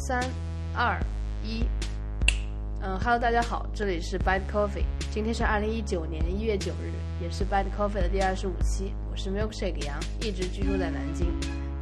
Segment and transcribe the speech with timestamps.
[0.00, 0.18] 三、
[0.74, 0.98] 二、
[1.44, 1.62] 一。
[2.82, 6.90] 嗯哈喽，大家好，这里是 Bad Coffee，今天是二零一九年一月九日，
[7.22, 8.94] 也是 Bad Coffee 的第二十五期。
[9.10, 11.26] 我是 Milkshake 杨，一直居住在南京。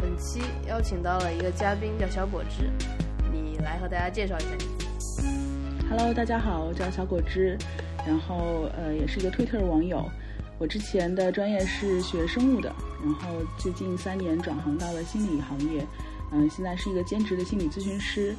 [0.00, 2.68] 本期邀请到了一个嘉宾，叫小果汁，
[3.32, 5.28] 你来和大家介绍一下你自己。
[5.88, 7.56] Hello，大家好，我叫小果汁，
[8.04, 10.04] 然后呃也是一个 Twitter 网友。
[10.58, 12.74] 我之前的专业是学生物的，
[13.04, 13.28] 然后
[13.58, 15.86] 最近三年转行到了心理行业，
[16.32, 18.34] 嗯、现在是一个兼职的心理咨询师，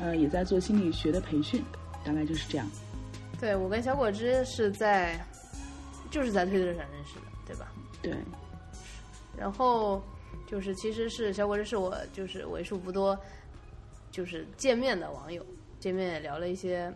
[0.00, 1.62] 呃，也在做心理学的培训，
[2.04, 2.66] 大概就是这样。
[3.40, 5.18] 对我跟小果汁是在，
[6.10, 7.72] 就是在推特上认识的，对吧？
[8.00, 8.14] 对，
[9.36, 10.00] 然后
[10.46, 13.18] 就是其实是小果汁是我就是为数不多
[14.12, 15.44] 就是见面的网友，
[15.80, 16.92] 见面也聊了一些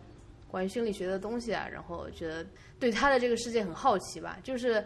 [0.47, 2.45] 关于心理学的东西啊，然后觉得
[2.79, 4.39] 对他的这个世界很好奇吧。
[4.41, 4.81] 就是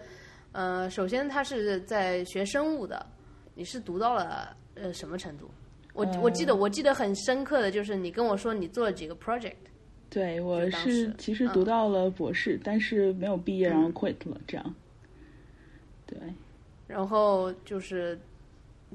[0.54, 3.05] 呃，首先他是在学生物的，
[3.54, 5.48] 你是读到了呃什么程度？
[5.94, 9.55] 我呃我记得我记得很深刻的就是你跟我说你做了几个 project，
[10.10, 11.54] 对我是其实嗯。
[11.54, 14.76] 读到了博士，但是没有毕业，然后 quit 了，这样。
[16.05, 16.18] 对。
[16.88, 18.20] 然后就是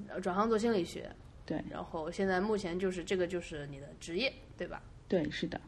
[0.09, 1.11] 呃转行做心理学，
[1.47, 1.65] 对。
[1.71, 4.83] 然后现在目前就是这个就是你的职业，对吧？
[5.09, 5.61] 对，是的，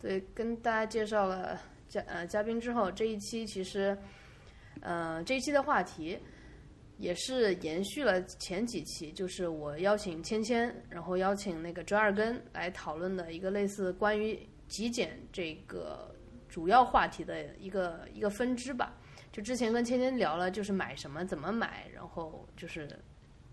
[0.00, 3.98] 对，跟大家介绍了嘉呃嘉宾之后，这一期其实，
[4.80, 6.18] 呃，这一期的话题
[7.00, 16.14] 也是延续了前几期，就是我邀请芊芊，然后邀请那个折耳根来讨论的一个类似关于极简这个
[16.48, 18.94] 主要话题的一个一个分支吧。
[19.32, 22.86] 就之前跟芊芊聊了，就是买什么、怎么买，然后就是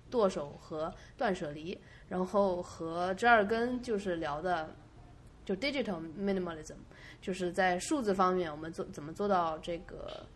[0.09, 4.75] 剁手和断舍离，然后和折耳根就是聊的。
[5.45, 6.75] 就 digital minimalism，
[7.22, 10.28] 就是在数字方面，我们做怎么做到这个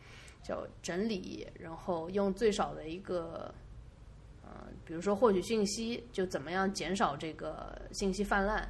[0.43, 3.53] 叫整理，然后用最少的一个
[4.43, 8.67] 呃，比如说获取信息，就怎么样减少这个信息泛滥。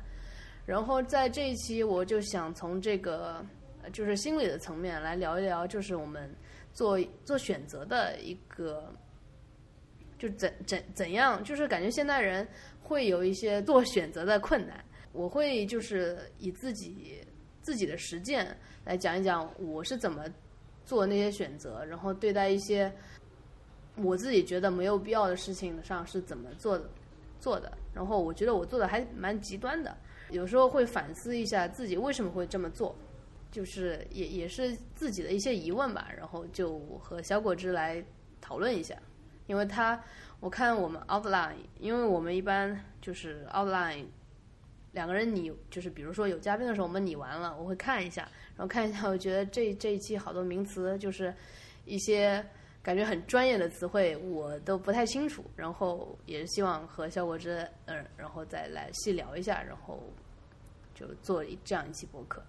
[0.65, 3.45] 然后在这一期，我就想从这个
[3.91, 6.33] 就是心理的层面来聊一聊，就是我们
[6.73, 8.93] 做做选择的一个。
[10.19, 12.47] 就怎怎怎样，就是感觉现代人
[12.79, 14.85] 会有一些做选择的困难。
[15.13, 17.25] 我会就是以自己
[17.63, 20.23] 自己的实践来讲一讲我是怎么
[20.91, 22.93] 做那些选择，然后对待一些
[23.95, 26.83] 我自己觉得没有必要的事情上是怎么做的
[27.39, 27.71] 做的。
[27.93, 29.95] 然后我觉得我做的还蛮极端的，
[30.31, 32.93] 有时候会反思一下自己为什么会这么做，
[33.53, 36.09] 就是也也是自己的一些疑问吧。
[36.17, 38.03] 然后就和小果汁来
[38.41, 38.93] 讨论一下，
[39.47, 39.97] 因为他
[40.41, 44.03] 我看我们 outline，因为我们一般就是 outline。
[44.91, 51.33] 两个人拟就是比如说有嘉宾的时候，我们拟完了，我会看一下，然后看一下，我觉得这这一期好多名词就是
[51.85, 52.45] 一些
[52.83, 60.01] 感觉很专业的词汇，我都不太清楚，然后也是希望和肖国之，嗯，然后再来细聊一下，然后
[60.93, 62.43] 就做一这样一期播客。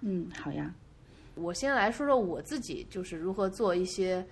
[0.00, 0.74] 嗯，好呀，
[1.34, 4.24] 我先来说说我自己，就是如何做一些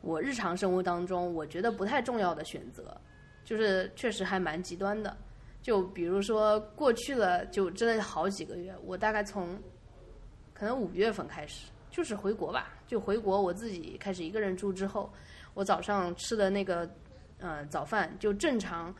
[0.00, 2.98] 我日常生活当中我觉得不太重要的选择，
[3.44, 5.14] 就是确实还蛮极端的。
[5.62, 9.58] 就比如说过去了，就真的好几个月，我大概从
[10.64, 15.12] 可能五月份开始，就是回国吧，就回国，我自己开始一个人住之后，
[15.52, 16.88] 我早上吃的那个
[17.38, 18.94] 呃早饭就正常，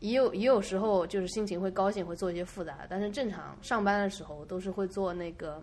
[0.00, 5.62] 也有也有时候就是心情会高兴，会做一些复杂，但是正常上班的时候都是会做那个，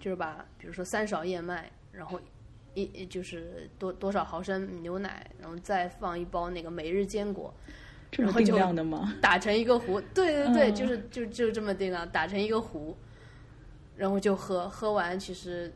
[0.00, 2.18] 就是把比如说三勺燕麦，然后
[2.72, 7.52] 一就是多多少毫升牛奶，然后再放一包那个每日坚果。
[8.12, 9.12] 然后就量的吗？
[9.20, 12.96] 打成一个糊，对对对，嗯就是就就这么定了，打成一个糊，
[13.96, 15.72] 然后就喝，喝完其实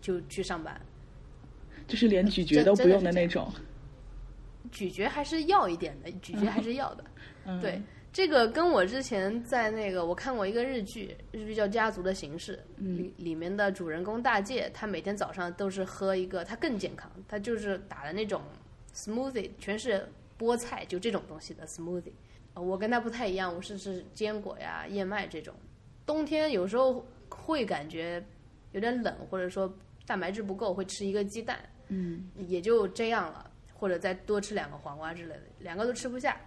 [0.00, 0.80] 就去上班。
[1.86, 3.52] 就是连咀嚼都不用的那种。
[4.72, 7.04] 咀嚼还是要一点的，咀嚼还是要的。
[7.44, 7.80] 嗯，对，
[8.12, 18.40] 这个跟我之前在那个我看过一个日剧，日剧叫《家族的形式》，嗯里里面的主人公大介，他每天早上都是喝一个，他更健康，他就是打的那种
[18.94, 20.08] smoothie，全是
[20.38, 22.12] 菠菜，就这种东西的 smoothie。
[22.54, 25.54] 呃我跟他不太一样，我是吃坚果呀、燕麦这种。
[26.06, 27.04] 冬天有时候
[27.34, 28.24] 会感觉
[28.72, 29.72] 有点冷，或者说
[30.06, 31.58] 蛋白质不够，会吃一个鸡蛋，
[31.88, 36.40] 嗯，也就这样了，或者再多吃两个黄瓜之类的，两个都吃不下，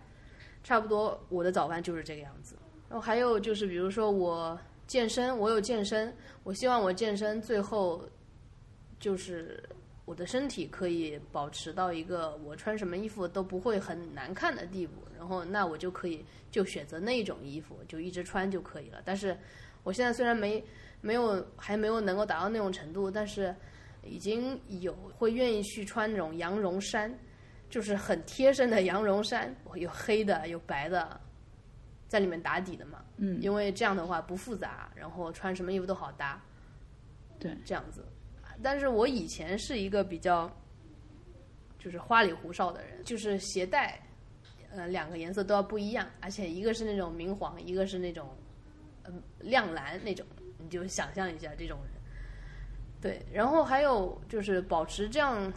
[0.64, 2.56] 差不多我的早饭就是这个样子。
[2.90, 4.58] 然后还有就是，比如说我
[4.88, 6.14] 健身，我有健身，
[6.44, 8.02] 我希望我健身最后
[9.00, 9.62] 就是
[10.06, 19.02] 我的身体可以保持到一个我穿什么衣服都不会很难看的地步，然后那我就可以就选择那一种衣服，就一直穿就可以了。
[19.04, 19.38] 但是
[19.88, 20.62] 我现在虽然没
[21.00, 23.56] 没有还没有能够达到那种程度，但是
[24.04, 27.10] 已经有会愿意去穿那种羊绒衫，
[27.70, 31.18] 就是很贴身的羊绒衫，有黑的有白的，
[32.10, 36.44] 在里面打底的嘛，嗯，因为这样的话不复杂，然后穿什么衣服都好搭，
[37.40, 38.04] 对，这样子。
[38.62, 40.52] 但是我以前是一个比较
[41.80, 44.06] 就是花里胡哨的人，就是鞋带，
[44.70, 48.36] 呃，两个颜色都要不一样，而且一个是那种明黄，一个是那种
[49.08, 50.24] 呃亮蓝那种，
[50.60, 51.92] 你就想象一下这种人。
[53.02, 55.52] 对，然后还有就是保持这样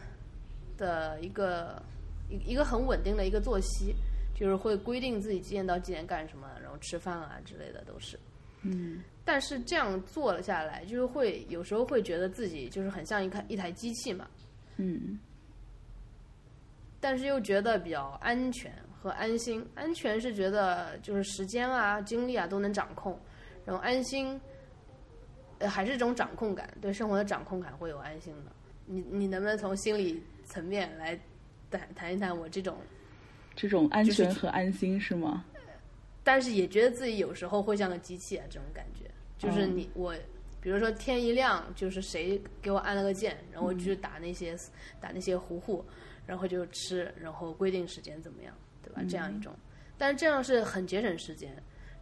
[0.78, 1.82] 的一个
[2.28, 3.94] 一一个很稳定的一个作息，
[4.34, 8.18] 就是会规定自己几点到几点干什么，然后吃饭啊之类的都是。
[8.62, 14.28] 嗯但是这样做了下来，就是会有时候会觉得自己就是很像一台一台机器嘛，
[14.76, 15.18] 嗯
[17.00, 18.70] 但是又觉得比较安全
[19.00, 19.66] 和安心。
[19.74, 23.18] 安全是觉得就是时间啊、精力啊都能掌控，
[23.64, 24.40] 然后安心，
[25.58, 28.52] 呃，还是这种掌控感，对生活的掌控感会有安心的。
[28.86, 31.18] 你你能不能从心理层面来
[31.70, 32.76] 谈谈一谈我这种，
[33.54, 35.44] 这种安全和安心是吗？
[36.22, 40.14] 但是也觉得自己有时候会像个机器啊，这种感觉，就是你、我。
[40.62, 44.54] 比如说天一亮，就是谁给我按了个键，然后我去打那些、
[45.00, 45.82] 打那些糊糊，
[46.26, 49.00] 然后就吃，然后规定时间怎么样，对吧？
[49.08, 49.56] 这样一种，
[49.96, 51.50] 但是这样是很节省时间。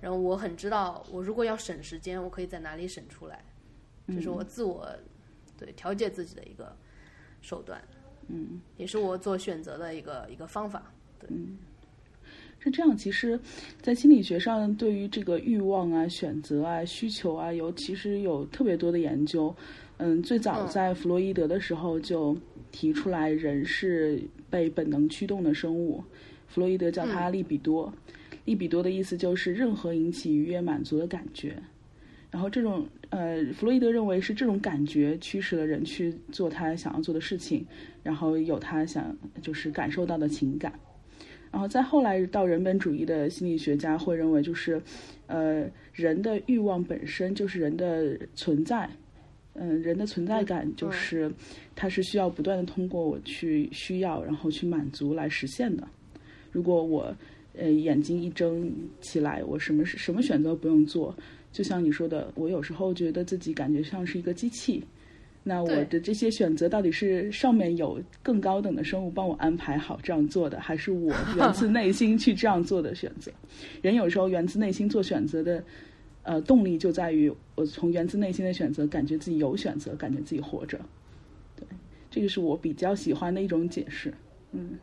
[0.00, 3.44] 然后我很知道，我如果要省时间，我可以在哪里省出来，
[4.06, 4.88] 这是我自我
[5.58, 6.74] 对调节自己的一个
[7.40, 7.82] 手段，
[8.28, 10.92] 嗯，也是我做选择的一个一个方法。
[11.18, 11.28] 对，
[12.60, 13.38] 是这样，其实，
[13.82, 19.54] 在心理学上，对于这个欲望啊、选择啊、需求啊，有其实有特别多的研究。
[19.96, 22.36] 嗯，最早嗯在弗洛伊德的时候就
[22.70, 26.02] 提出来，人是被本能驱动的生物。
[26.46, 27.92] 弗洛伊德叫它利比多，
[28.48, 31.54] 利比多的意思就是任何引起愉悦满足的感觉。
[32.30, 37.64] 然后这种呃，弗洛伊德认为是这种感觉驱使了人去做他想要做的事情，
[38.02, 40.72] 然后有他想就是感受到的情感。
[41.50, 44.80] 然后再后来到人本主义的心理学家会认为，就是，
[45.26, 48.86] 呃，人的欲望本身就是人的存在，
[49.54, 51.32] 嗯、人的存在感就是，
[51.74, 55.88] 它是需要不断的通过我去需要，然后去满足来实现的。
[56.52, 57.16] 如果我，
[57.58, 61.14] 呃，眼睛一睁起来，我什么事什么选择不用做，
[61.52, 64.82] 就像你说的，我有时候觉得自己感觉像是一个机器。
[65.44, 73.32] 那我的这些选择到底是上面有更高等的生物帮我安排好这样做的，还是我 源自内心去这样做的选择？
[73.80, 75.64] 人有时候源自内心做选择的，
[76.22, 80.78] 呃，动力就在于我从源自内心的选择，感觉自己有选择，感觉自己活着。
[81.56, 81.66] 对，
[82.10, 84.12] 这个是我比较喜欢的一种解释。
[84.52, 84.78] 嗯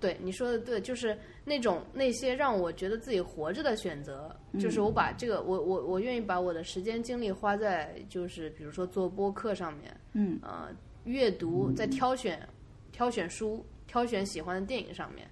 [0.00, 1.16] 对，你说的对，就是
[1.48, 10.38] 那种那些让我觉得自己活着的选择，就是我把这个，我我我愿意把我的时间精力花在就是比如说做播客上面，嗯。
[10.42, 10.68] 呃，
[11.04, 12.46] 阅读，在挑选
[12.90, 15.24] 挑选书、挑选喜欢的电影上面。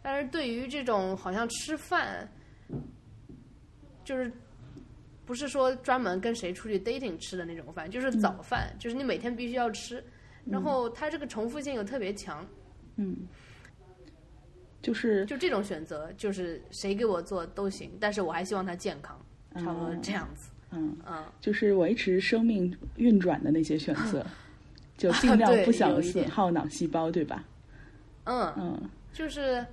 [0.00, 2.26] 但是对于这种好像吃饭，
[4.04, 4.32] 就是
[5.26, 10.02] 不是说专门跟谁出去 dating 吃的那种饭，就是早饭，就是你每天必须要吃，
[10.46, 12.46] 然后它这个重复性又特别强。
[12.96, 13.14] 嗯，
[14.80, 19.18] 就是就这种选择，就是谁给我做都行，但是我还希望他健康，
[19.54, 20.50] 差不多这样子。
[20.70, 24.24] 嗯嗯，就是维持生命运转的那些选择，
[24.98, 27.44] 就尽量对不想损耗脑细胞，对吧？
[28.24, 29.64] 嗯，嗯就是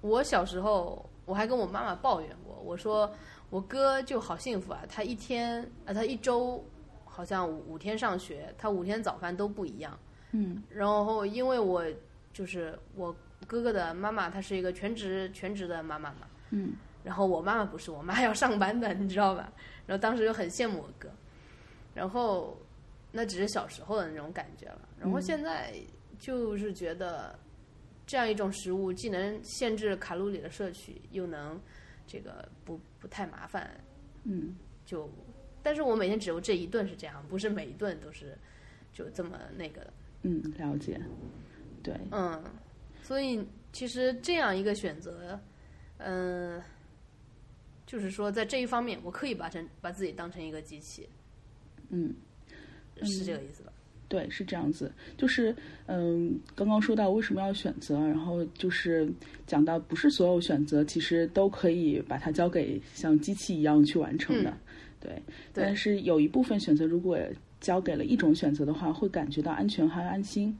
[0.00, 3.12] 我小时候，我还跟我妈妈抱怨过，我说
[3.50, 6.64] 我哥就好幸福啊，他一天啊，他一周
[7.04, 9.96] 好像五五天上学，他五天早饭都不一样。
[10.32, 11.84] 嗯然后因为我
[12.32, 13.14] 就是我
[13.46, 16.74] 哥哥的妈妈，她是一个全职全职的妈妈嘛，嗯
[17.04, 19.52] 然后我妈妈不是，我妈要上班的，你知道吧？
[19.86, 21.08] 然后当时就很羡慕我哥，
[21.94, 22.60] 然后
[23.12, 24.88] 那只是小时候的那种感觉了。
[24.98, 25.72] 然后现在
[26.18, 27.38] 就是觉得
[28.06, 31.60] 这样一种食物既能限制卡路里的摄取，又能
[32.08, 33.70] 这个不不太麻烦，
[34.24, 35.08] 嗯就
[35.62, 38.36] 但是我每天只有这一顿是这样，不是每一顿都是
[38.92, 39.92] 就这么那个的。
[40.22, 41.00] 嗯，了解。
[41.84, 42.42] 对，嗯，
[43.06, 43.40] 所以
[43.72, 45.38] 其实这样一个选择，
[45.98, 46.60] 嗯、
[47.86, 51.08] 就是说在这一方面，我可以把成把自己当成一个机器，
[51.90, 52.12] 嗯。
[53.02, 53.70] 是这个意思吧？
[54.08, 59.06] 对，是这样子，就是嗯，刚刚说到为什么要选择，然后就是
[59.46, 64.56] 讲到不是所有选择其实都可以把它交给像机器一样去完成的，
[64.98, 65.12] 对。
[65.12, 65.22] 对
[65.52, 67.18] 但是有一部分选择，如果
[67.60, 70.56] 交给了一种选择的话，会感觉到安全和安心，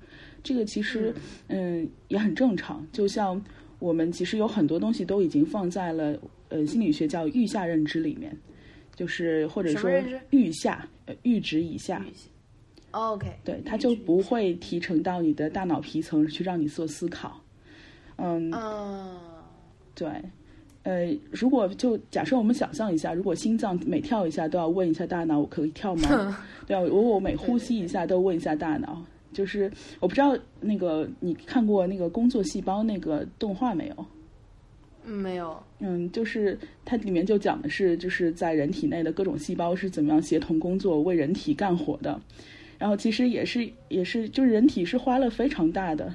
[0.46, 1.12] 这个其实
[1.48, 2.86] 嗯也很正常。
[2.92, 3.42] 就像
[3.80, 6.16] 我们其实有很多东西都已经放在了
[6.50, 8.32] 呃心理学叫阈下认知里面，
[8.94, 12.06] 就是或者说什么认知阈下呃阈值以下。
[12.92, 17.38] OK，对，它就不会提成到你的大脑皮层去让你做思考。
[18.16, 19.14] 嗯，嗯，
[19.94, 20.08] 对，
[20.84, 26.42] 呃，如果就假设我们想象一下，如果心脏每跳一下都要问一下大脑，我可以跳吗？
[26.66, 29.04] 对啊，如果我每呼吸一下都问一下大脑，
[29.36, 34.06] 就是我不知道那个你看过那个工作细胞那个动画没有？
[35.04, 35.62] 嗯，没有。
[35.80, 42.18] 嗯，就是它里面就讲的是，就是在人体内的各种细胞是怎么样协同工作，为人体干活的。
[42.78, 46.14] 然后其实也是也是，就是人体是花了非常大的。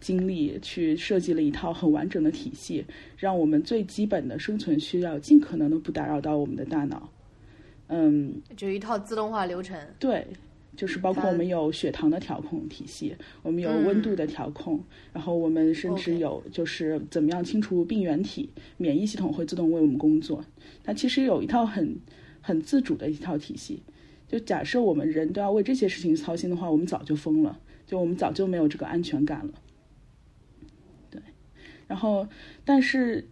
[0.00, 2.84] 精力去设计了一套很完整的体系，
[3.16, 7.10] 让我们最基本的生存需要尽可能的不打扰到我们的大脑。
[7.88, 9.76] 嗯，就一套自动化流程。
[9.98, 10.24] 对，
[10.78, 14.80] 就是包括我们有血糖的调控体系，我们有温度的调控，
[15.12, 20.44] 然后我们甚至有就是怎么样清除病原体，免疫系统会自动为我们工作。
[20.84, 21.98] 它其实有一套很
[22.40, 23.82] 很自主的一套体系。
[24.28, 29.54] 就假设我们人都要为这些事情操心的话，我们早就疯了，就我们早就没有这个安全感了。
[31.10, 31.20] 对
[31.88, 32.28] 然后，
[32.64, 33.28] 但是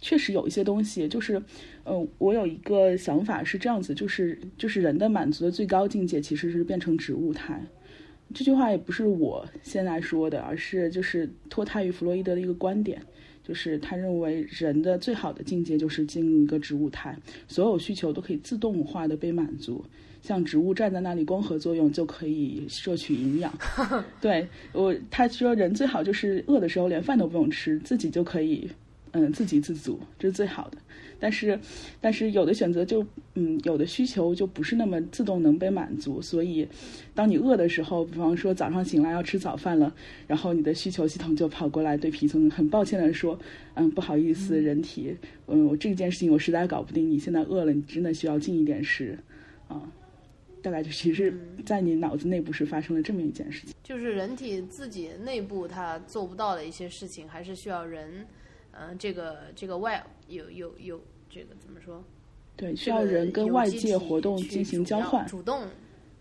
[0.00, 1.42] 确实有一些东西，就是，
[1.84, 7.60] 呃，我有一个想法是这样子，就是就是人的满足的最高境界其实是变成植物态。
[8.34, 13.00] 这句话也不是我现在说的，而是就是脱胎于弗洛伊德的一个观点，
[13.42, 19.84] 就是他认为人的最好的境界就是进入一个植物态，所有需求都可以自动化的被满足。
[20.20, 23.50] 像植物站在那里光合作用就可以摄取营养，
[24.20, 28.68] 对我他说人最好就是饿的时候连饭都不用吃，自己就可以
[29.12, 30.78] 嗯自给自足，这是最好的。
[31.20, 31.58] 但是
[32.00, 36.68] 但是有的选择就嗯有的需求就不是那么自动能被满足，所以
[37.14, 39.92] 当你饿的时候，比方说早上醒来要吃早饭了，
[40.26, 43.38] 然后你的需求系统就跑过来对皮层很抱歉的说，
[43.74, 49.18] 嗯不好意思，人体嗯我这件事情我实在搞不定，你现在饿了，你真的需要进一点食
[49.66, 49.82] 啊。
[50.60, 51.32] 大概就其实，
[51.64, 58.26] 在你脑子内部是发生了这么一件事情，就是人体自己内部它做不到的一些事情，还是需要人，
[58.72, 62.02] 嗯，这个这个外有有有这个怎么说？
[62.56, 65.66] 对，需要人跟外界活动进行交换，主动。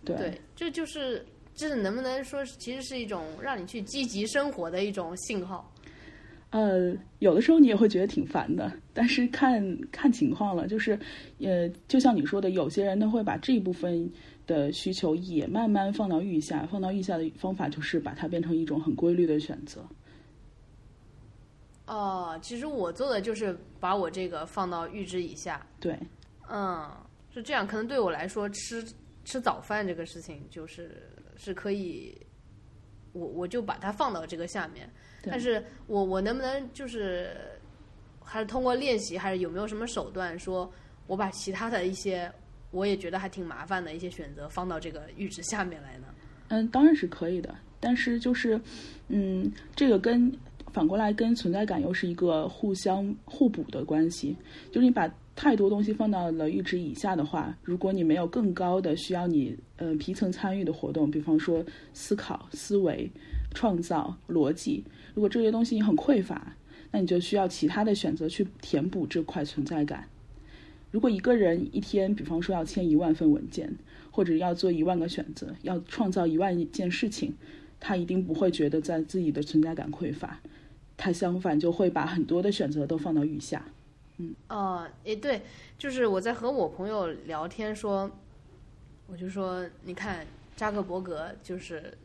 [0.03, 5.73] 对，这就是这是能不能说，其实是一种让你去积极生活的一种信号。
[6.51, 9.61] 呃，有的时候你也会觉得挺烦的，但是看
[9.91, 10.97] 看情况了，就是，
[11.39, 14.09] 呃，就像你说的，有些人他会把这一部分。
[14.47, 19.85] 的需求也慢慢放到预下，放到预下的方法就是把它变成一种很规律的选择。
[21.87, 25.65] 哦，其实我做的就是把我这个放到阈值以下。
[25.79, 25.97] 对，
[26.49, 26.87] 嗯，
[27.33, 27.65] 是这样。
[27.65, 28.85] 可能对我来说，吃
[29.25, 32.15] 吃早饭这个事情就是是可以，
[33.13, 34.89] 我我就把它放到这个下面。
[35.23, 37.35] 但是我我能不能就是
[38.23, 40.71] 还是通过练习，还是有没有什么手段，说
[41.07, 42.31] 我把其他的一些。
[42.71, 46.07] 我也觉得还挺麻烦的一些选择放到这个阈值下面来呢。
[46.49, 48.59] 嗯，当然是可以的，但是就是，
[49.07, 50.29] 嗯，这个跟
[50.77, 54.35] 反过来跟存在感又是一个互相互补的关系。
[54.69, 63.09] 就是你把太多东西放到了阈值以下的话，如果你没有更高的需要你呃皮层参与的活动，比方说思考、思维、
[63.55, 64.83] 创造、逻辑，
[65.15, 66.55] 如果这些东西你很匮乏，
[66.91, 70.07] 那你就需要其他的选择去填补这块存在感。
[70.91, 73.75] 如果一个人一天，比方说要签一万份文件，
[74.11, 77.33] 或者要做一万个选择，要创造一万件事情，
[77.79, 80.39] 他一定不会觉得在自己的存在感匮乏，
[80.97, 83.63] 他相反就会把很多的选择都放到余下。
[84.17, 85.43] 嗯，哦，诶，对，
[85.77, 88.11] 就是我在和我朋友聊天说，
[89.05, 90.25] 我就说，你看
[90.55, 91.95] 扎克伯格就是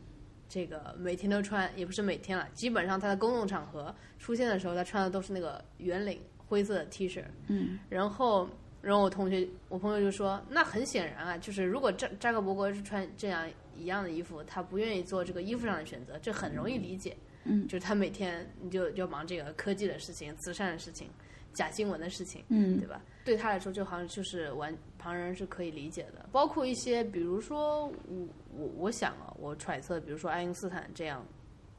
[0.47, 8.47] 这个每天都穿，也不是每天了，基本上他在公共场合出现的时候，他穿的都是那个圆领灰色的 T 恤，嗯，然后。
[8.83, 17.15] 然后我同学，我朋友就说：“那很显然啊，就是如果扎扎克伯格是穿这样一样的衣服，他不愿意做这个衣服上的选择，这很容易理解。
[17.15, 17.32] 嗯，
[17.67, 21.09] 就是他每天你就就忙这个科技的事情、慈善的事情、
[21.53, 23.01] 假新闻的事情，嗯，对吧？
[23.25, 26.27] 对他来说，就好像就是完旁人是可以理解的。
[26.31, 31.25] 包括一些，比如说我我我想啊，我揣测，比如说爱因斯坦这样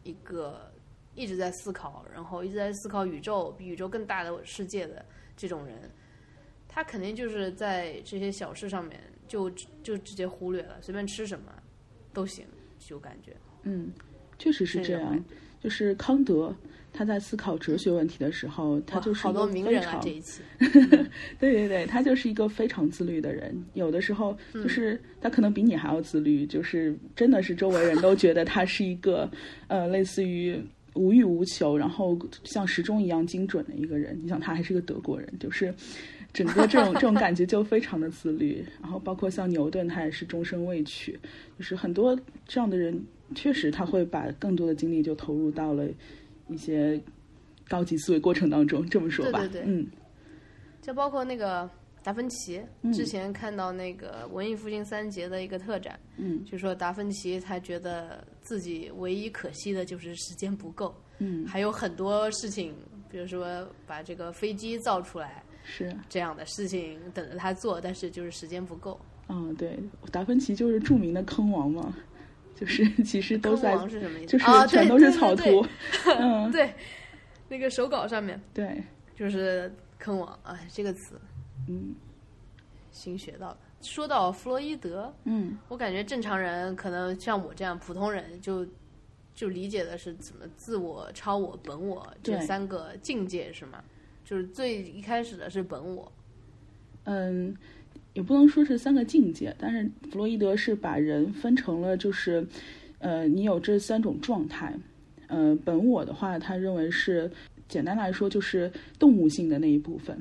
[0.02, 0.73] 一个
[1.14, 5.04] 一直在思考，然后一直在思考宇宙比宇宙更大的世界的
[5.37, 5.90] 这种人。”
[6.66, 9.49] 他肯定就是在这些小事上面就
[9.85, 11.52] 就直接忽略了，随便吃什么
[12.12, 12.44] 都行，
[12.80, 13.92] 就感觉嗯，
[14.40, 15.25] 确实是这样。
[15.64, 16.54] 就是康德
[16.92, 20.42] 他在思考哲学问题的时候，他就是好多名人啊这一期，
[21.40, 23.52] 对对对，他就是一个非常自律的人。
[23.73, 29.28] 有的时候就是他可能比你还要自律，就是真的是周围人都觉得他是一个
[29.66, 30.56] 呃类似于
[30.92, 34.16] 无欲无求，然后像时钟一样精准的一个人。
[34.23, 35.75] 你想他还是个德国人，就是。
[36.33, 41.12] 整个这种这种感觉就非常的自律，然后包括像牛顿，他也是终身未娶，
[41.56, 43.00] 就是很多这样的人，
[43.35, 45.87] 确实他会把更多的精力就投入到了
[46.49, 47.00] 一些
[47.69, 48.87] 高级思维过程当中。
[48.88, 49.87] 这么说吧，对对对，嗯，
[50.83, 51.69] 就包括那个
[52.02, 52.93] 达芬奇，嗯。
[52.93, 56.45] 之前看到那个文艺复兴三杰的一个特展，嗯。
[56.45, 62.75] 就说达芬奇他觉得自己唯一可惜的就是时间不够，嗯，还有很多事情，
[63.11, 69.00] 比如说把这个飞机造出来是，这样的事情等着他做，但是就是时间不够。
[69.31, 69.78] 嗯，对，
[70.12, 71.97] 达芬奇就是著名的坑王嘛，
[72.54, 74.26] 就是 其实都在，是什么意思？
[74.26, 75.64] 就是全都是草图，
[76.18, 76.73] 嗯，对，
[77.49, 78.82] 那个手稿上面对，
[79.16, 81.20] 就是坑王，啊，这个词
[81.68, 81.94] 嗯
[82.90, 83.58] 新学到的。
[83.82, 88.66] 说到弗洛伊德，嗯我感觉正常人可能像我这样普通人就
[89.34, 93.82] 就理解的是怎么自我、超我、本我这三个境界是吗？
[94.25, 96.11] 就是最一开始的是本我，
[97.04, 97.54] 嗯，
[98.12, 102.46] 也不能说是三个境界，但是弗洛伊德是把人分成了，就是，
[102.98, 104.72] 呃，你有这三种状态。
[105.26, 107.30] 呃，本我的话，他认为是
[107.66, 110.16] 简单来说就是动物性的那一部分，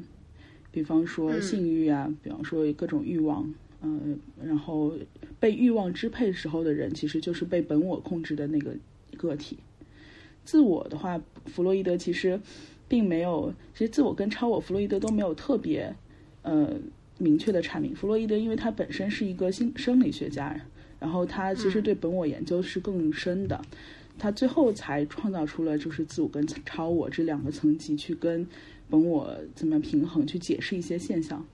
[0.72, 4.00] 比方说嗯性欲啊，比方说各种欲望，呃，
[4.44, 4.94] 然后
[5.40, 8.72] 被欲望支配时候的人，其实就是被本我控制的那个
[9.18, 9.58] 个体。
[10.46, 12.40] 自我的话，弗洛伊德其实
[12.88, 15.94] 并没有，其实自我跟超我，弗洛伊德都没有特别
[16.42, 16.74] 呃
[17.18, 17.96] 明确的阐明。
[17.96, 20.60] 弗洛伊德因为他本身是一个心生理学家，
[21.00, 23.62] 然后他其实对本我研究是更深的，
[24.18, 28.48] 他最后才创造出了就是自我跟超我这两个层级去跟
[28.90, 31.46] 本我怎么样平衡，去解释一些现象。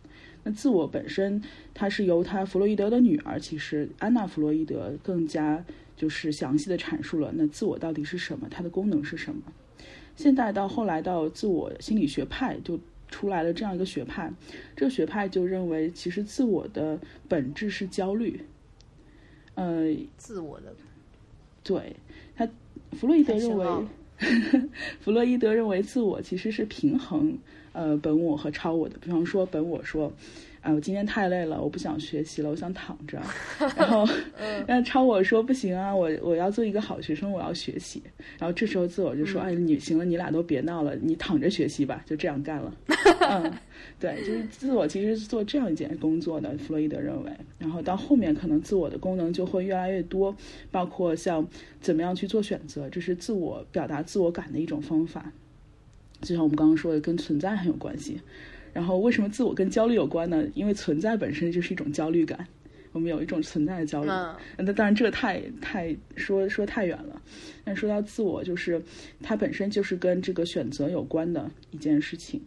[0.44, 5.64] 那自我本身，它是由他弗洛伊德的女儿，其实安娜·弗洛伊德更加
[5.98, 9.42] 就是详细的阐述了那自我到底是什么，它的功能是什么。
[10.16, 14.32] 现在到后来到自我心理学派就出来了这样一个学派，
[14.76, 18.40] 这个学派就认为其实自我的本质是焦虑。
[19.56, 20.74] 呃，自我的
[21.64, 21.96] 对
[22.36, 22.48] 他，
[22.94, 23.88] 弗洛伊德认为
[25.02, 27.38] 弗洛伊德认为自我其实是平衡
[27.74, 28.98] 呃本我和超我的。
[29.00, 30.14] 比方说，本我说，
[30.62, 33.22] 啊、我今天太累了，我不想学习了，我想躺着。
[33.78, 34.08] 然后，
[34.68, 38.02] 那超我说不行啊，我我要做一个好学生，我要学习。
[38.38, 42.76] 然后这时候自我就说，哎，你行了，你俩都别闹了，你躺着学习吧，就这样干了。
[43.30, 43.54] 嗯，
[44.00, 47.32] 对，就是自我其实是做这样一件工作的，弗洛伊德认为。
[47.58, 50.36] 然后到后面可能自我的功能就会越来越多，
[50.72, 51.48] 包括像
[51.80, 55.32] 怎么样去做选择，这是自我表达自我感的一种方法。
[56.22, 58.20] 就像我们刚刚说的，跟存在很有关系。
[58.74, 60.46] 然后为什么自我跟焦虑有关呢？
[60.54, 62.48] 因为存在本身就是一种焦虑感，
[62.92, 64.10] 我们有一种存在的焦虑。
[64.10, 67.22] 嗯那当然，这个太太说说太远了。
[67.64, 68.82] 但说到自我，就是
[69.22, 72.42] 它本身就是跟这个选择有关的一件事情。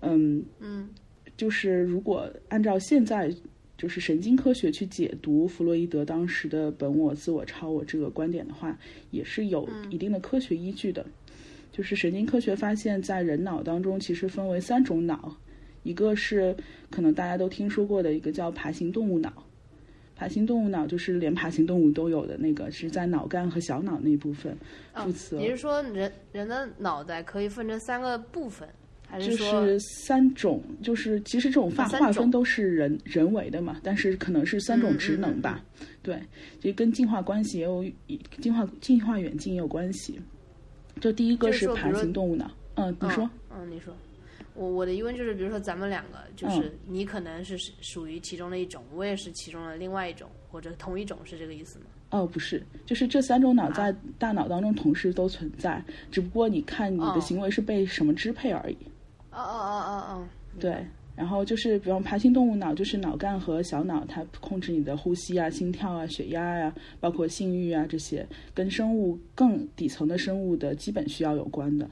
[0.00, 0.88] 嗯嗯
[1.36, 3.32] 就是如果按照现在
[3.76, 8.76] 就是神经科学去解读弗洛伊德当时的本我、自我、超我这个观点的话，
[9.10, 11.06] 也是有一定的科学依据的。
[11.70, 15.36] 就是神经科学发现，在人脑当中其实分为三种脑，
[15.82, 16.56] 一个是
[16.90, 19.32] 可能大家都听说过的一个叫爬行动物脑。
[20.16, 24.52] 爬行动物脑就是连爬行动物都有的那个，是在脑干和小脑那一部分
[24.92, 25.38] 啊负责。
[25.38, 28.68] 你是说人人的脑袋可以分成三个部分，
[29.06, 35.64] 还就说是三种，就是其实这种划划分都是人人为的嘛，但是可能是三种职能吧。
[36.02, 36.20] 对，
[36.58, 37.84] 就跟进化关系也有
[38.40, 40.20] 进化进化远近也有关系。
[41.00, 43.94] 就第一个是爬行动物脑，嗯，你说，嗯，嗯，你说。
[44.58, 51.84] 我我的疑问就是，比如说咱们两个，嗯就是你可能是属于其中的一种，我也是其中的另外一种，或者同一种，是这个意思吗？
[52.10, 58.76] 哦，不是，就是这三种脑啊在大脑当中同时都存在，只不过你看你的哦行为是被什么支配而已。
[59.30, 71.88] 哦哦哦哦哦，对，然后就是比方爬行动物脑，就是脑干和小脑，它控制你的呼吸啊、心跳啊、血压呀、包括性欲啊这些，跟生物更底层的生物的基本需要有关的。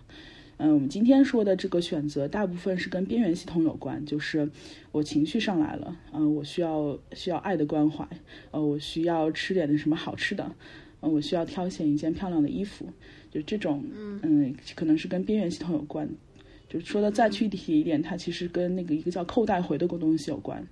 [0.59, 4.49] 嗯，我们今天说的这个选择，大部分是跟边缘系统有关，就是
[4.90, 8.09] 我情绪上来了，嗯、我需要需要爱的关怀，
[8.51, 10.51] 呃，我需要吃点什么好吃的，
[11.01, 12.87] 呃、我需要挑选一件漂亮的衣服，
[13.31, 13.85] 就这种，
[14.23, 16.09] 嗯，可能是跟边缘系统有关。
[16.69, 20.66] 就说的再具体一点，它其实跟那个一个叫扣带回的东西有关。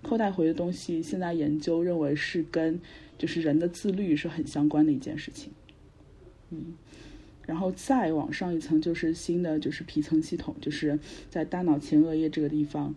[0.00, 2.80] 扣带回的东西，现在研究认为是跟
[3.18, 5.52] 就是人的自律是很相关的一件事情。
[6.50, 6.74] 嗯，
[7.46, 12.94] 然后再往上一层就是新的就是皮层系统，就是在大脑前额叶这个地方，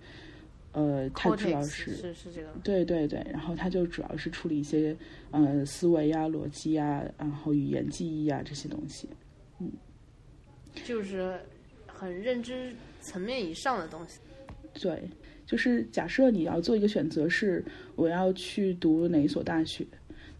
[0.71, 4.95] 呃，它主要是是是这个，对对对，然后它就主要是处理一些
[5.31, 9.09] 呃思维呀、逻辑呀，然后语言记忆呀这些东西。
[9.59, 9.71] 嗯
[10.85, 11.35] 就是
[11.87, 14.19] 很认知层面以上的东西。
[14.79, 15.09] 对，
[15.43, 19.83] 就是假设你要做一个选择是我要去读哪一所大学，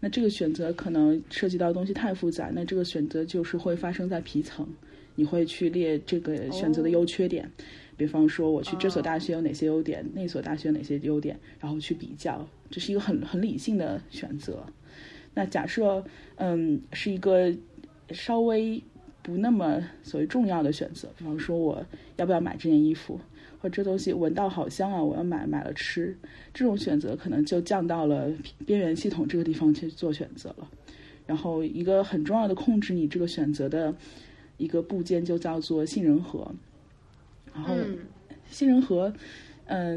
[0.00, 4.66] 那这个选择可能涉及到的东西太复杂，那这个选择就是会发生在皮层，
[5.16, 7.50] 你会去列这个选择的优缺点。
[7.96, 14.64] 比方说我去这所大学有哪些优点，那所大学有哪些优点，然后去比较，这是一个很很理性的选择。
[15.34, 16.04] 那假设，
[16.36, 17.52] 嗯，是一个
[18.10, 18.80] 稍微
[19.20, 21.84] 不那么所谓重要的选择，比方说我
[22.16, 23.20] 要不要买这件衣服，
[23.60, 26.16] 或者这东西闻到好香啊，我要买买了吃，
[26.54, 28.30] 这种选择可能就降到了
[28.64, 30.70] 边缘系统这个地方去做选择了。
[31.26, 33.94] 然后一个很重要的控制你这个选择的
[34.56, 36.50] 一个部件就叫做杏仁核。
[37.52, 37.74] 然后
[38.48, 39.14] 杏仁核，嗯，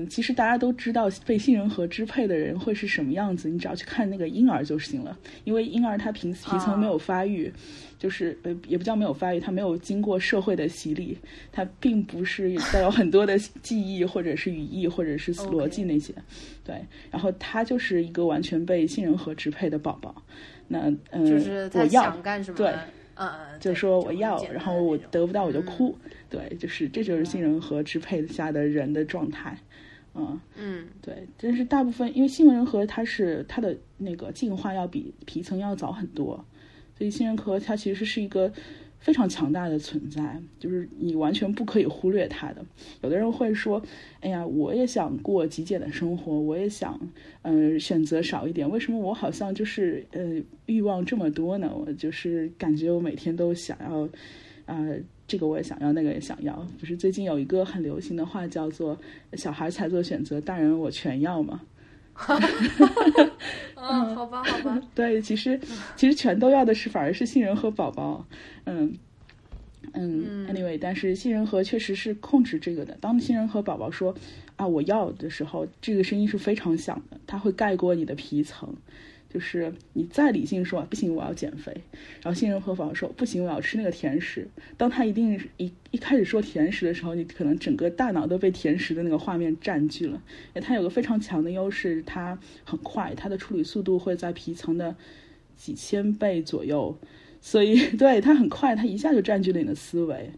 [0.10, 5.18] 其实大家都知道被杏仁核支配的人会是什么样子，你只要去看那个婴儿就行了。
[5.46, 7.52] 因为婴儿他皮皮层没有发育，
[7.98, 11.18] 就是呃也不叫没有发育，他没有经过社会的洗礼，
[11.52, 16.14] 他并不是带有很多的记忆或者是语义或者是 逻辑那些。
[16.66, 16.76] 对，
[17.10, 20.14] 然后他就是一个完全被杏仁核支配的宝宝。
[20.68, 22.58] 那嗯，就是我要想干什么？
[22.58, 22.74] 对，
[23.16, 23.30] 嗯，
[23.60, 25.98] 就说我要，然后我得不到我就哭。
[26.32, 29.56] 对，就是这就是杏仁核支配下的人的状态。
[30.15, 36.44] 嗯嗯，对，但是大部分因为杏仁核它是它的那个进化要比皮层要早很多，
[36.98, 38.52] 所以杏仁核它其实是一个。
[39.02, 42.63] 非常强大的存在，就是你完全不可以忽略它的。
[43.02, 43.82] 有的人会说
[44.22, 47.00] ：“哎呀，我也想过极简的生活，我也想，
[47.41, 48.70] 嗯，选择少一点。
[48.70, 51.74] 为什么我好像就是呃欲望这么多呢？
[51.76, 54.08] 我就是感觉我每天都想要，
[54.67, 54.86] 啊，
[55.32, 56.54] 这个我也想要，那个也想要。
[56.78, 58.98] 不是最近有一个很流行的话叫做
[59.34, 61.62] ‘小孩才做选择，大人我全要’吗？”
[62.13, 62.48] 哈哈
[62.86, 63.32] 哈！
[63.76, 64.82] 嗯，好吧，好吧。
[64.94, 65.58] 对，其实
[65.96, 68.26] 其实全都要的是反而是杏仁核宝宝。
[68.65, 68.94] 嗯
[69.94, 72.98] 嗯，anyway，但是杏仁核确实是控制这个的。
[73.00, 74.13] 当杏仁核宝宝说
[74.58, 78.76] 啊我要的时候，这个声音是非常响的，它会盖过你的皮层。
[79.34, 81.72] 就是你再理性说不行，我要减肥，
[82.22, 84.46] 然后杏仁核反而说不行，我要吃那个甜食。
[84.76, 90.22] 当他一定一一开始说甜食的时候，你可能整个大脑都被甜食的那个画面占据了。
[90.54, 94.94] 哎，它有个非常强的优势，它很快，它的处理速度会在皮层的
[95.56, 96.98] 几千倍左右，
[97.39, 100.30] 所以 对它很快，它一下就占据了你的思维。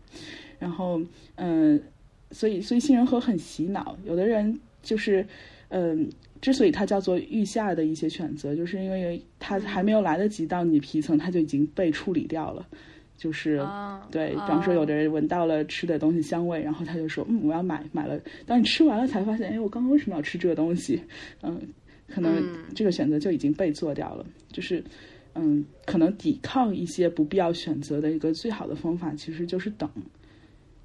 [0.60, 1.02] 然后，
[1.36, 1.82] 嗯，
[2.30, 5.26] 所以所以杏仁核很洗脑，有的人就是，
[5.70, 6.12] 嗯。
[6.44, 12.68] 之所以它叫做预下的一些选择，就是因为它还没有来得及到你皮层，它就已经被处理掉了。
[13.16, 13.66] 就是
[14.12, 21.02] 对，比方说有的人闻到了吃的东西香味，然后他就说：“嗯，我要买。”买了，当你吃完了才发现，哎，我刚刚为什么要吃这个东西？
[21.42, 21.62] 嗯，
[22.10, 22.44] 可能
[22.76, 24.26] 这个选择就已经被做掉了。
[24.52, 24.84] 就是，
[25.36, 29.90] 嗯，可能抵抗一些不必要选择的一个最好的方法，其实就是等。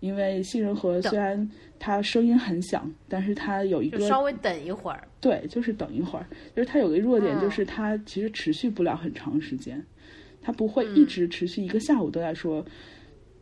[0.00, 5.06] 因为杏仁核虽然它声音很响，但是它有一个稍微等一会儿。
[5.20, 6.26] 对，就是等一会儿。
[6.54, 9.84] 就是它有个弱点，就是它其实持续不了很长时间，
[10.40, 12.64] 它不会一直持续一个下午都在说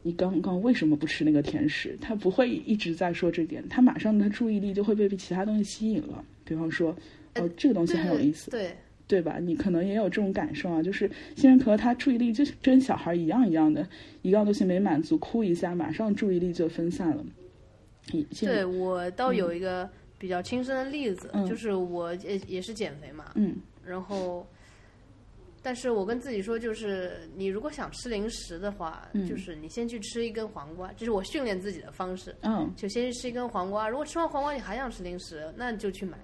[0.03, 6.25] 你刚刚为什么不吃那个甜食，它不会一直在说这点，它马上的注意力就会被其他东西吸引了。
[6.45, 6.97] 比方说，
[7.35, 8.51] 哦，这个东西很有意思。
[8.51, 8.61] 对。
[8.62, 8.77] 对
[9.23, 9.38] 吧？
[9.40, 13.87] 你可能也有这种感受啊，就是杏仁核他注意力就是跟小孩一样一样的，
[14.23, 17.25] 一样东西没满足，哭一下，马上注意力就分散了。
[18.40, 19.88] 对我倒有一个
[20.19, 24.47] 比较亲身的例子，就是我也也是减肥嘛，嗯，然后，
[25.61, 36.16] 但是我跟自己说，就是你如果想吃零食的话，就是你先去吃一根黄瓜，这是我训练自己的方式，嗯，就先去吃一根黄瓜，如果吃完黄瓜你还想吃零食，那你就去买。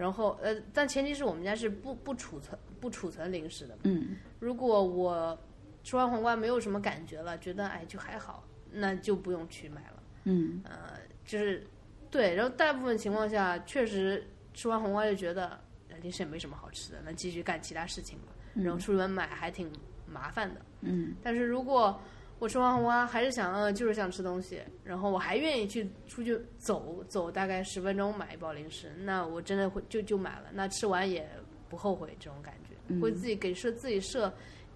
[0.00, 3.76] 然后，呃，但前提是我们家是不不储存不储存零食的。
[3.82, 5.38] 嗯，如果我
[5.84, 10.02] 吃完黄瓜没有什么感觉了，觉得哎就还好，那就不用去买了。
[10.24, 11.66] 嗯，呃，就是
[12.10, 15.60] 对，然后大部分情况下确实吃完黄瓜就觉得
[16.00, 18.32] 零食也没什么好吃的，那继续干其他事情吧。
[18.54, 19.70] 然后出门买还挺
[20.06, 20.60] 麻烦的。
[20.80, 22.00] 嗯，但是如果
[22.40, 31.28] 我吃完黄瓜还是想，嗯，就是想吃东西，然后我还愿意去出去走走，大概十分钟买一包零食，那我真的会就就买了，那吃完也
[31.68, 34.32] 不后悔，这种感觉，会自己给设自己设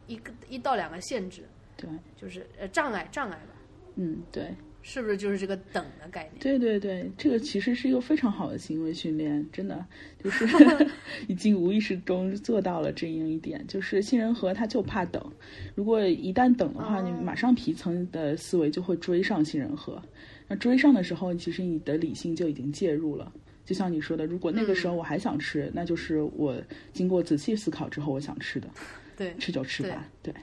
[0.07, 1.43] 一个一到两个限制，
[1.77, 3.55] 对，就是呃障碍障碍吧，
[3.97, 4.55] 嗯，对。
[4.87, 6.35] 是不是就是这个等的概念？
[6.39, 9.83] 对对对，这个其实是一个非常好的行为训练，真的
[10.23, 10.47] 就是
[11.27, 13.67] 已经无意识中做到了这样一点。
[13.67, 15.33] 就是杏仁核它就怕等，
[15.75, 20.01] 如果一旦等的话，你马上皮层的思维就会追上杏仁核。
[20.47, 23.33] 那追上的时候，其实你的理性就已经介入了。
[23.65, 26.55] 就像你说的，如果那个时候我还想吃，那就是我
[26.93, 28.69] 经过仔细思考之后我想吃的，
[29.17, 30.35] 对，吃就吃吧，对。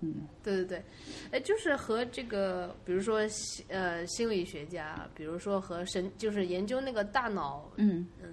[0.00, 0.84] 嗯，对对对，
[1.32, 8.06] 哎，就是和这个，比如说心呃心理学家，比如说和神，就是研究那个大脑，嗯。
[8.22, 8.28] 呃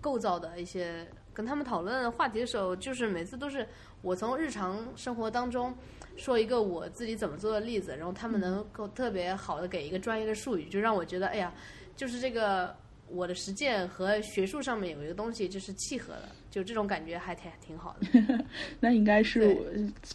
[0.00, 3.66] 构造的一些，跟他们讨论话题的时候，就是每次都是
[4.02, 5.74] 我从日常生活当中
[6.14, 11.50] 说一个我自己怎么做的例子，然后他们能够特别好的给一个专业的术语，就让我觉得，哎呀，
[11.96, 12.76] 就是这个
[13.14, 18.44] 我的实践和学术上面有一个东西就是契合的，就这种感觉还挺挺好的。
[18.80, 19.64] 那应该是我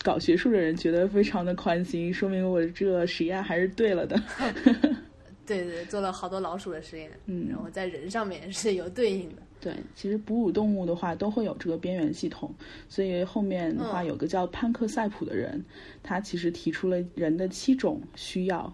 [0.03, 4.21] 搞学术的人觉得非常的宽心，说明我这实验还是对了的。
[5.47, 9.41] 对对，做了好多老鼠的实验， 嗯，然后在人上面是有对应的。
[9.61, 12.53] 对，其实哺乳动物的话都会有这个边缘系统，
[12.87, 15.61] 所以后面的话有个叫潘克塞普的人，
[16.01, 18.71] 他其实提出了人的七种需要，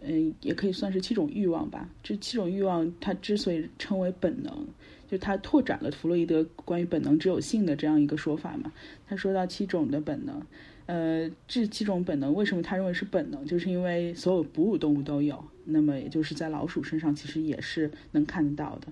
[0.00, 1.88] 嗯，也可以算是七种欲望吧。
[2.02, 4.66] 这七种欲望，它之所以称为本能，
[5.08, 8.72] 就它拓展了弗洛伊德关于本能只有性的这样一个说法嘛。
[9.06, 10.42] 他说到七种的本能，
[10.86, 15.42] 呃，这七种本能为什么他认为是本能，就是因为所有哺乳动物都有。
[15.64, 18.88] 那么，也就是在老鼠身上，其实也是能看得到的。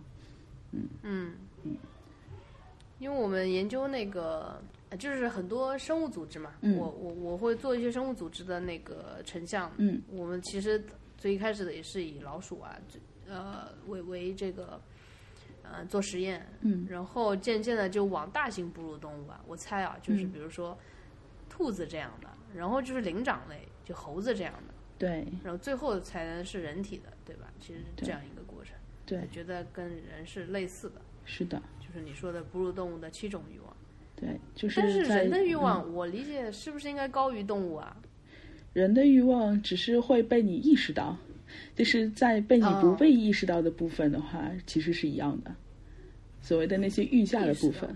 [0.73, 1.33] 嗯嗯
[1.65, 1.77] 嗯，
[2.99, 4.61] 因为我们研究那个，
[4.97, 9.71] 就是很多生物组织嘛，我我我会做一些生物组织的那个成像。
[9.79, 10.83] 嗯，我们其实
[11.17, 12.77] 最一开始的也是以老鼠啊，
[13.29, 14.81] 呃为为这个
[15.63, 16.47] 呃做实验。
[16.61, 20.77] 嗯，然后渐渐的就往大型哺乳动物啊，我猜啊，就是比如说
[21.49, 24.75] 兔子这样的，然后就是灵长类，就猴子这样的。
[24.99, 27.53] 对，然后最后才能是人体的，对吧？
[27.61, 31.03] 其实这样一个过程，对，觉得跟人是类似的。
[31.27, 33.76] 是的，就是你说的哺乳动物的七种欲望。
[34.17, 37.97] 对，就是但是人的欲望，我理解是不是应该高于动物啊？
[38.73, 41.17] 人的欲望只是会被你意识到，
[41.75, 45.55] 就是在被你不被意识到的部分的话，其实是一样的。
[46.41, 47.95] 所谓的那些欲下的部分。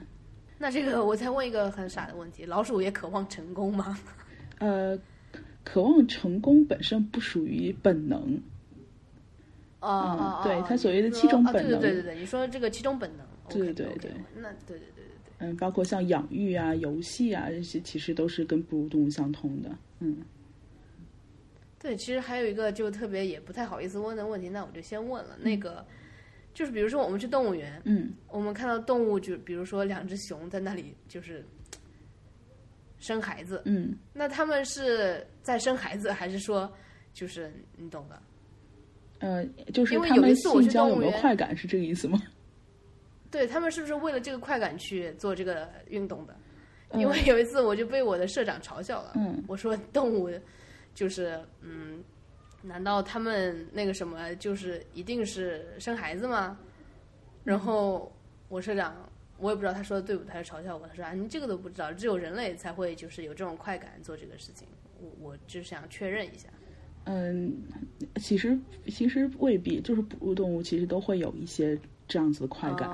[0.59, 3.99] 那这个我再问一个很傻的问题：老鼠也渴望成功吗？
[4.59, 4.99] 呃。
[5.63, 8.41] 渴望成功本身不属于本能，
[9.81, 15.10] 哦，对，它所谓的七种本能，对对对，你说这个七种本能，对对对，那对对对对对，
[15.41, 20.19] 嗯，包括像养育啊、游戏啊这些，其实都是跟哺乳动物相通的，嗯，
[21.79, 25.85] 对，其实还有一个就特别也不太好意思问的问题，那我就先问了，那个
[26.55, 31.45] 就是比如说我们去动物园，嗯，我们看到动物，就比如说两只熊在那里，就是。
[33.03, 36.71] 生孩子，嗯，那他们是在生孩子，还是说，
[37.15, 38.23] 就是你懂的？
[39.21, 42.23] 呃，就是因为有一次我去动物园，快感是这个意思吗？
[43.31, 46.37] 对他们是不是为了这个快感去做这个运动的？
[46.95, 50.31] 因为有一次我就被我的社长嘲笑了，嗯，我说动物
[50.95, 52.03] 就是嗯，
[52.63, 56.59] 难道他们那个什么就是一定是生孩子吗？
[57.45, 58.13] 然后
[58.49, 58.95] 我社长。
[59.43, 60.87] 我也不知道他说的对不对，他就嘲笑我。
[60.87, 64.69] 他说啊，你这个都不知道，只有人类才会就是有这种快感做这个事情。
[65.01, 66.47] 我我就想确认一下。
[67.05, 67.51] 嗯，
[68.17, 71.75] 其实其实未必，就是哺乳动物其实都会有一些
[72.11, 72.91] 这样子的快感。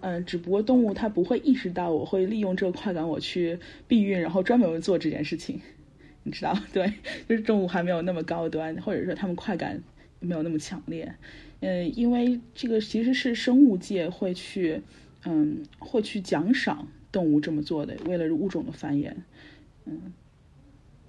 [0.00, 5.60] 嗯，只不过动物它不会意识到我会利用这个快感我去避孕，然后专门做这件事情。
[6.22, 6.90] 你知道， 对，
[7.28, 9.82] 就是动物还没有那么高端，或者说它们快感
[10.20, 11.12] 没有那么强烈。
[11.60, 14.80] 嗯，因为这个其实是生物界会去。
[15.24, 19.14] 嗯，会去奖赏动物这么做的，为了物种的繁衍。
[19.84, 20.12] 嗯，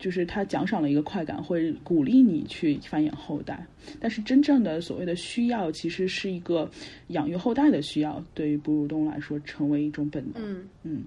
[0.04, 3.66] 就是他奖赏了一个快感，会鼓励你去繁衍后代。
[4.02, 6.70] 但是真正的所谓的需要，其实是一个
[7.08, 8.22] 养育后代的需要。
[8.34, 10.44] 对于哺乳动物来说，成为一种本能。
[10.44, 11.04] 嗯嗯。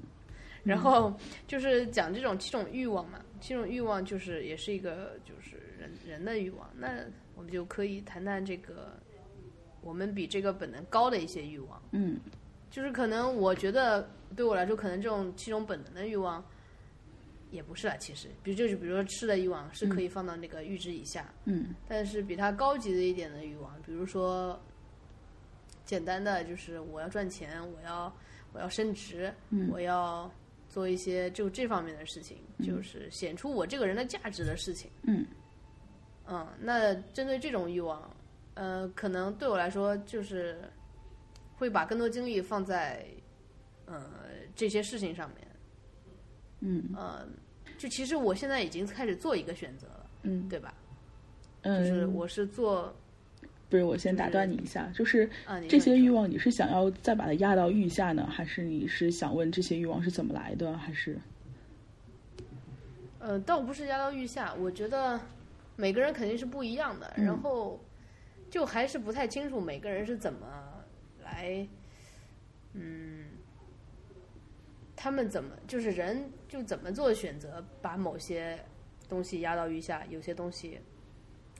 [0.64, 1.14] 然后
[1.46, 6.66] 就是讲这种七种欲望嘛，七种欲望就是也是一个就是人人的欲望。
[6.74, 6.88] 那
[7.34, 8.98] 我们就可以谈谈这个
[9.82, 11.82] 我们比这个本能高的一些欲望。
[11.90, 12.18] 嗯。
[12.70, 16.42] 就是可能，我觉得对我来说，可能这种七种本能的欲望，
[17.56, 17.96] 也不是啊。
[17.96, 21.34] 其实，比如就是比如说吃的欲望，是可以放到那个阈值以下。
[21.46, 21.74] 嗯。
[21.88, 24.60] 但是比它高级的一点的欲望，比如说
[25.84, 28.16] 简单的就是我要赚钱，我要
[28.52, 29.34] 我要升职，
[29.72, 30.30] 我要
[30.68, 34.88] 做一些就这方面的事情，就是显出我这个人的价值的事情。
[35.02, 35.26] 嗯。
[36.26, 38.08] 嗯，那针对这种欲望，
[38.54, 40.60] 呃，可能对我来说就是。
[41.58, 43.02] 会把更多精力放在，
[43.86, 44.10] 呃，
[44.54, 45.48] 这些事情上面。
[46.60, 46.90] 嗯。
[46.94, 47.26] 呃，
[47.78, 50.74] 就其实我现在已经开始做一个选择了，嗯，对吧？
[51.62, 51.84] 嗯。
[51.84, 52.94] 就是我是做，
[53.68, 61.18] 不是我先打断你一下，就是啊，这些欲望你是想要再把它压到欲下呢，还是你是想问这些欲望是怎么来的，还是？
[63.18, 65.20] 呃，倒不是压到欲下，我觉得
[65.74, 67.80] 每个人肯定是不一样的，然后
[68.50, 70.46] 就还是不太清楚每个人是怎么。
[71.24, 71.66] 来，
[72.74, 73.15] 嗯，
[75.06, 78.58] 他们怎么就是人就怎么做选择，把某些
[79.08, 80.80] 东西压到余下，有些东西，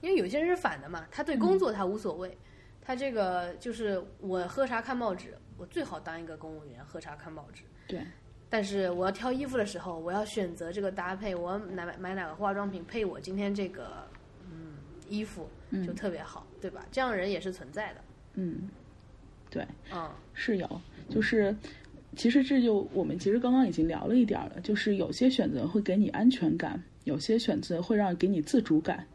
[0.00, 2.36] 因为有些人是反的嘛，他对工作他无所谓，
[2.82, 7.62] 他这个就是我喝茶看报纸，我最好当一个公务员喝茶看报纸。
[7.86, 8.04] 对，
[8.50, 14.08] 但是我要挑衣服的时候，我要选择这个搭配，我要买买哪个化妆品配我今天这个
[14.50, 14.74] 嗯
[15.08, 15.48] 衣服
[15.86, 16.84] 就特别好，对吧？
[16.90, 18.00] 这样人也是存在的。
[18.34, 18.68] 嗯，
[19.48, 21.56] 对，嗯，是有，就是
[22.16, 29.06] 其实这就我们其实刚刚已经聊了一点了，就是有些选择会给你安全感，有些选择会让给你自主感。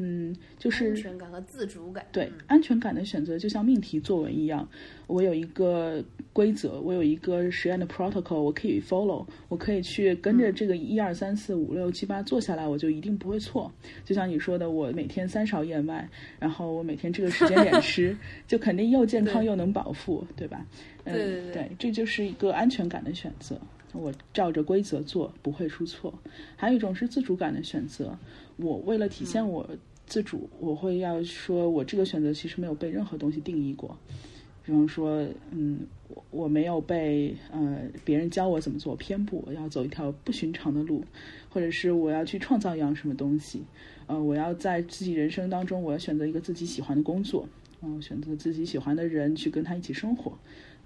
[0.00, 2.06] 嗯，就是安全感和自主感。
[2.12, 4.66] 对安全感的选择，就像命题作文一样，
[5.08, 6.00] 我有一个
[6.32, 13.72] 规则，我有一个实验的 protocol，我可以 follow，我可以去跟着这个一二三四五六七八做下来，我就一定不会错。
[14.04, 16.08] 就像你说的，我每天三勺燕麦，
[16.38, 20.64] 然后我每天这个时间点 吃，就肯定又健康又能饱腹，对吧？
[21.04, 23.60] 对对对，这就是一个安全感的选择。
[23.94, 26.16] 我照着规则做，不会出错。
[26.54, 28.16] 还有一种是自主感的选择，
[28.58, 29.68] 我为了体现我。
[30.08, 33.96] 自主，我会要说，我这个选择其实没有被任何东西定义过。
[34.64, 41.02] 比方说，嗯，我我没有被呃别人教我怎么做偏不，我要走一条不寻常的路，
[41.48, 43.62] 或者是我要去创造一样什么东西，
[44.06, 47.48] 呃，我要在自己人生当中，我要选择一个自己喜欢的工作，
[47.80, 50.32] 嗯，选择自己喜欢的人去跟他一起生活，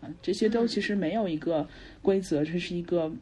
[0.01, 1.69] 啊，这些都其实没有一个
[2.03, 3.13] 规则，这是一个，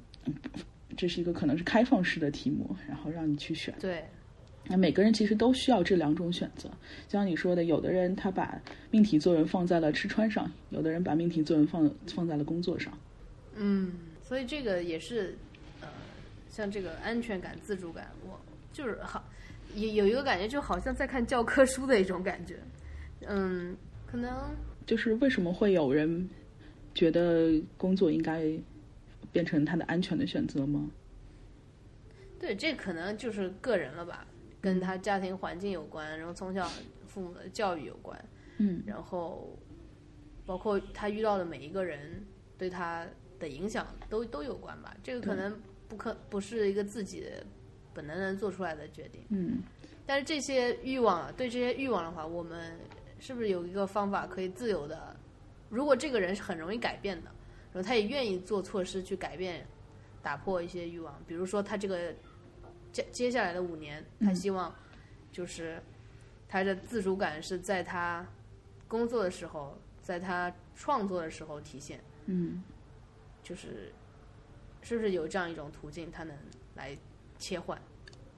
[0.95, 3.75] 这是一个可能是开放式的题目，然后让你去选。
[3.81, 4.05] 对。
[4.66, 6.68] 那每个人其实都需要这两种选择，
[7.09, 12.96] 就像你说的，有的人他把命题作文放在了吃穿上，有的人把命题作文放放在了工作上。
[13.57, 13.92] 嗯，
[14.23, 15.37] 所以这个也是，
[15.81, 15.88] 呃，
[16.49, 18.38] 像这个安全感、自主感，我
[18.73, 19.25] 就是好，
[19.75, 22.57] 有有一个感觉，就好像在看教科书的一种感觉。
[23.27, 24.55] 嗯，可能
[24.87, 26.29] 就是为什么会有人
[26.94, 28.49] 觉得工作应该
[29.33, 30.88] 变成他的安全的选择吗？
[32.38, 34.25] 对，这可能就是个人了吧。
[34.61, 36.68] 跟他家庭环境有关，然后从小
[37.07, 38.23] 父母的教育有关，
[38.59, 39.59] 嗯，然后
[40.44, 42.23] 包括他遇到的每一个人
[42.59, 43.07] 对他
[43.38, 44.94] 的影响都都有关吧。
[45.03, 47.27] 这个可能不可不是一个自己
[47.94, 49.62] 本能能做出来的决定，嗯。
[50.05, 52.79] 但是这些欲望啊，对这些欲望的话，我们
[53.18, 55.16] 是不是有一个方法可以自由的？
[55.70, 57.31] 如果这个人是很容易改变的，
[57.73, 59.66] 然后他也愿意做措施去改变、
[60.20, 62.14] 打破一些欲望，比如说他这个。
[62.92, 64.74] 接接下来的五年，他希望
[65.31, 65.81] 就是
[66.48, 68.26] 他的自主感是在他
[68.88, 72.00] 工作的时候，在他创作的时候体现。
[72.26, 72.62] 嗯，
[73.42, 73.92] 就是
[74.83, 76.37] 是不是有这样一种途径，他能
[76.74, 76.96] 来
[77.38, 77.81] 切换？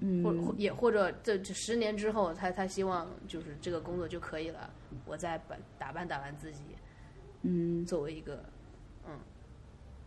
[0.01, 4.73] 嗯，或也或者这这十年之后，他他希望就是这个工作就可以了，
[5.07, 6.61] 我再把打扮打扮自己。
[7.43, 8.45] 嗯，作为一个，
[9.09, 9.19] 嗯，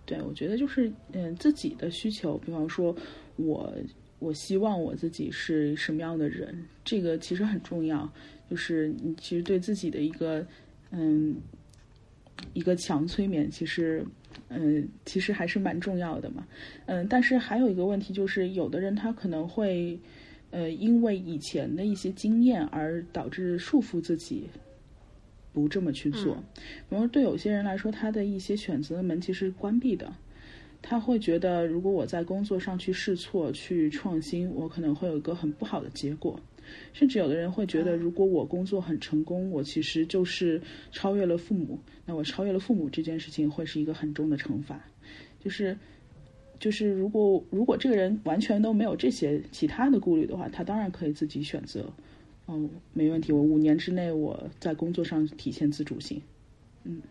[0.05, 2.95] 对，我觉得就是嗯自己的需求，比方说
[3.37, 3.73] 我。
[4.19, 8.11] 我希望我自己是什么样的人，这个其实很重要。
[8.49, 10.45] 就是你其实对自己的一个，
[10.91, 11.35] 嗯，
[12.53, 14.05] 一个强催眠，其实，
[14.49, 16.47] 嗯，其实还是蛮重要的嘛。
[16.85, 19.99] 嗯，但是还有一个问题就是，有的人他可能会，
[20.51, 24.47] 呃，因为以前的一些经验而导致束缚自己，
[25.51, 26.35] 不这么去做。
[26.87, 30.13] 比如对有些人来说，他的一些选择的门其实关闭的。
[30.87, 36.39] 他会觉得，如果我在工作上去试错、去创新，我可能会有一个很不好的结果。
[36.93, 41.79] 甚至有的人会觉得，如果我工作很成功，我其实就是超越了父母。
[42.05, 44.79] 那我超越了父母这件事情，会是一个很重的惩罚。
[45.43, 45.75] 就是，
[46.59, 51.91] 就是如果如果这个人完全都没有这些其他的顾虑的话，他当然可以自己选择。
[52.47, 56.21] 嗯，没问题，我五年之内我在工作上体现自主性。
[56.83, 57.01] 嗯。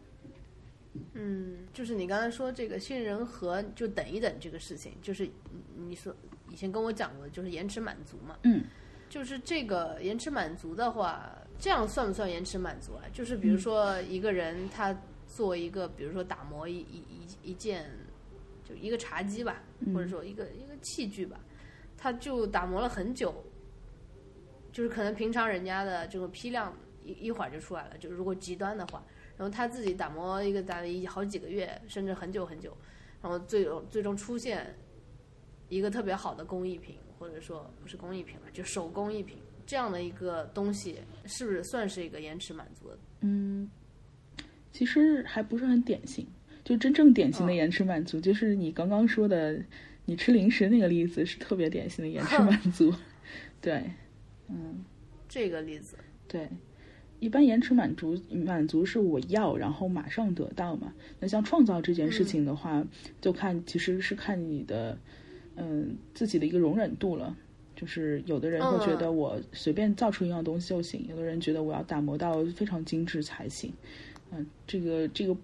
[1.15, 5.29] 嗯，就是你刚才说这个杏仁核就等一等这个事情，就是
[5.77, 6.15] 你说
[6.49, 8.39] 以前跟我讲过，就是延迟满足嘛。
[8.45, 8.65] 嗯，
[9.09, 13.03] 就是这个延迟满足的话，这样算不算延迟满足啊？
[13.13, 16.99] 就是比如说一个人他做一个，比如说打磨一一
[17.43, 17.91] 一一件，
[18.65, 21.41] 就一个茶几吧，或者说一个一个器具吧，
[21.97, 23.35] 他就打磨了很久，
[24.71, 29.03] 就是可能平常人家的这个批量一一会儿就出来了，就如果极端的话。
[29.37, 32.77] 然后他自己打磨一个打了一好几个月，甚至很久很久，
[33.23, 34.75] 然后最最终出现
[35.69, 42.99] 一个特别好的工艺品，或者说不是工艺品了，就手工艺品这样的一个东西，是不是算是一个延迟满足的？
[43.23, 43.71] 嗯，
[44.71, 46.27] 其实还不是很典型。
[46.63, 49.63] 就真正典型的延迟满足，就是你刚刚说的，
[50.07, 52.91] 你吃零食那个例子是特别典型的延迟满足。
[53.61, 53.91] 对，
[54.49, 54.83] 嗯，
[55.29, 56.49] 这个例子，对。
[57.25, 60.93] 一般延迟满足满足是我要，然后马上得到嘛。
[61.21, 62.85] 那像创造这件事情的话，
[63.23, 64.99] 就看其实是看你的，
[65.57, 67.35] 嗯，自己的一个容忍度了。
[67.75, 73.73] 就是有的人会觉得我随便造出一样东西就行，有的人觉得我要打磨到非常精致才行。
[74.31, 75.37] 嗯，这个这个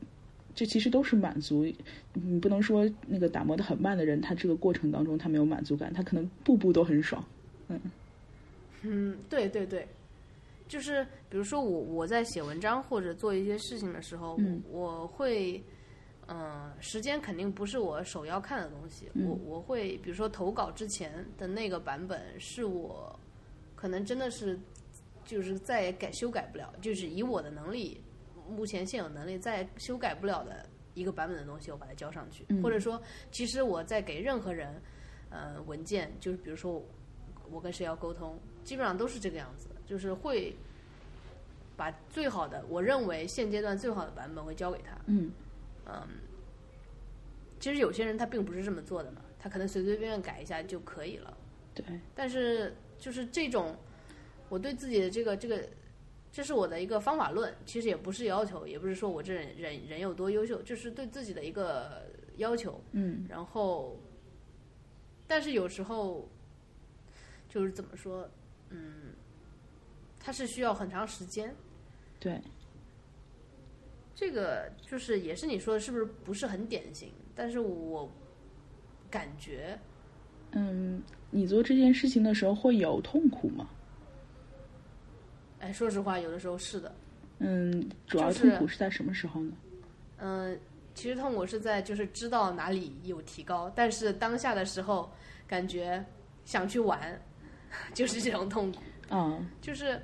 [0.54, 1.66] 这其实都是满足。
[2.12, 7.24] 你不能说那个打磨的很慢的人，他这个过程当中他没有满足感，他可能步步都很爽。
[7.68, 7.80] 嗯
[8.82, 9.86] 嗯，对对对，
[10.70, 15.62] 就是比如说我我在写文章或者做一些事情的时候，嗯我会。
[16.32, 19.10] 嗯，时间肯定不是我首要看的东西。
[19.14, 23.18] 嗯我我会比如说投稿之前的那个版本，是我
[23.74, 24.56] 可能真的是
[25.24, 28.00] 就是再也改修改不了，就是以我的能力，
[28.48, 30.64] 目前现有能力再修改不了的
[30.94, 32.46] 一个版本的东西，我把它交上去。
[32.48, 33.02] 嗯或者说，
[33.32, 34.80] 其实我在给任何人
[35.30, 36.80] 呃文件，就是比如说
[37.50, 40.54] 我跟谁要沟通，基本上都是这个样子，就是会
[41.76, 44.96] 把最好的我认为现阶段最好的版本会交给他。
[45.06, 45.32] 嗯
[45.84, 46.06] 嗯，
[47.58, 51.36] 其实有些人他并不是这么做的嘛，他可能随随便便改一下就可以了。
[51.74, 51.84] 对，
[52.14, 53.76] 但是就是这种，
[54.48, 55.60] 我对自己的这个这个，
[56.30, 62.80] 这是我的一个方法论，其实也不是要求，也不是说我这人人人有多优秀，就是对自己的一个要求。
[62.92, 63.98] 嗯然后，
[65.26, 66.28] 但是有时候
[67.48, 68.30] 就是怎么说，
[68.68, 69.12] 嗯，
[70.20, 71.52] 它是需要很长时间。
[72.20, 72.40] 对，
[74.14, 77.10] 这个就是也是你说的，是不是不是很典型？
[77.34, 78.06] 但是我
[79.10, 79.78] 感觉，
[80.52, 83.68] 嗯，你做这件事情的时候会有痛苦吗？
[85.60, 86.94] 哎，说实话，有的时候是的。
[87.38, 89.52] 嗯，主要痛苦是在什么时候呢？
[90.18, 90.60] 嗯，
[90.94, 95.10] 其实痛苦是在就是知道哪里有提高，但是当下的时候
[95.46, 96.04] 感觉
[96.44, 97.18] 想去玩，
[97.94, 98.80] 就是这种痛苦，
[99.10, 100.00] 啊，就是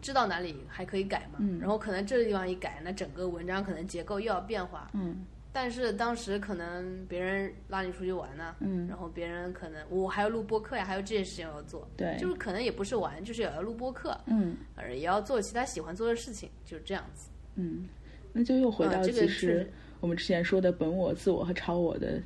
[0.00, 1.38] 知道哪里还可以改嘛。
[1.40, 4.90] 嗯然后可能这个地方一改，那整个文章可能结构又要变化。
[4.94, 17.30] 嗯但是当时可能别人拉你出去玩呢，嗯，然后别人可能我还要录播客呀，还有这些事情要做，对，就是可能也不是玩，就是也要录播客，嗯呃，也要做其他喜欢做的事情，就是这样子。
[17.54, 17.88] 嗯，
[18.34, 22.20] 那就又回到其实是我们之前说的本我、自我和超我的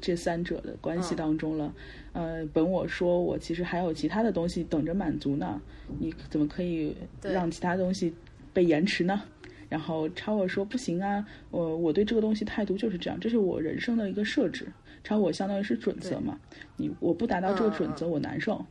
[0.00, 1.74] 这三者的关系嗯当中了。
[2.12, 5.60] 呃，本我说我其实还有其他的东西等着满足呢，
[5.98, 8.12] 你怎么可以让其他东西
[8.52, 9.22] 被延迟呢？
[9.68, 14.66] 然后超我说不行啊，我我对这个东西态度就是这样，这是我人生的一个设置。
[15.02, 16.38] 超我相当于是准则嘛，
[16.76, 18.64] 你我不达到这个准则，我难受。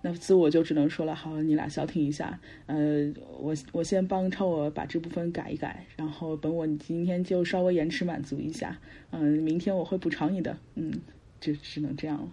[0.00, 8.78] 那自我就只能说了，好，你俩消停一下，呃，我我先帮超我把这部分改一改，然后本我你今天就稍微延迟满足一下，
[9.10, 10.92] 嗯、明天我会补偿你的，嗯，
[11.40, 12.28] 就只能这样了。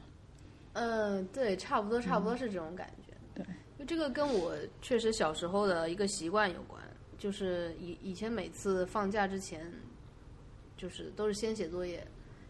[0.74, 3.14] 嗯，对，差不多，差不多是这种感觉。
[3.34, 6.82] 对，因为这个跟我确实小时候的一个习惯有关，
[7.18, 9.66] 就是以以前每次放假之前，
[10.78, 12.06] 就是都是先写作业。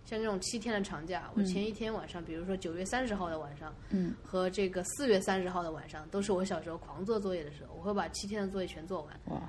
[0.05, 9.41] 像这种七天的长假，我前一天晚上，比如说九月三十号的晚上，嗯，和这个四月三十号的晚上，都是我小时候狂做作业的时候，我会把七天的作业全做完。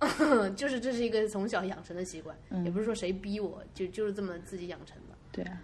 [0.00, 5.60] 哇， 就是这是一个从小养成的习惯，嗯也不是说谁逼我，就就是这么自己养成的，对啊，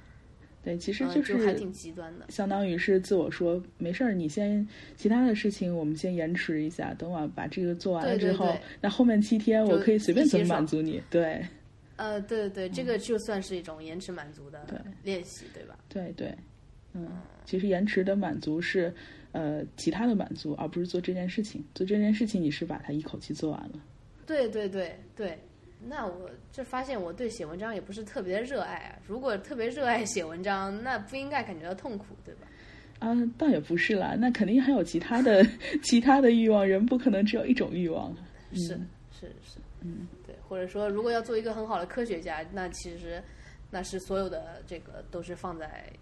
[0.63, 2.27] 对，其实嗯就还挺极端的。
[2.29, 11.03] 相当于是自我说，没事儿，你先其他的事情我们先延迟一下，等我把这个做完了之后，那后面七天我可以随便怎么满足你。
[11.09, 11.43] 对，
[11.97, 14.67] 呃，对对对，这个就算是一种延迟满足的
[15.03, 15.77] 练习，对吧？
[15.89, 16.35] 对对，
[16.95, 17.09] 嗯，
[17.45, 18.95] 其实延迟的满足是
[19.33, 21.65] 呃其他的满足，而不是做这件事情。
[21.75, 23.81] 做这件事情，你是把它一口气做完了。
[24.27, 25.39] 对对对对。
[25.89, 28.99] 那我就发现我对写文章也不是特别的热爱啊。
[29.07, 32.49] 如果特别热爱写文章，那不应该感觉到痛苦，对吧？
[32.99, 35.47] 啊，倒也不是啦，那肯定还有其他的
[35.85, 38.11] 其他的欲望，人不可能只有一种欲望。
[38.55, 40.16] 是嗯是是，嗯，对。
[40.49, 43.23] 或者说，如果要做一个很好的科学家，那其实
[43.71, 45.93] 那是所有的这个都是放在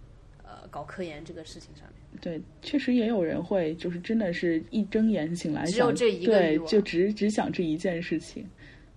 [0.43, 2.21] 呃搞科研这个事情上面。
[2.21, 8.49] 对，确实也有人会，就是真的是一睁眼醒来，只有这一个对就只只想这一件事情。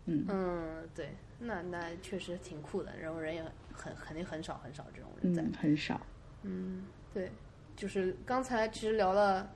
[0.06, 3.43] 嗯嗯，对，那那确实挺酷的，然后人也
[3.74, 5.41] 很肯定很少很少这种人在。
[5.41, 6.00] 嗯，很少。
[6.43, 6.84] 嗯，
[7.14, 7.30] 对，
[7.76, 9.50] 就是刚才其实聊了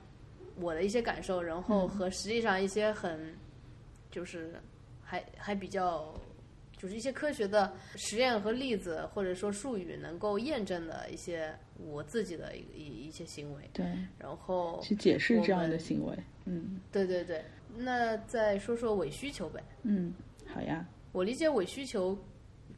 [0.56, 3.34] 我的一些感受，然后和实际上一些很
[4.10, 4.54] 就是
[5.12, 6.18] 还还比较
[6.74, 13.84] 就是一些科学的实验和例子，或者说术语能够验证的一些我自己的一一一些行为，对，
[14.18, 16.18] 然后去解释这样的行为。
[16.46, 17.44] 嗯对对对，
[17.76, 19.62] 那再说说伪需求呗。
[19.82, 20.14] 嗯，
[20.46, 20.88] 好呀。
[21.12, 22.16] 我理解伪需求，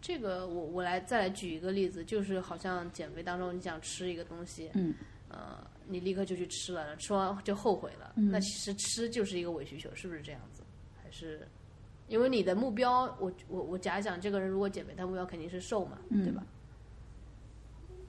[0.01, 4.93] 这个我我来再来举一个例子，就是好像减肥当中你想吃一个东西，嗯
[5.29, 10.65] 呃，你立刻就去吃了，吃完就后悔了，嗯那其实吃就是一个伪需求，是不是这样子？
[11.01, 11.47] 还是
[12.09, 16.47] 因为你的目标，我我我假想这个人如果减肥，他目标肯定是瘦嘛，嗯对吧？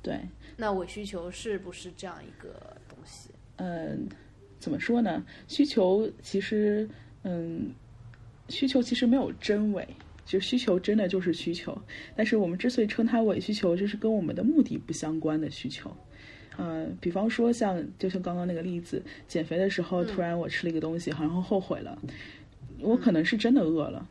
[0.01, 0.19] 对，
[0.57, 2.53] 那伪需求是不是这样一个
[2.87, 3.29] 东西？
[3.55, 4.07] 嗯，
[4.59, 5.25] 怎么说呢？
[5.47, 6.87] 需求其实，
[7.23, 7.73] 嗯，
[8.49, 9.87] 需求其实没有真伪，
[10.25, 11.75] 就需求真的就是需求，
[12.15, 15.95] 但是我们之所以称它伪需求，就是跟我们的目的不相关的需求。
[16.57, 21.99] 呃，比方说像就像刚刚那个例子，减肥的时候突然我吃了一个东西，然后后悔了，
[22.79, 24.07] 我可能是真的饿了，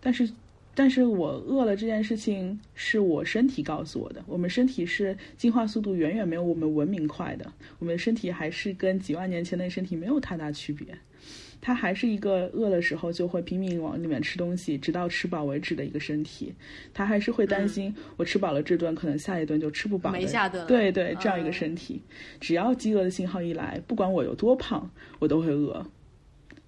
[0.00, 0.28] 但是。
[0.78, 4.22] 但是我饿了这件事情是我身体告诉我的。
[4.26, 10.86] 我们身体是进化速度远远没有我们文明快的，我们的身体还是跟几万年前的身体没有太大区别。
[11.62, 16.52] 它还是一个饿的时候就会拼命往里面吃东西，直到吃饱为止的一个身体。
[16.92, 20.10] 它还是会担心我吃饱了这顿，可能下一顿就吃不饱。
[20.10, 20.66] 没下顿。
[20.66, 22.02] 对对，这样一个身体，
[22.38, 24.90] 只要饥饿的信号一来，不管我有多胖，
[25.20, 25.86] 我都会饿。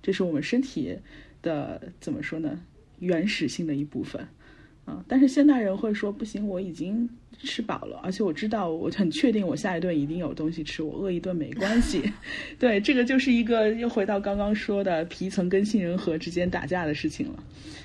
[0.02, 0.96] 这是我们身体
[1.42, 2.60] 的怎么说呢？
[3.00, 4.26] 原始性的一部分，
[4.84, 12.02] 啊，但是现代人会说不行，我已经吃饱了，而且我知道，我很确定我下一顿一定有东西吃，我饿一顿没关系。
[12.58, 17.44] 对，这个就是一个又回到刚刚说的皮层跟杏仁核之间打架的事情了。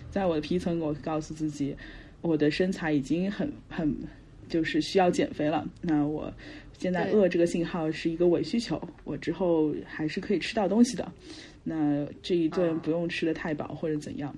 [0.09, 1.75] 在我的皮层，我告诉自己，
[2.21, 3.95] 我的身材已经很很
[4.49, 5.63] 就是需要减肥了。
[5.81, 6.33] 那我
[6.79, 11.11] 现在饿这个信号是一个伪需求，我之后还是可以吃到东西的。
[11.63, 14.35] 那这一顿不用吃的太饱或者怎样。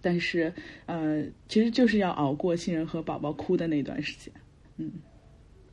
[0.00, 0.52] 但是，
[0.86, 4.32] 呃，其实就是要熬过新人和宝宝哭的那段时间，
[4.78, 4.90] 嗯，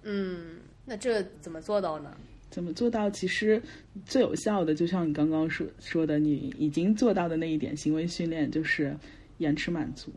[0.03, 2.15] 嗯，那这怎么做到呢？
[2.49, 3.09] 怎么做到？
[3.09, 3.61] 其实
[4.05, 8.93] 最有效的，就像你刚刚说说的，你已经做到的那一点行为训练，就是
[9.37, 10.11] 延迟满足。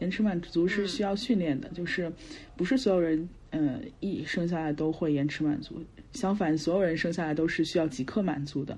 [0.00, 2.12] 延迟满足是需要训练的，就是
[2.56, 8.76] 不是所有人，呃，一生下来都会延迟满足，相反，所有人生下来都是需要即刻满足的。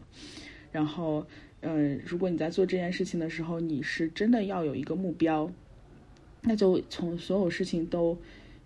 [0.73, 1.25] 然后。
[1.65, 5.49] 呃，如果你在做这件事情的时候，你是真的要有一个目标，
[6.41, 8.19] 那就从所有事情都，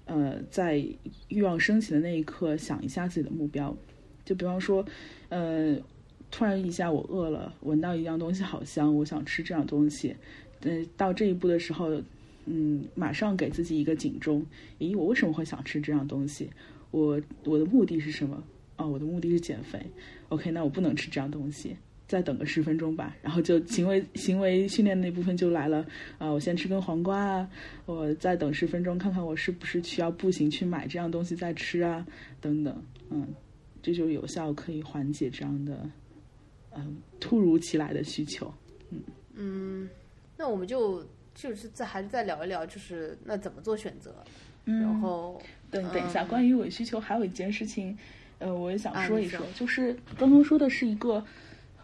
[0.07, 0.82] 呃，在
[1.28, 3.76] 欲望升起的那一刻想一下自己的目标。
[4.24, 4.82] 就比方说，
[5.28, 5.76] 呃，
[6.30, 10.16] 突然一下我饿了，闻到一样东西好香，我想吃这样东西。
[10.62, 12.00] 嗯，到这一步的时候，
[12.46, 14.42] 嗯，马上给自己一个警钟：
[14.78, 16.48] 咦，我为什么会想吃这样东西？
[16.90, 18.42] 我我的目的是什么？
[18.78, 19.78] 哦，我的目的是减肥。
[20.30, 21.76] OK，那我不能吃这样东西。
[22.07, 25.84] 再等个十分钟吧，然后就行为行为训练那部分就来了
[26.18, 26.30] 啊！
[26.30, 27.50] 我先吃根黄瓜啊，
[27.84, 32.07] 我再等十分钟，看看我是不是需要步行去买这样东西再吃啊，
[32.40, 32.80] 等等，
[33.11, 33.26] 嗯，
[33.82, 35.90] 这就有效可以缓解这样的
[36.76, 38.54] 嗯突如其来的需求，
[38.90, 39.00] 嗯
[39.34, 39.88] 嗯，
[40.36, 41.04] 那我们就
[41.34, 44.14] 就是再还是再聊一聊，就是那怎么做选择，
[44.66, 45.42] 嗯然后
[45.72, 47.98] 等等一下，关于伪需求还有一件事情，
[48.38, 51.24] 呃，我也想说一说，就是刚刚说的是一个。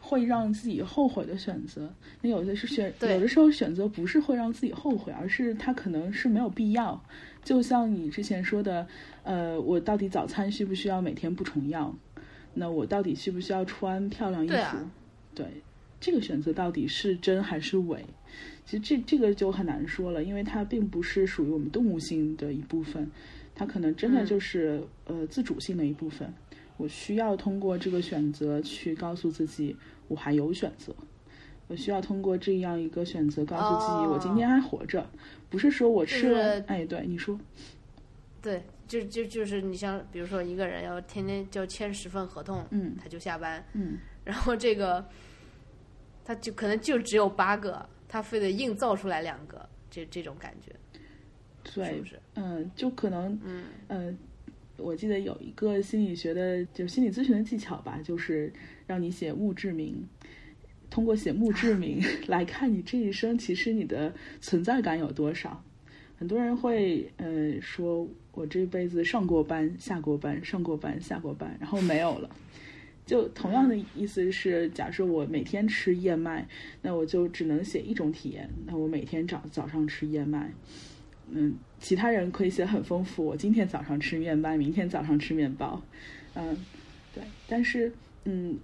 [0.05, 7.01] 会让自己后悔的选择，那有的是选，有的时候选择不是会让自己后悔，而是它可能是没有必要。
[7.45, 8.87] 就像你之前说的，
[9.23, 11.97] 呃，我到底早餐需不需要每天不重样？
[12.53, 14.77] 那我到底需不需要穿漂亮衣服？
[15.35, 15.47] 对，
[16.01, 18.05] 这个选择到底是真还是伪？
[18.67, 23.09] 其实这这个就很难说了，因为它并不是属于我们动物性的一部分，
[23.55, 26.33] 它可能真的就是呃自主性的一部分。
[26.83, 29.77] 我需要通过这个选择去告诉自己。
[30.09, 30.95] 我还有选择，
[31.69, 35.09] 我需要通过这样一个选择告诉自己，我今天还活着，
[35.49, 36.61] 不是说我吃了。
[36.67, 37.39] 哎，对，你说，
[38.43, 45.03] 对，就就就是你像比如说一个人要天天就签十份合同，嗯，他就下班，嗯，然后这个
[46.27, 50.75] 他就可能就只有八个，他非得硬造出来两个，这这种感觉，
[51.73, 52.21] 对，是不是？
[52.35, 54.19] 嗯，就可能，嗯嗯。
[54.83, 58.53] 我记得有一个心理学的，就是心理咨询的技巧吧，就是
[58.87, 59.95] 让你写墓志铭，
[60.91, 65.63] 通过写墓志铭 来看你这一生其实你的存在感有多少。
[66.19, 72.31] 很多人会呃说，我这辈子上过班、下过班、上过班、下过班，然后没有了。
[73.05, 76.47] 就同样的意思是，假设我每天吃燕麦，
[76.81, 78.49] 那我就只能写一种体验。
[78.65, 80.53] 那我每天早早上吃燕麦。
[81.35, 83.25] 嗯，其他人可以写很丰富。
[83.25, 85.83] 我今天早上吃面包，明天早上吃面包，
[86.35, 86.55] 嗯，
[87.15, 87.25] 对。
[87.49, 87.91] 但是，
[88.27, 88.59] 嗯，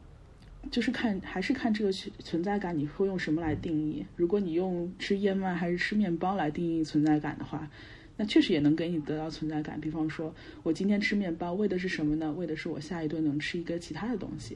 [0.70, 4.04] 就是看还是看这个存在感，你会用什么来定义？
[4.16, 7.70] 如果你用吃燕麦还是吃面包来定义存在感的话，
[8.18, 9.80] 那确实也能给你得到存在感。
[9.80, 12.30] 比方说，我今天吃面包，为的是什么呢？
[12.32, 14.54] 为的是我下一顿能吃一个其他的东西。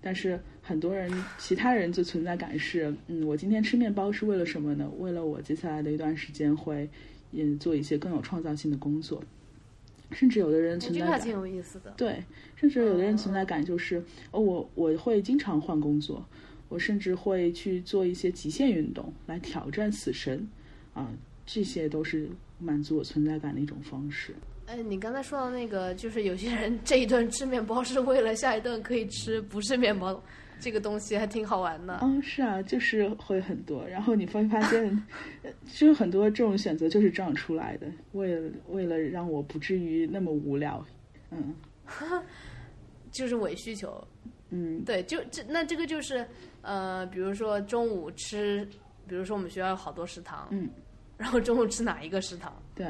[0.00, 1.08] 但是很多人，
[1.38, 4.90] 其他人的存在感是，嗯，我今天吃面包是为了什么呢？
[4.98, 6.88] 为了我接下来的一段时间会。
[7.32, 9.22] 嗯，做一些更有创造性的工作，
[10.12, 11.92] 甚至有的人存在感挺有意思的。
[11.96, 12.22] 对，
[12.56, 16.24] 甚至有的人存在感就是哦，我我会经常换工作，
[16.68, 20.48] 我甚至会去做一些极限运动来挑战死神，
[20.94, 21.10] 啊，
[21.44, 24.34] 这些都是满足我存在感的一种方式。
[24.66, 30.22] 哎，你刚才说到那个，就是有些人这一顿吃面包是为了下一顿可以吃不是面包
[30.60, 31.98] 这个东西，还挺好玩的。
[32.02, 33.86] 嗯，是啊，就是会很多。
[33.86, 35.06] 然后你会发现，
[35.72, 40.84] 就是很多这种选择就是这样出来的，为了为了让我不至于那么无聊。
[41.30, 41.54] 嗯，
[43.10, 44.02] 就是伪需求。
[44.50, 46.26] 嗯，对，就这那这个就是
[46.62, 48.66] 呃，比如说中午吃，
[49.06, 50.68] 比如说我们学校有好多食堂，嗯，
[51.18, 52.52] 然后中午吃哪一个食堂？
[52.74, 52.86] 对。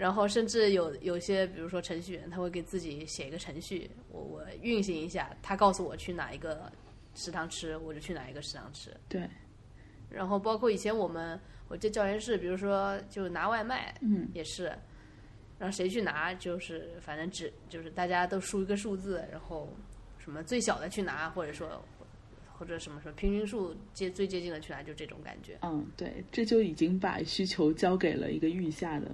[0.00, 6.72] 然后甚至有有些，比如说程序员，他会给自己写一个程序，我我运行一下，他告诉我去哪一个
[7.14, 8.96] 食堂吃，我就去哪一个食堂吃。
[9.10, 9.28] 对。
[10.08, 11.38] 然后包括以前我们
[11.68, 14.72] 我在教研室，比如说就拿外卖，嗯，也是，
[15.58, 19.68] 让谁去拿，就是反正只就是大家都输一个数字，然后
[20.16, 21.84] 什么最小的去拿，或者说
[22.56, 25.58] 或者什么什么平均数接最接近的去拿，就这种感觉。
[25.60, 29.10] 嗯，对，这就已经把需求交给了一个预下的。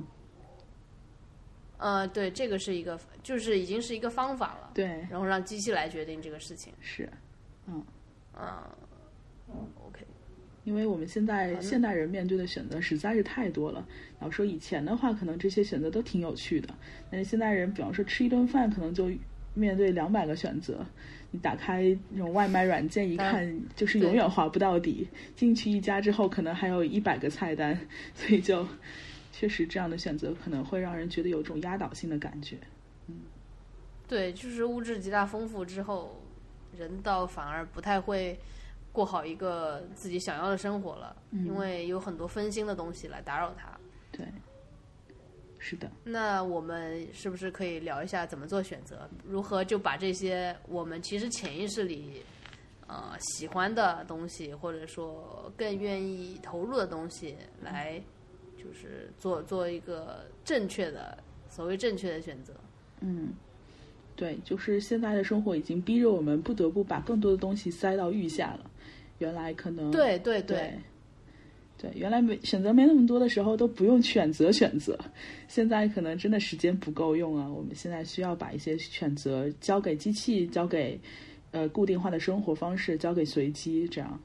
[1.79, 4.70] 呃，对，这个是一个，就是已经是一个方法了。
[4.72, 6.72] 对，然后让机器来决定这个事情。
[6.81, 7.09] 是，
[7.66, 7.85] 嗯，
[8.39, 8.47] 嗯
[9.87, 10.01] ，OK。
[10.64, 13.87] 因为我们现在现代人面对的选择实在是太多了。
[14.20, 16.74] 要说以前的话，可能这些选择都挺有趣的。
[17.11, 19.11] 但是现代人，比方说吃一顿饭，可能就
[19.55, 20.85] 面对两百个选择。
[21.31, 25.07] 你打开那种外卖软件一看，就是永远划不到底。
[25.37, 27.79] 进去一家之后，可能还有一百个菜单，
[28.14, 28.66] 所以就。
[29.39, 32.57] 确实，这样的选择可能会让人觉得有种压倒性的感觉。
[33.07, 33.16] 嗯，
[34.09, 36.18] 对，就是物质极大丰富之后，
[36.74, 38.39] 人倒反而不太会
[38.93, 43.78] 过好一个自己想要的生活了，因为有很多分心的东西来打扰他。
[44.11, 44.26] 对，
[45.59, 45.91] 是的。
[46.03, 49.07] 那我们是不是可以聊一下怎么做选择？
[49.22, 52.22] 如何就把这些我们其实潜意识里
[52.87, 58.03] 呃喜欢的东西，或者说更愿意投入的东西来。
[58.67, 61.17] 就是做做一个正确的
[61.49, 62.53] 所谓正确的选择。
[63.01, 63.29] 嗯，
[64.17, 68.71] 对，就是现在的生活已经逼着我们不得不把更多的东西塞到预下了。
[69.19, 70.75] 原来可能对对对
[71.79, 74.99] 对，原来没选择没那么多的时候都不用选择选择，
[75.47, 77.49] 现在可能真的时间不够用啊。
[77.49, 80.99] 我们现在需要把一些选择交给机器，交给
[81.51, 84.21] 呃固定化的生活方式，交给随机，这样。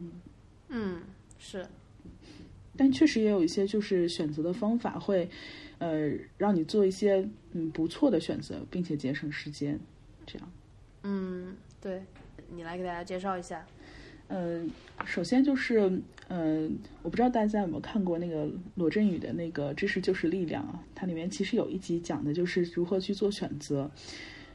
[0.00, 0.10] 嗯
[0.68, 1.00] 嗯，
[1.38, 1.64] 是。
[2.78, 5.28] 但确实也有一些就是选择的方法会，
[5.78, 9.78] 呃，让你做一些嗯不错的选择，并且节省时间，
[10.24, 10.52] 这样。
[11.02, 12.02] 嗯，对，
[12.54, 13.66] 你来给大家介绍一下。
[14.28, 14.70] 嗯，
[15.06, 15.90] 首先就是
[16.28, 23.90] 嗯，我不知道大家有没有看过那个罗振宇的那个《知识就是力量》啊，它里面其实有一集讲的就是如何去做选择，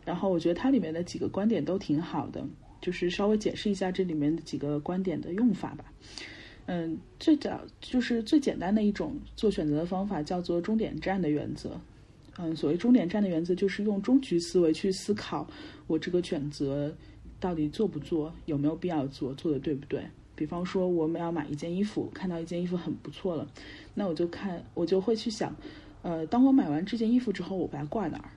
[0.05, 2.45] 然后我觉得它里面的几个观点都挺好的，
[2.81, 5.85] 就是稍微解释一下这里面的几个观点的用法吧。
[6.65, 11.79] 嗯，最早就是最简单的一种做选择的方法，叫做终点站的原则。
[12.37, 15.45] 嗯，所谓终点站的原则，就是用终局思维去思考
[15.87, 16.95] 我这个选择
[17.39, 20.03] 到底做不做，有没有必要做，做的对不对。
[20.35, 23.47] 比方说，我们要买一件衣服，看到一件衣服很不错了，
[23.93, 25.55] 那我就看，我就会去想，
[26.01, 28.31] 呃，当我买完这件衣服之后，我把它挂哪儿？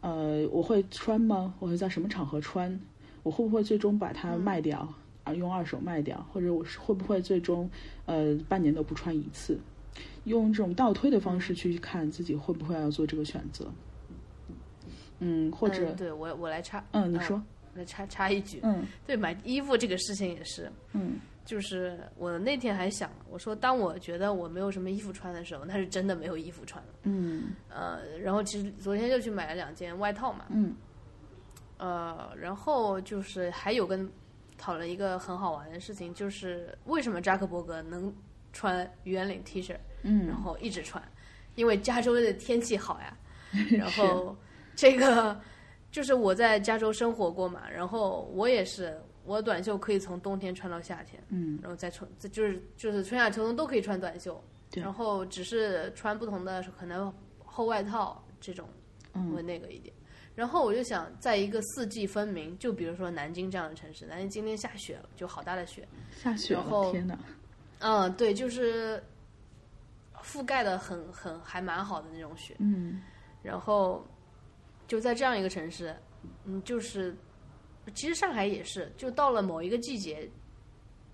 [0.00, 1.54] 呃，我会穿吗？
[1.60, 2.80] 我会在什么场合穿？
[3.22, 4.92] 我会不会最终把它卖掉？
[5.34, 7.70] 用二手卖掉，或者我是会不会最终，
[8.06, 9.58] 呃，半年都不穿一次？
[10.24, 13.66] 用这种倒推的方式去看自己会不会要做这个选择？
[15.20, 17.42] 嗯，或者对我我来插，嗯，你说，
[17.74, 30.74] 来插插一句，嗯，对，买衣服这个事情也是，嗯，就是我那天还想，我说当我觉得我没有什么衣服穿的时候，那是真的没有衣服穿了，嗯，呃，然后其实昨天就去买了两件外套嘛，嗯，
[31.78, 34.08] 呃，然后就是还有跟。
[34.58, 38.12] 讨论一个很好玩的事情，就是为什么扎克伯格能
[38.52, 41.02] 穿圆领 T 恤，嗯，然后一直穿，
[41.54, 43.16] 因为加州的天气好呀。
[43.70, 44.36] 然后
[44.76, 45.40] 这个
[45.90, 54.38] 就是我在加州生活过嘛，然后我也是，我短袖可以从冬天穿到夏天，嗯，然后再穿，就是就是春夏秋冬都可以穿短袖，
[54.74, 58.68] 然后只是穿不同的可能厚外套这种
[59.32, 59.94] 会那个一点。
[60.38, 65.84] 然后我就想，在一个四季分明，就比如说南京这样的城市，南京今天下雪了，就好大的雪，
[66.16, 67.18] 下雪了，天哪！
[67.80, 69.02] 嗯，对，就是
[70.22, 73.02] 覆盖的很很还蛮好的那种雪，嗯。
[73.42, 74.06] 然后
[74.86, 75.92] 就在这样一个城市，
[76.44, 77.12] 嗯，就是
[77.92, 80.30] 其实上海也是，就到了某一个季节，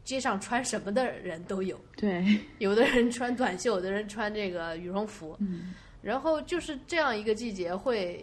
[0.04, 2.22] 街上穿什么的人都有，对，
[2.60, 5.72] 有的人穿短袖，有的人穿这个羽绒服，嗯。
[6.02, 8.22] 然后就是这样一个季节会。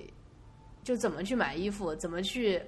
[0.84, 2.61] 就怎么去买衣服，怎么去，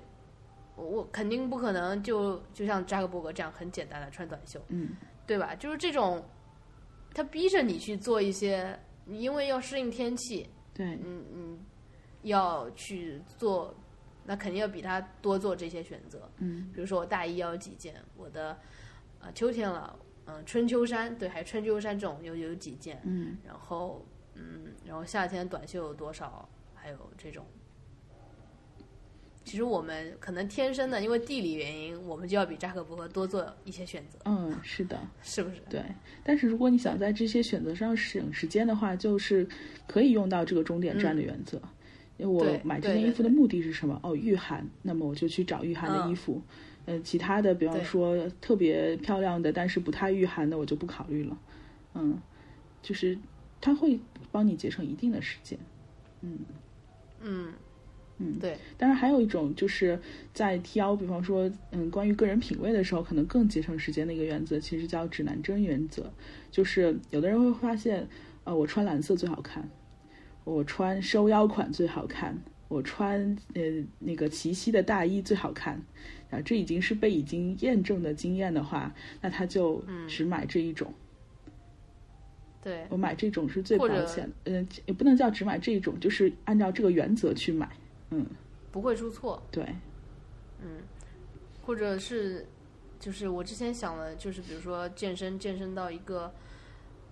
[0.75, 4.89] 我肯定不可能就就像扎克伯格这样很简单的穿短袖，嗯，
[5.25, 5.55] 对吧？
[5.55, 6.23] 就是这种，
[7.13, 11.59] 他逼着你去做一些，你因为要适应天气，对，嗯嗯，
[12.21, 13.73] 要去做，
[14.23, 16.29] 那肯定要比他多做这些选择。
[16.37, 18.57] 嗯比如说我大衣要有几件，我的
[19.19, 24.05] 呃秋天了，嗯、春秋衫对，还春秋衫这种有有几件，嗯然后
[24.35, 27.45] 嗯，然后夏天短袖有多少，还有这种。
[29.45, 34.99] 其实我们可能天生的，因为地理原因，我们就要比扎克伯格多做一些选择，嗯，是的。
[35.21, 35.57] 是不是？
[35.69, 35.83] 对，
[36.23, 39.47] 但是如果你想在这些选择上省时间的话，就是
[39.87, 41.61] 可以用到这个终点站的原则。
[42.17, 43.99] 因为我买这件衣服的目的是什么？
[44.03, 46.41] 哦，御寒，那么我就去找御寒的衣服。
[46.85, 51.37] 嗯、其他的，比方说特别漂亮的，但是不太御寒的，我就不考虑了。
[51.95, 52.21] 嗯，
[52.81, 53.17] 就是
[53.59, 53.99] 它会
[54.31, 55.57] 帮你节省一定的时间。
[56.21, 56.39] 嗯
[57.21, 57.53] 嗯
[58.39, 59.99] 对，当然，还有一种就是
[60.33, 66.11] 在挑，比方说，嗯，关于个人品味的时候，可能更节省时间的一个原则，其实叫指南针原则。
[66.51, 68.07] 就是有的人会发现，
[68.43, 69.69] 呃，我穿蓝色最好看，
[70.43, 73.61] 我穿收腰款最好看，我穿呃
[73.99, 75.81] 那个齐膝的大衣最好看，
[76.29, 80.93] 啊，这已经是被已经验证的经验的话，那他就只买这一种。
[82.61, 87.69] 对，我买这种是最保险的，嗯、也不能叫只买这一种，就是按照这个原则去买。
[88.13, 88.25] 嗯，
[88.71, 89.41] 不会出错。
[89.51, 89.63] 对，
[90.61, 90.81] 嗯
[91.65, 92.45] 或者是，
[92.99, 96.33] 就是我之前想了，就是比如说健身，健身到一个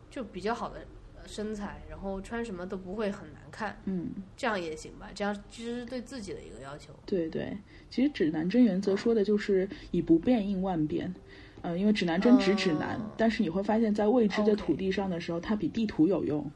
[0.09, 0.85] 就比较好的
[1.15, 4.09] 呃身材，然后穿什么都不会很难看，嗯。
[4.35, 5.09] 这样也行吧？
[5.15, 6.93] 这样其实是对自己的一个要求。
[7.05, 7.57] 对对，
[7.89, 11.13] 其实指南针原则说的就是以不变应万变。
[11.61, 16.51] 呃，因为指南针指指南，哦但是你会发现在未知的土地上的时候，它比地图有用。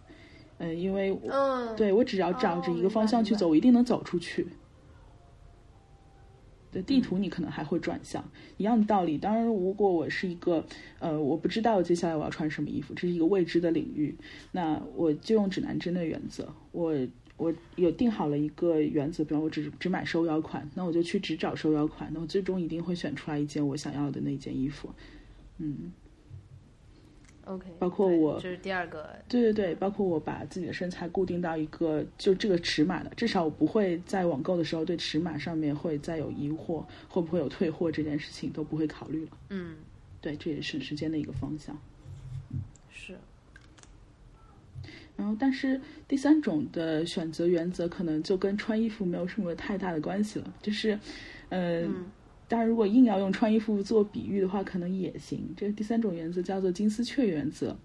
[0.58, 4.48] 嗯、因为我、嗯，对我只要照着一个哦方向去走，我一定能走出去。
[6.72, 8.22] 的地图，你可能还会转向，
[8.58, 9.18] 一样的道理。
[9.18, 10.66] 当然，如果我是一个
[11.00, 14.14] 呃，我不知道接下来我要穿什么衣服，这是一个未知的领域，
[14.52, 16.94] 那我就用指南针的原则，我
[17.38, 24.90] 我有定好了一个原则，比方我只只买收腰款，那我就去只找收腰款，那我最终一定会选出来一件我想要的那件衣服。
[25.60, 25.94] 嗯，
[27.46, 39.32] OK，包括我就是第二个，对对对，包括我把自己的身材固定到一个就这个尺码的，至少我不会在网购的时候对尺码上面会再有疑惑，会不会有退货这件事情都不会考虑了。
[39.50, 39.76] 嗯，
[40.22, 41.80] 对，这也是时间的一个方向。
[42.90, 43.16] 是，
[45.16, 51.00] 然后，但是第三种的选择原则可能就跟穿衣服没有什么太大的关系了，就是，
[51.50, 52.06] 呃，嗯
[52.48, 55.48] 当然如果硬要用穿衣服做比喻的话，可能也行。
[55.58, 57.76] 这个第三种原则叫做金丝雀原则，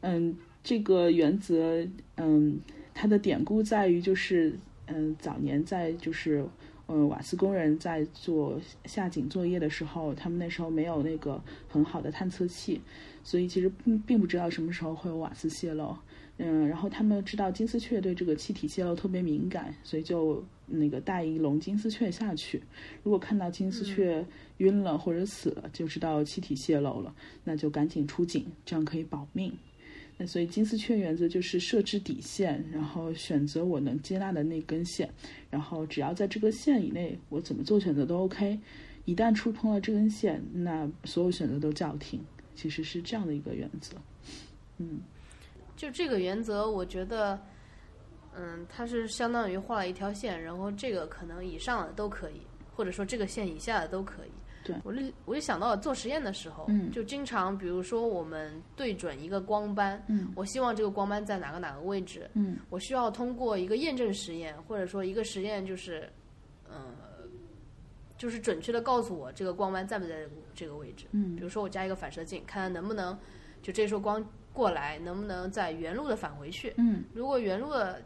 [0.00, 1.86] 嗯，这个原则，
[2.16, 2.58] 嗯，
[2.92, 6.46] 它的典故在于就是，嗯，早年在就是。
[6.86, 12.80] 呃，瓦斯工人在做下井作业的时候，他们那时候没有那个很好的探测器，
[13.22, 15.96] 所以其实并并不知道什么时候会有瓦斯泄漏。
[16.44, 22.60] 嗯，然后他们知道金丝雀对这个气体泄漏特别敏感，所以就那个带一笼金丝雀下去。
[23.04, 24.26] 如果看到金丝雀
[24.56, 27.14] 晕了或者死了，就知道气体泄漏了，
[27.44, 29.56] 那就赶紧出警，这样可以保命。
[30.18, 35.08] 那所以金丝雀原则就是设置底线，然后选择我能接纳的那根线，
[35.48, 38.58] 然后只要在这个线以内，我怎么做选择都 OK。
[39.04, 42.20] 一旦触碰了这根线，那所有选择都叫停。
[42.56, 43.96] 其实是这样的一个原则。
[44.78, 44.98] 嗯
[45.76, 47.40] 就这个原则，我觉得，
[48.34, 52.42] 嗯，它是相当于画了一条线，然后这个可能以上的都可以，
[52.74, 54.30] 或者说这个线以下的都可以。
[54.64, 66.08] 对我就我就想到了做实验的时候，嗯就经常比如说我们对准一个光斑，嗯我希望这个光斑在哪个哪个位置，嗯我需要通过一个验证实验，或者说一个实验就是，
[66.68, 66.94] 呃，
[68.16, 71.06] 就是准确的告诉我这个光斑在不在这个位置。
[71.10, 73.18] 嗯比如说我加一个反射镜，看看能不能
[73.62, 76.74] 就这时候光过来，能不能在原路的返回去。
[76.76, 78.02] 嗯如果原路的，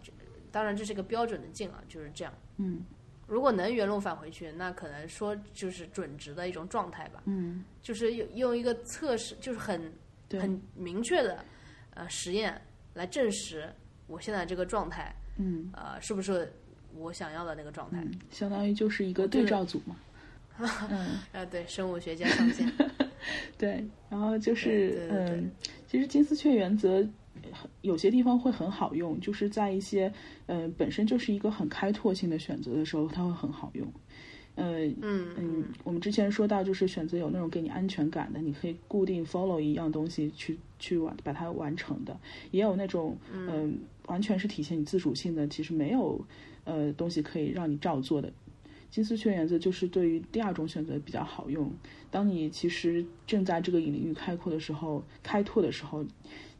[0.51, 2.33] 当然这是一个标准的镜啊，就是这样。
[2.59, 2.85] 嗯
[3.27, 7.21] 如果能原路返回去，那可能说就是准值的一种状态吧。
[7.25, 9.93] 嗯，就是用用一个测试，就是很
[10.31, 11.45] 很明确的
[11.95, 12.61] 呃实验
[12.95, 13.69] 来证实
[14.07, 16.53] 我现在这个状态，嗯呃，是不是
[16.95, 17.99] 我想要的那个状态？
[18.01, 19.97] 嗯，相当于就是一个对照组嘛。
[20.89, 22.73] 嗯，啊，对，生物学家上线。
[23.59, 25.51] 对，然后就对是对对对嗯，
[25.87, 27.07] 其实金丝雀原则
[27.83, 30.13] 有些地方会很好用，就是在一些
[30.47, 33.87] 嗯、呃本身就是一个很开拓性的选择的时候，它会很好用。
[34.57, 42.19] 呃嗯嗯，我们之前说到，就是选择有那种给你安全感的，你可以固定 follow 一样东西去去完把它完成的，
[42.53, 46.19] 也有那种嗯、完全是体现你自主性的，其实没有
[46.65, 48.33] 呃东西可以让你照做的。
[48.97, 51.71] 金丝雀原则就是对于第二种选择比较好用。
[52.11, 56.03] 当你其实正在这个领域开阔的时候，开拓的时候，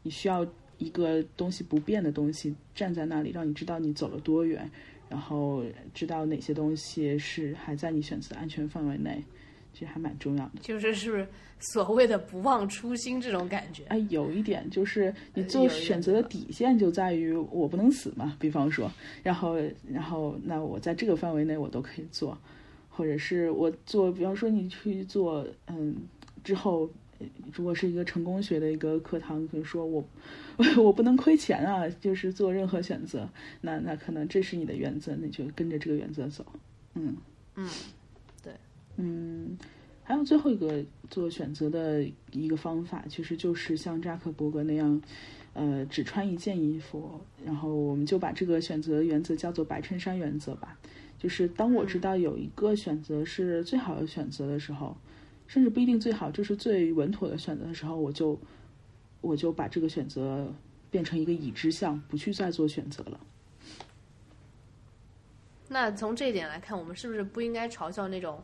[0.03, 0.45] 你需要
[0.77, 4.69] 一个东西不变的东西站在那里，让你知道你走了多远，
[5.09, 5.63] 然后
[5.95, 9.19] 知道哪些东西是还在你选择的安全范围内，
[9.77, 10.51] 其实还蛮重要的。
[10.59, 11.27] 就是是不是
[11.59, 13.83] 所谓的不忘初心这种感觉？
[13.89, 19.55] 哎，有一点就是你做选择的底线就在于我不能死嘛，比方说，然后
[19.87, 22.35] 然后那我在这个范围内我都可以做，
[22.89, 25.95] 或者是我做，比方说你去做，嗯，
[26.43, 30.03] 之后呃如果是一个成功学的一个课堂，可以说我
[30.77, 33.29] 我不能亏钱啊，就是做任何选择，
[33.61, 36.43] 那那可能这是你的原则，那就跟着这个原则走，
[36.95, 37.15] 嗯。
[37.59, 37.71] 嗯，对，
[38.97, 39.57] 嗯。
[40.03, 45.01] 还有最后一个做选择的一个方法，其实就是像扎克伯格那样，
[45.51, 50.79] 呃，只穿一件衣服，然后我们就把这个选择原则叫做白衬衫原则吧。
[51.19, 54.95] 就是当我知道有一个选择是最好的选择的时候，
[55.45, 58.39] 甚至不一定最好，就是最稳妥的选择的时候，我就
[59.19, 60.49] 我就把这个选择
[60.89, 63.19] 变成一个已知项，不去再做选择了。
[65.67, 68.41] 那从这一点来看，我们是不是不应该嘲笑那种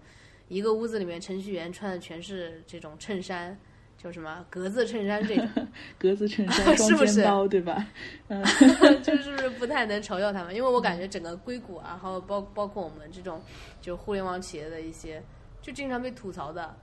[0.53, 3.57] 一个屋子里面程序员穿的全是这种衬衫，
[3.97, 7.87] 就什么格子衬衫这种， 格子衬衫、 是不是双肩包，对吧？
[8.27, 8.43] 嗯，
[9.01, 10.53] 就是不是不太能嘲笑他们？
[10.55, 13.41] 因为我感觉整个硅谷啊，还有包包括我们这种
[13.81, 15.21] 就互联网企业的一些，
[15.61, 16.75] 就经常被吐槽的。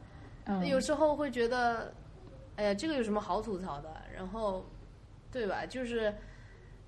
[0.46, 1.92] 嗯有时候会觉得，
[2.56, 3.88] 哎呀，这个有什么好吐槽的？
[4.16, 4.66] 然后，
[5.30, 5.64] 对吧？
[5.64, 6.12] 就是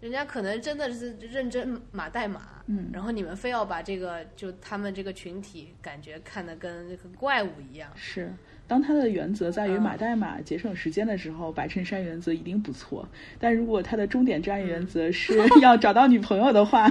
[0.03, 2.90] 人家可能真的是认真码代码，嗯。
[2.92, 7.88] 然后你们非要把这个就他们这个群体感觉看得跟那个怪物一样。
[7.94, 8.32] 是，
[8.66, 9.82] 当他的原则在于嗯。
[9.82, 13.09] 码代码、节省时间的时候，白衬衫原则一定不错。
[13.38, 16.86] 但如果他的终点站原则是要找到女朋友的话，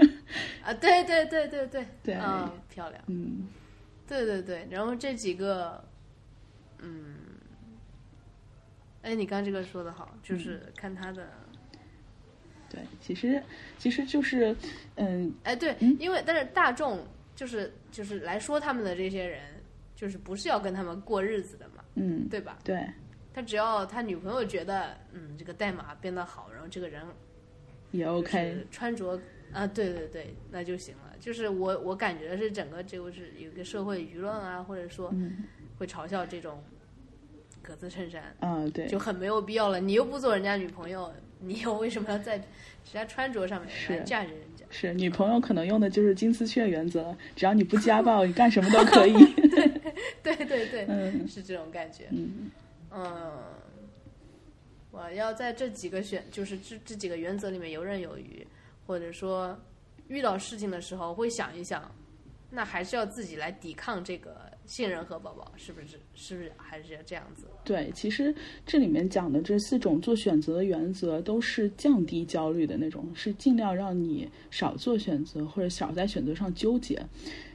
[0.64, 2.14] 啊，对对对对对，对。
[2.14, 3.46] 嗯，漂亮，嗯，
[4.08, 4.66] 对对对。
[4.70, 5.84] 然后这几个，
[6.78, 7.16] 嗯，
[9.02, 11.28] 哎，你刚刚这个说的好，就是看他的，
[12.70, 13.42] 对，其实
[13.78, 14.54] 其实就是，
[14.94, 17.04] 嗯，哎，对，因为但是大众
[17.34, 19.40] 就是就是来说他们的这些人，
[19.96, 22.58] 就是不是要跟他们过日子的嘛，嗯，对吧？
[22.62, 22.82] 对，
[23.34, 27.02] 他只要他女朋友觉得，嗯，这个代码编得好，然后这个人
[27.90, 29.20] 也 OK，穿着
[29.52, 31.16] 啊，对对对，那就行了。
[31.18, 35.44] 就是我我感觉是整个就是有一个社会舆论啊，或者说嗯，
[35.76, 36.62] 会嘲笑这种
[37.60, 39.80] 格子衬衫，嗯，对，就很没有必要了。
[39.80, 42.44] 你又不做人家女朋友，你又为什么要在人
[42.92, 44.64] 家穿着上面来是架着人家？
[44.70, 49.12] 是女朋友可能用的就是金丝雀原则，只要你不家暴，你干什么都 可以。
[50.22, 52.04] 对对对，嗯是这种感觉。
[52.10, 52.50] 嗯
[52.92, 53.32] 嗯，
[54.90, 58.46] 我要在这几个选，就是这这几个原则里面游刃有余，
[58.86, 59.58] 或者说
[60.08, 61.90] 遇到事情的时候会想一想，
[62.50, 65.98] 那还是要自己来抵抗这个信任和宝宝，是不是？
[66.14, 67.48] 是不是还是要这样子？
[67.64, 68.32] 对，其实
[68.64, 77.04] 这里面讲的这四种做选择的原则，都是降低焦虑的那种，是尽量让你少做选择或者少在选择上纠结。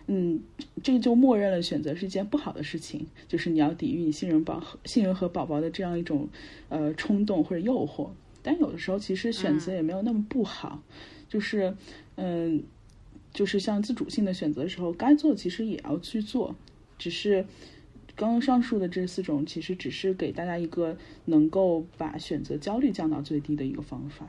[0.08, 0.38] 嗯，
[0.84, 6.28] 这个就默认了选择是一件不好的事情，就是你要抵御你信任宝信任和宝宝的这样一种
[6.68, 8.10] 呃冲动或者诱惑。
[8.44, 10.84] 但有的时候其实选择也没有那么不好，
[11.30, 11.74] 就是
[12.16, 12.62] 嗯，
[13.34, 16.54] 就是像自主性的选择的时候，该做其实也要去做，
[17.06, 17.46] 只是。
[18.18, 20.96] 刚刚上述的这四种，其实只是给大家一个
[21.26, 24.26] 能够把选择焦虑降到最低的一个方法。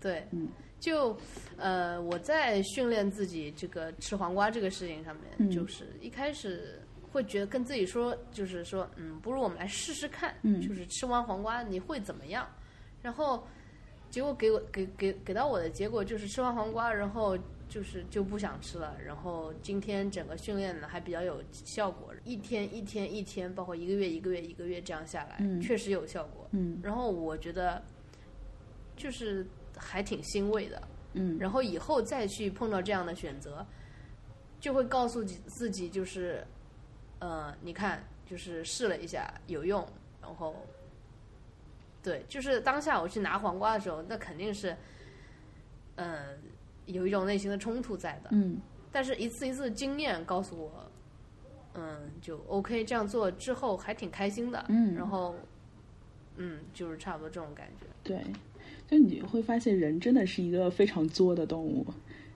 [0.00, 0.48] 对，嗯，
[0.80, 1.14] 就
[1.58, 6.80] 呃，我在训练自己这个吃黄瓜这个事情上面，嗯就是一开始
[7.12, 12.48] 会觉得跟自己说，就是说，嗯，不如我们来试试看，嗯就是吃完黄瓜你会怎么样？
[13.02, 13.46] 然后
[14.08, 17.36] 结果给我给给给到我的结果就是吃完黄瓜，然后
[17.68, 18.96] 就是就不想吃了。
[19.04, 26.48] 然后今天整个训练呢还比较有效果，一天一天一天，包括一个月一个月一个月这样下来，嗯确实有效果。
[26.52, 27.82] 嗯然后我觉得
[28.96, 29.46] 就是
[29.76, 30.82] 还挺欣慰的。
[31.18, 33.66] 嗯然后以后再去碰到这样的选择，
[34.60, 36.46] 就会告诉自自己，就是，
[37.20, 39.86] 呃，你看，就是试了一下有用，
[40.20, 40.54] 然后，
[42.02, 44.76] 对，就是当下我去拿黄瓜的时候，那肯定是，
[45.94, 46.38] 嗯、
[46.86, 48.30] 有一种内心的冲突在的。
[48.32, 48.58] 嗯
[48.92, 50.90] 但是一次一次的经验告诉我，
[51.74, 54.64] 嗯，就 OK，这样做之后还挺开心的。
[54.68, 55.34] 嗯然后，
[56.36, 57.86] 嗯，就是差不多这种感觉。
[58.02, 58.18] 对，
[58.88, 61.86] 就你会发现人真的是一个非常作的动物。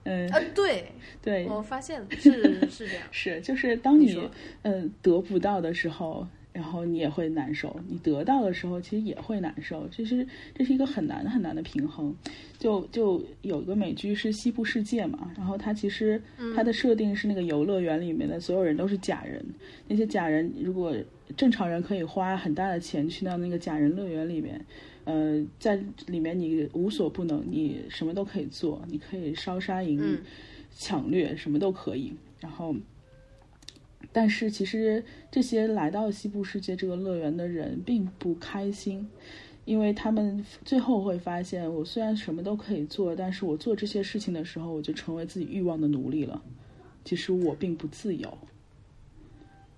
[0.03, 0.91] 嗯，啊，对，
[1.21, 3.03] 对，我发现是是这样。
[3.09, 4.29] 是，就是当你
[4.61, 12.13] 嗯、得不到的时候，然后你也会难受，你得到的时候其实也会难受，这是这是一个很难很难的平衡。
[12.59, 16.21] 就就有一个美剧是《西部世界》嘛，然后它其实
[16.55, 19.43] 它的设定是那个游乐园里面的所有人都是假人，
[19.87, 20.95] 那些假人如果
[21.37, 24.63] 正常人可以花很大的钱去到那个假人乐园里面，
[25.05, 30.19] 呃，在里面你无所不能，你什么都可以做，你可以烧杀赢
[30.71, 32.75] 抢掠，什么都可以，然后。
[34.11, 39.07] 但是其实这些来到西部世界这个乐园的人并不开心，
[39.65, 46.41] 因为他们最后会发现，我虽然什么都可以做，但是我做这些事情的时候，我就成为自己欲望的奴隶了。
[47.03, 48.37] 其实我并不自由。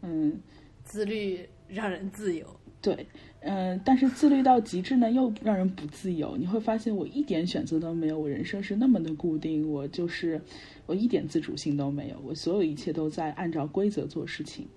[0.01, 0.39] 嗯，
[0.83, 2.45] 自律让人自由。
[2.81, 3.07] 对，
[3.39, 6.35] 嗯，但是自律到极致呢，又让人不自由。
[6.35, 10.41] 你会发现，我一点选择都没有，我人生是那么的固定，我就是
[10.85, 14.67] 我一点自主性都没有，我所有一切都在按照规则做事情。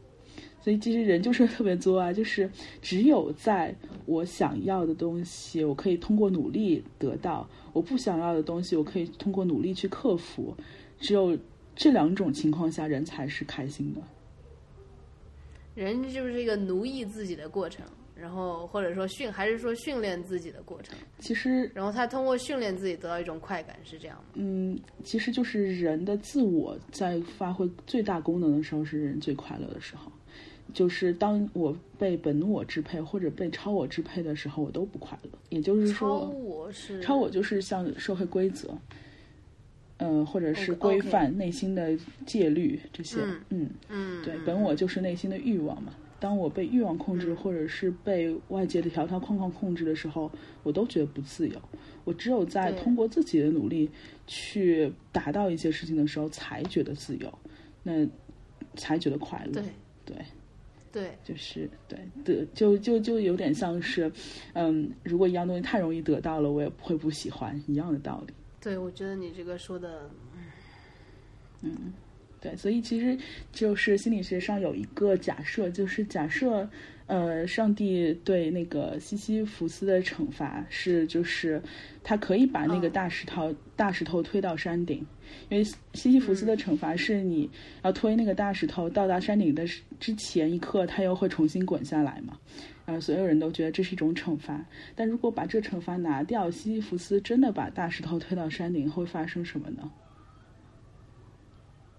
[0.60, 2.50] 所以，其实人就是特别作啊，就是
[2.82, 10.56] 只有在我想要的东西，我可以通过努力得到；我不想要的东西，我可以通过努力去克服。
[10.98, 11.38] 只有
[11.76, 14.02] 这两种情况下，人才是开心的。
[15.76, 17.86] 人就是一个奴役自己的过程，
[18.18, 20.96] 然后或者说训，还是说训练自己的过程。
[21.18, 24.24] 其实，然后他通过训练自己得到一种快感，是这样吗？
[24.34, 30.10] 嗯，其实就是人的自我在发挥最大功能的时候，是人最快乐的时候。
[30.74, 35.30] 就是当我被本我支配或者被超我支配的时候，我都不快乐。
[35.48, 38.76] 也就是说，超我是超我就是像社会规则。
[39.98, 41.96] 嗯，或者是规范内心的
[42.26, 45.94] 戒律这些，嗯嗯，对，本我就是内心的欲望嘛。
[46.18, 50.30] 当我被欲望控制，或者是被外界的条条框框控制的时候，
[50.62, 51.60] 我都觉得不自由。
[52.04, 53.90] 我只有在通过自己的努力
[54.26, 57.38] 去达到一些事情的时候，才觉得自由，
[57.82, 58.06] 那
[58.74, 59.52] 才觉得快乐。
[59.52, 59.64] 对。
[60.04, 60.16] 对。
[60.92, 61.98] 对，就是对。
[62.24, 64.10] 的就就就有点像是，
[64.54, 68.32] 嗯，如果一样东西太容易得到了，我也会不喜欢，一样的道理。
[68.62, 70.08] 对，我觉得你这个说的，
[71.60, 71.92] 嗯，
[72.46, 73.18] 对，所以其实
[73.50, 76.68] 就是心理学上有一个假设，就是假设，
[77.08, 81.60] 呃，上帝对那个西西弗斯的惩罚是，就是
[82.04, 85.04] 他可以把那个大石头大石头推到山顶，
[85.48, 87.50] 因为西西弗斯的惩罚是你
[87.82, 89.66] 要推那个大石头到达山顶的
[89.98, 92.38] 之前一刻，他又会重新滚下来嘛。
[92.84, 99.90] 呃，所有人都觉得这是一种惩罚，但如果把这惩罚拿掉，西西弗斯真的把大石头推到山顶，会发生什么呢？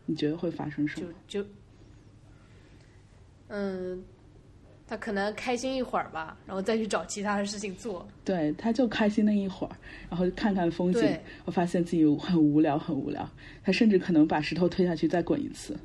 [0.08, 1.14] 你觉得会发生什么？
[1.28, 1.50] 就就，
[3.50, 4.04] 嗯，
[4.88, 8.08] 他可能开心一会儿吧，然后再去找其他的事情做。
[8.26, 9.76] 对，他就开心那一会儿，
[10.10, 13.30] 然后看看风景，我发现自己很无聊，很无聊。
[13.64, 15.78] 他甚至可能把石头推下去再滚一次。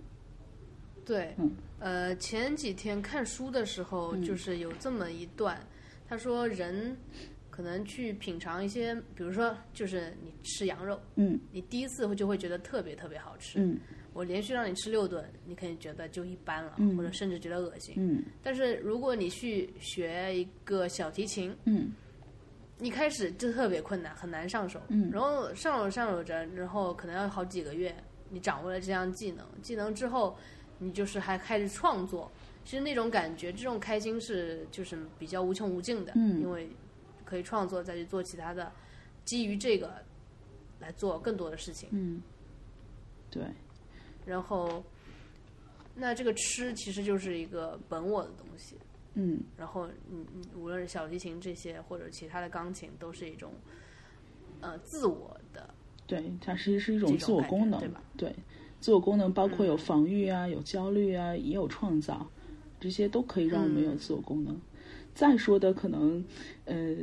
[1.04, 1.50] 对，嗯。
[1.80, 5.58] 呃，前几天看书的时候，就是有这么一段，
[6.08, 6.96] 他说人
[7.50, 13.76] 可能去品尝一些，比如说，就是你吃羊肉，嗯，你第一次会就会觉得特别特别好吃，嗯，
[14.12, 21.92] 我连续让你吃六顿，你肯定觉得就一般了，或者甚至觉得恶心，嗯，但是如果你去学一个小提琴，嗯，
[22.80, 27.94] 一开始就特别困难，很难上手，嗯，然后上手上手着，然后可能要好几个月，
[28.30, 30.36] 你掌握了这项技能，技能之后。
[30.78, 32.28] 你就是还开始创作，
[32.64, 36.68] 其实那种感觉，这种开心是就是比较无穷无尽的，嗯，因为
[37.24, 38.72] 可以创作再去做其他的，
[39.24, 40.02] 基于这个
[40.80, 42.20] 来做更多的事情，嗯，
[43.30, 43.44] 对，
[44.26, 44.82] 然后
[45.94, 48.76] 那这个吃其实就是一个本我的东西，
[49.14, 53.52] 嗯，然后嗯嗯，无论是小提琴这些或者其他的钢琴，都是一种
[54.60, 55.68] 呃自我的，
[56.06, 58.02] 对，它实际是一种自我功能，对吧？
[58.16, 58.34] 对。
[58.80, 62.28] 自我功能包括有防御啊，有焦虑啊，也有创造，
[62.80, 64.60] 这些都可以让我们有自我功能。
[65.14, 66.24] 再说的可能，
[66.64, 66.96] 呃，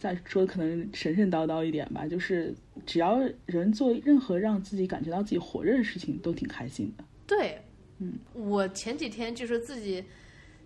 [0.00, 2.52] 再说的可能神神叨叨一点吧，就是
[2.86, 7.04] 只要人做任何让自己感觉到自己火热的事情，都挺开心的。
[7.26, 7.60] 对，
[7.98, 10.04] 嗯，我前几天就是自己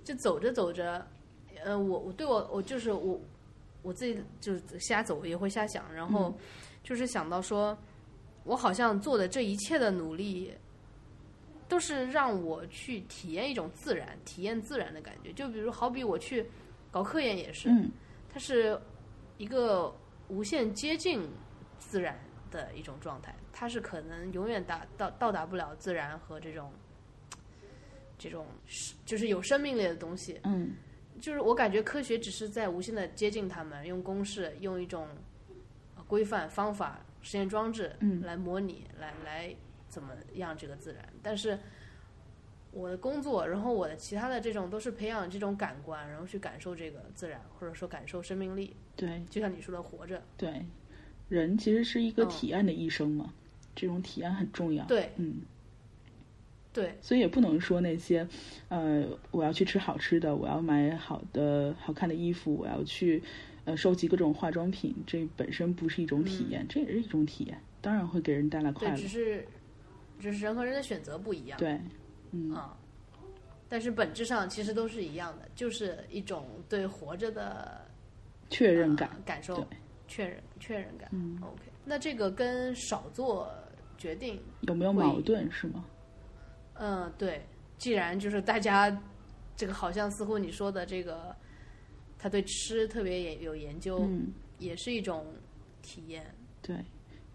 [0.05, 1.07] 就走着走着，
[1.65, 3.21] 呃，我我对我我就是我
[3.83, 6.37] 我自己就是瞎走也会瞎想，然后
[6.83, 7.77] 就是想到说。
[8.45, 10.51] 我好像做的这一切的努力，
[11.69, 15.31] 都是让我去体验一种自然，体验自然的感觉。
[15.35, 16.47] 就比如，好比我去
[16.91, 17.69] 搞科研也是，
[18.33, 18.81] 它是
[19.37, 19.95] 一个
[20.29, 21.21] 无限接近
[21.79, 22.19] 自然
[22.51, 23.35] 的一种状态。
[23.53, 26.73] 它是可能永远达到到达不了自然和这种
[28.19, 28.47] 这种
[29.05, 30.41] 就是有生命力的东西。
[30.45, 30.75] 嗯，
[31.21, 35.09] 就是我感觉科学只是在无限的接近他们，用公式，用一种
[36.07, 37.01] 规范方法。
[37.21, 39.55] 实验装置来模拟，来来
[39.89, 41.05] 怎么样这个自然？
[41.21, 41.59] 但是
[42.71, 48.75] 我的工作，然后我的其他的这种都是培养这种感官，然后去感受这个自然，或者说感受生命力。
[48.95, 50.23] 对，就像你说的，活着。
[50.37, 50.65] 对，
[51.29, 53.33] 人其实是一个嗯体验的一生嘛，
[53.75, 54.85] 这种体验很重要。
[54.87, 55.37] 对嗯，
[56.73, 58.27] 对所以也不能说那些，
[58.69, 63.23] 呃，我要去吃好吃的，我要买好的好看的衣服，我要去
[63.65, 69.07] 呃收集各种化妆品，这本身不是一种体验，这也是一种体验，当然会给人带来快乐只。
[69.09, 69.47] 是
[70.21, 71.57] 只是人和人的选择不一样。
[71.61, 71.81] 对，
[72.33, 72.77] 嗯，啊，
[73.69, 77.87] 但是本质上其实都是一样的，就是一种对活着的
[78.51, 79.09] 确认感。
[79.11, 79.65] 呃感受对、
[80.09, 81.09] 确认、确认感。
[81.13, 83.49] 嗯 OK，那这个跟少做
[83.97, 85.85] 决定，有没有矛盾是吗？
[86.75, 87.45] 嗯、对，
[87.77, 89.01] 既然就是大家
[89.57, 91.35] 这个好像似乎你说的这个，
[92.19, 95.27] 他对吃特别也有研究，嗯，也是一种
[95.83, 96.25] 体验。
[96.63, 96.77] 对。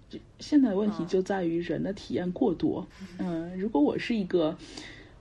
[0.09, 2.87] 这现在问题嗯就在于人的体验过多。
[3.17, 4.55] 嗯，如果我是一个，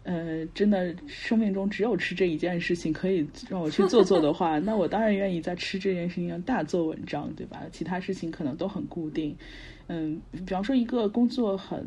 [0.05, 7.63] 呃，真的生命中只有吃这一件事情可以让我去做做的话，那我当然愿意在吃这件事情上大做文章，对吧？
[7.71, 9.37] 其他事情可能都很固定。
[9.87, 11.87] 嗯，比方说一个工作很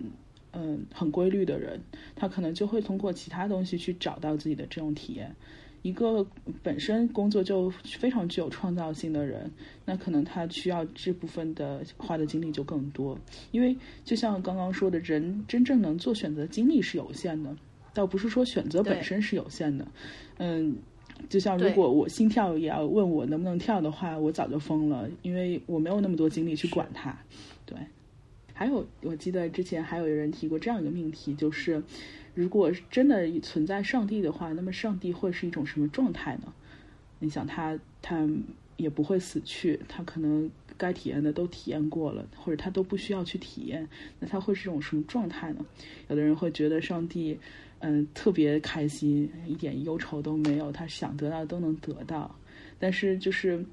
[0.53, 1.79] 嗯很规律的人，
[2.15, 5.35] 他可能就会通过其他东西去找到自己的这种体验。
[5.81, 6.25] 一个
[6.63, 9.51] 本身工作就非常具有创造性的人，
[9.85, 13.15] 那可能他需要这部分的花的精力就更多，
[13.51, 17.55] 因为就像刚刚说的，人真正能做选择精力是有限的，
[17.95, 19.87] 倒不是说选择本身是有限的。
[20.37, 20.75] 嗯，
[21.29, 27.17] 就像如果我心跳也要问我能不能跳的话，我早就疯了，因为我没有那么多精力去管它。
[27.65, 27.77] 对，
[28.53, 31.81] 还有我记得之前还有人提过这样一个命题，就是
[32.33, 36.53] 如果真的存在上帝的话，那么上帝会是一种什么状态呢？
[37.19, 38.29] 你想他他
[38.75, 43.87] 也不会死去，他可能该体验的都体验过了，或者他都不需要去体验，
[44.19, 45.65] 那他会是一种什么状态呢？
[46.09, 47.39] 有的人会觉得上帝，
[47.79, 52.33] 嗯、特别开心，一点忧愁都没有，他想得到的都能得到。
[52.79, 53.63] 但是就是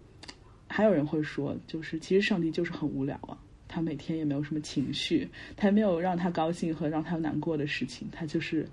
[0.69, 3.37] 还有人会说，就是其实上帝就是很无聊啊，
[3.69, 8.69] 他每天也没有什么情绪，他也没有让他高兴和让他难过的事情，他就是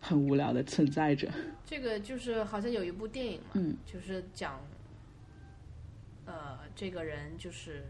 [0.00, 1.28] 很无聊的存在着。
[1.66, 4.60] 这个就是好像有一部电影嘛，嗯就是讲，
[6.24, 7.82] 呃，这个人就是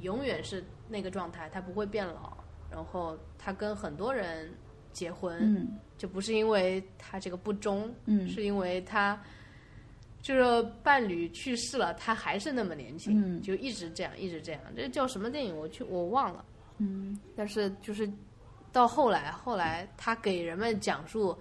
[0.00, 2.36] 永远是那个状态，他不会变老，
[2.70, 4.50] 然后他跟很多人
[4.92, 9.20] 结婚，嗯就不是因为他这个不忠，嗯是因为他
[10.22, 14.60] 就是伴侣去世了，他还是那么年轻，嗯就一直这样，一直这样。
[14.74, 15.56] 这叫什么电影？
[15.56, 16.44] 我去，我忘了。
[16.78, 18.10] 嗯但是就是
[18.72, 21.36] 到后来，后来他给人们讲述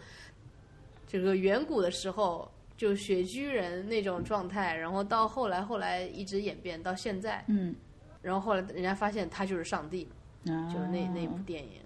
[1.07, 7.75] 这个远古的时候，就雪居人那种状态，然后到后来，后来一直演变到现在，嗯，
[8.21, 10.07] 然后后来人家发现他就是上帝，
[10.45, 11.81] 啊，就是那那部电影，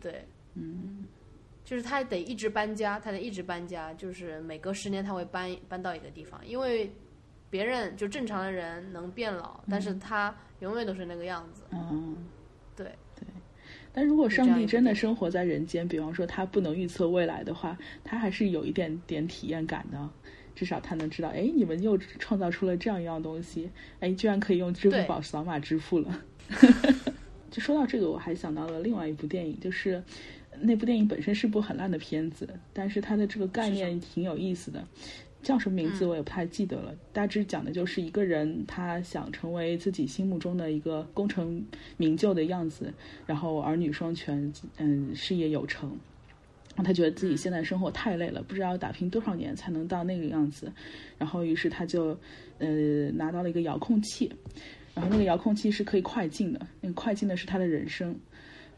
[0.00, 1.04] 对，嗯
[1.64, 6.92] 就是他得一直搬家，他得一直搬家，就是每隔十年他会搬搬到一个地方，因为
[7.48, 12.16] 别人就正常的人能变老，但是他永远都是那个样子，嗯。
[12.76, 13.24] 对对。
[13.92, 20.10] 但如果上帝真的生活在人间，比方说他不能预测未来的话，他还是有一点点体验感的。
[20.54, 26.22] 至少他能知道，哎，你们又创造出了这样一样东西，哎，居然可以用支付宝扫码支付了。
[27.50, 30.02] 就说到这个，我还想到了另外一部电影，就是
[30.60, 34.84] 那部电影本身是部很烂的片子，但是它的这个概念挺有意思的。
[35.42, 41.62] 叫什么名字我也不太记得了，大致讲的就是一个人他想成为自己心目中的一个功成
[41.98, 42.90] 名就的样子，
[43.26, 45.94] 然后儿女双全，嗯，事业有成。
[46.82, 50.72] 他觉得自己现在生活太累了，不知道要打拼多少年才能到那个样子。
[51.18, 52.18] 然后于是他就
[52.56, 54.32] 呃拿到了一个遥控器，
[54.94, 58.16] 然后那个遥控器是可以快进的，那个快进的是他的人生。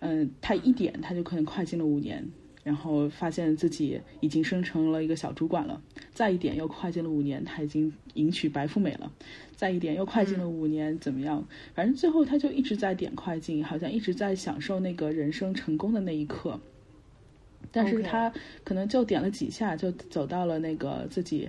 [0.01, 2.27] 嗯，他一点他就可能快进了五年，
[2.63, 5.83] 然后发现自己已经升成了一个小主管了。
[6.13, 9.13] 再一点又快进了五年，他已经迎娶白富美了。
[9.55, 11.47] 再一点又快进了五年，怎么样？
[11.75, 16.61] 反正最后他就一直在点快进，好像一直在享受那个人生成功的那一刻。
[17.73, 18.33] 但是他
[18.65, 21.49] 可能就点了几下，就走到了那个自己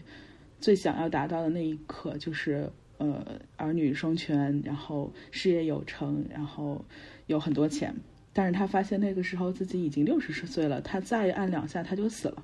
[0.60, 6.84] 最想要达到的那一刻，就是呃儿女双全，然后事业有成，然后
[7.28, 7.94] 有很多钱。
[8.38, 12.44] 但是他发现那个时候自己已经六十岁了，他再按两下他就死了。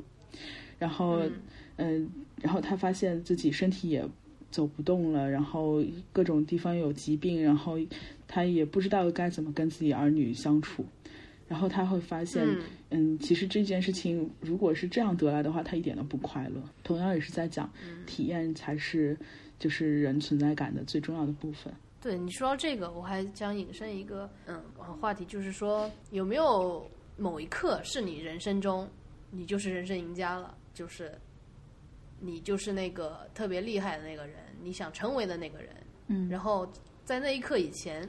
[0.79, 1.21] 然后，
[1.75, 2.09] 嗯、
[2.41, 4.03] 然后他发现自己身体也
[4.49, 7.77] 走不动了，然后各种地方有疾病，然后
[8.27, 10.83] 他也不知道该怎么跟自己儿女相处。
[11.47, 16.59] 然后他会发现，嗯嗯，其实这件事情如果是这样得来的话，他一点都不快乐。
[16.83, 17.71] 同样也是在讲，
[18.07, 19.15] 体验才是
[19.59, 21.71] 就是人存在感的最重要的部分。
[22.03, 24.61] 对你说到这个，我还想引申一个嗯
[24.99, 26.85] 话题，就是说有没有
[27.15, 28.85] 某一刻是你人生中
[29.31, 31.17] 你就是人生赢家了，就是
[32.19, 35.69] 你就是那个特别厉害的那个人，你想成为的那个人。
[36.07, 36.69] 嗯然后
[37.05, 38.07] 在那一刻以前，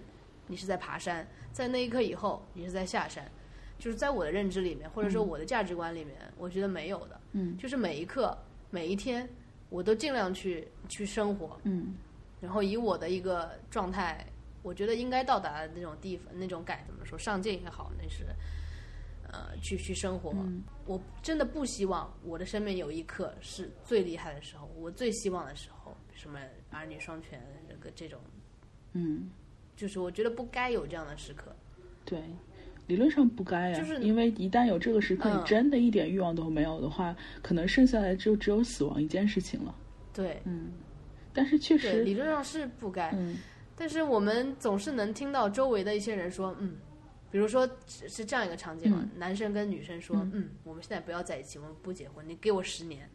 [0.48, 3.24] 你是在爬山；在那一刻以后，你是在下山。
[3.78, 7.20] 就是在我的认知里面，或者说我的价值观里面，我觉得没有的。
[7.32, 8.36] 嗯就是每一刻、
[8.70, 9.28] 每一天，
[9.68, 11.94] 我都尽量去去生活，嗯
[12.44, 14.22] 然后以我的一个状态，
[14.62, 18.26] 我觉得应该到达的那种地方，那种感怎么说，上进也好，那是
[19.32, 20.30] 呃去去生活。
[20.34, 26.38] 嗯我真的不希望我的生命有一刻是最厉害的时候，我最希望的时候，什么
[26.70, 28.20] 儿女双全这个这种，
[28.92, 29.30] 嗯，
[29.74, 31.56] 就是我觉得不该有这样的时刻。
[32.04, 32.22] 对。
[32.86, 39.74] 理论上不该啊，就是因为一旦有这个时刻，嗯你真的一点欲望都没有的话，可能剩下来就只有死亡一件事情了。
[40.12, 40.70] 对嗯，
[41.34, 43.36] 但是确对，实，理论上是不该，嗯
[43.76, 46.76] 但是我们总是能听到周围的一些人说，嗯，
[47.28, 53.10] 比如说是是这样一个场景嘛，男生跟女生说，嗯我们现在不要在一起，我们不结婚，你给我十年，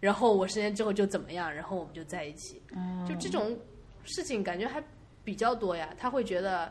[0.00, 3.58] 然后我十年之后就怎么样，然后我们就在一起，啊，就这种
[4.04, 4.84] 事情感觉还
[5.24, 5.94] 比较多呀。
[5.96, 6.70] 他会觉得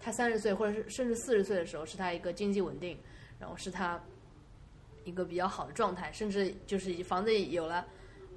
[0.00, 2.98] 他三十岁或者是甚至四十岁的时候是他一个经济稳定，
[3.38, 4.02] 然后是他
[5.04, 7.86] 一个比较好的状态，甚至就是房子有了。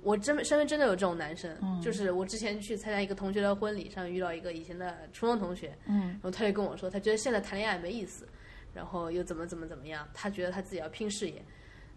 [0.04, 6.10] 我真身边真的有这种男生，就是我之前去参加一个同学的婚礼上遇到一个以前的初中同学，嗯。
[6.10, 8.28] 然后他就跟我说，他觉得现在谈恋爱没意思，
[8.74, 11.44] 然后又怎么怎么怎么样，他觉得他自己要拼事业，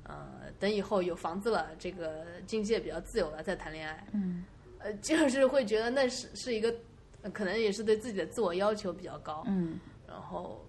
[0.02, 4.44] 呃，等以后有房子了，这个经济也比较自由了再谈恋爱，嗯。
[4.80, 6.74] 呃，就 是会觉得那是是一个，
[7.22, 9.78] 呃可能也是对自己的自我要求比较高，嗯。
[10.06, 10.62] 然后，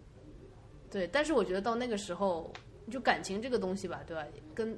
[0.90, 2.52] 对，但是我觉得到那个时候，
[2.90, 4.26] 就感情这个东西吧，对吧？
[4.56, 4.78] 跟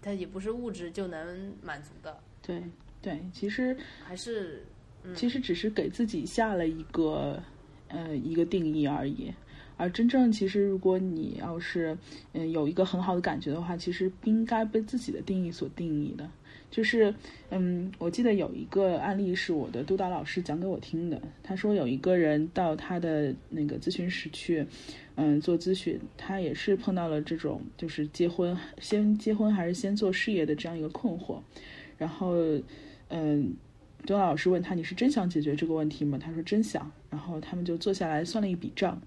[0.00, 2.62] 它也不是物质就能满足的，对
[3.02, 4.64] 对，其实还是
[5.14, 7.42] 其实只是给自己下了一个
[7.88, 9.32] 呃一个定义而已。
[9.76, 11.96] 而真正其实，如果你要是
[12.32, 16.28] 嗯有一个很好的感觉的话，其实不应该被自己的定义所定义的。
[16.70, 17.14] 就是
[17.50, 21.22] 嗯，我记得有一个案例是我的督导老师讲给我听的。
[21.42, 24.66] 他说有一个人到他的那个咨询室去，
[25.20, 31.40] 嗯，做咨询，他也是碰到了这种就是结婚先结婚还是先做事业的这样一个困惑。
[31.96, 32.36] 然后
[33.08, 33.56] 嗯，
[34.06, 39.02] 督导老师问他：“你是真想解决这个问题吗？”他说：“真想。”然后他们就坐下来算了一笔账，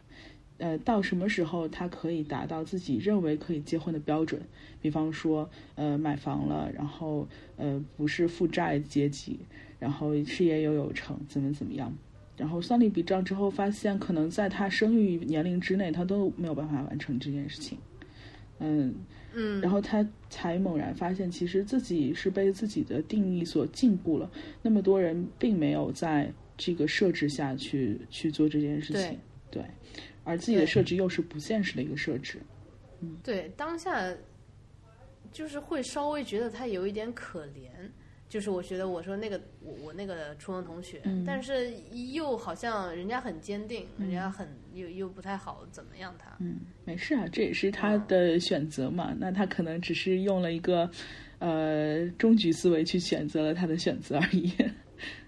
[0.57, 4.41] 呃，到什么时候他可以达到自己认为可以结婚的标准？
[4.81, 7.25] 比方说，呃，买房了，然后
[7.55, 9.39] 呃，不是负债阶级，
[9.79, 11.95] 然后事业又有成，怎么怎么样？
[12.41, 17.77] 然后算了一笔账之后，发现可能在他生育年龄之内，他都没有办法完成这件事情。
[18.57, 18.95] 嗯，
[19.35, 24.27] 嗯，然后他才猛然发现，其实自己是被自己的定义所禁锢了。
[24.63, 29.19] 那么多人并没有在这个设置下去去做这件事情，
[29.51, 29.63] 对，
[30.23, 32.39] 而自己的设置又是不现实的一个设置。
[33.21, 34.11] 对当下
[35.31, 37.69] 就是会稍微觉得他有一点可怜。
[38.31, 41.69] 就是我觉得我说那个我我那个初中同学，嗯但是
[42.13, 49.13] 又好像人家很坚定，人家很又又不太好怎么样他，嗯，没事啊，这也是他的选择嘛。
[49.19, 50.89] 那他可能只是用了一个
[51.39, 54.49] 呃终局思维去选择了他的选择而已。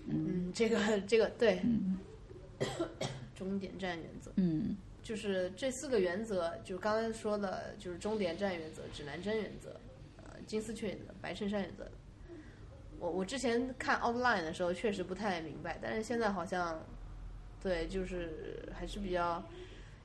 [0.08, 1.62] 嗯，这个这个对，
[3.36, 4.32] 终点站原则。
[4.38, 9.72] 嗯就是这四个原则，就是刚才说的，就是终点站原则、指南针原则、
[10.16, 11.86] 呃金丝雀原则、白衬衫原则。
[13.04, 16.82] 我我之前看 outline 的时候确实不太明白，但是现在好像，
[17.62, 19.44] 对，就是还是比较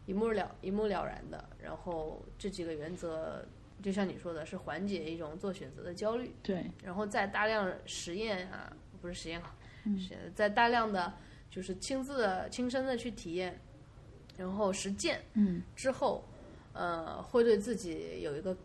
[0.05, 1.49] 一目了一目了然的。
[1.63, 3.47] 然后这几个原则，
[3.81, 6.35] 就像你说的，是缓解一种做选择的焦虑。
[6.43, 9.55] 对，然后在大量实验啊，不是实验啊，
[9.97, 11.13] 是在大量的
[11.49, 13.61] 就是亲自的、亲身的去体验，
[14.37, 16.25] 然后实践嗯之后，
[16.73, 18.57] 呃，会对自己有一个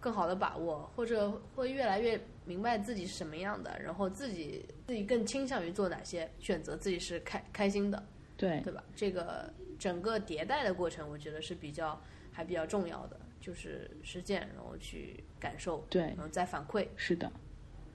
[0.00, 8.02] 更好的把握，或者会越来越明白自己是什么样的，然后自己自己更倾向于做哪些选择，自己是开开心的，
[8.36, 8.82] 对，对吧？
[8.94, 12.00] 这个整个迭代的过程，我觉得是比较
[12.32, 16.02] 还比较重要的，就是实践，然后去感受，对。
[16.02, 17.30] 然后再反馈，是的，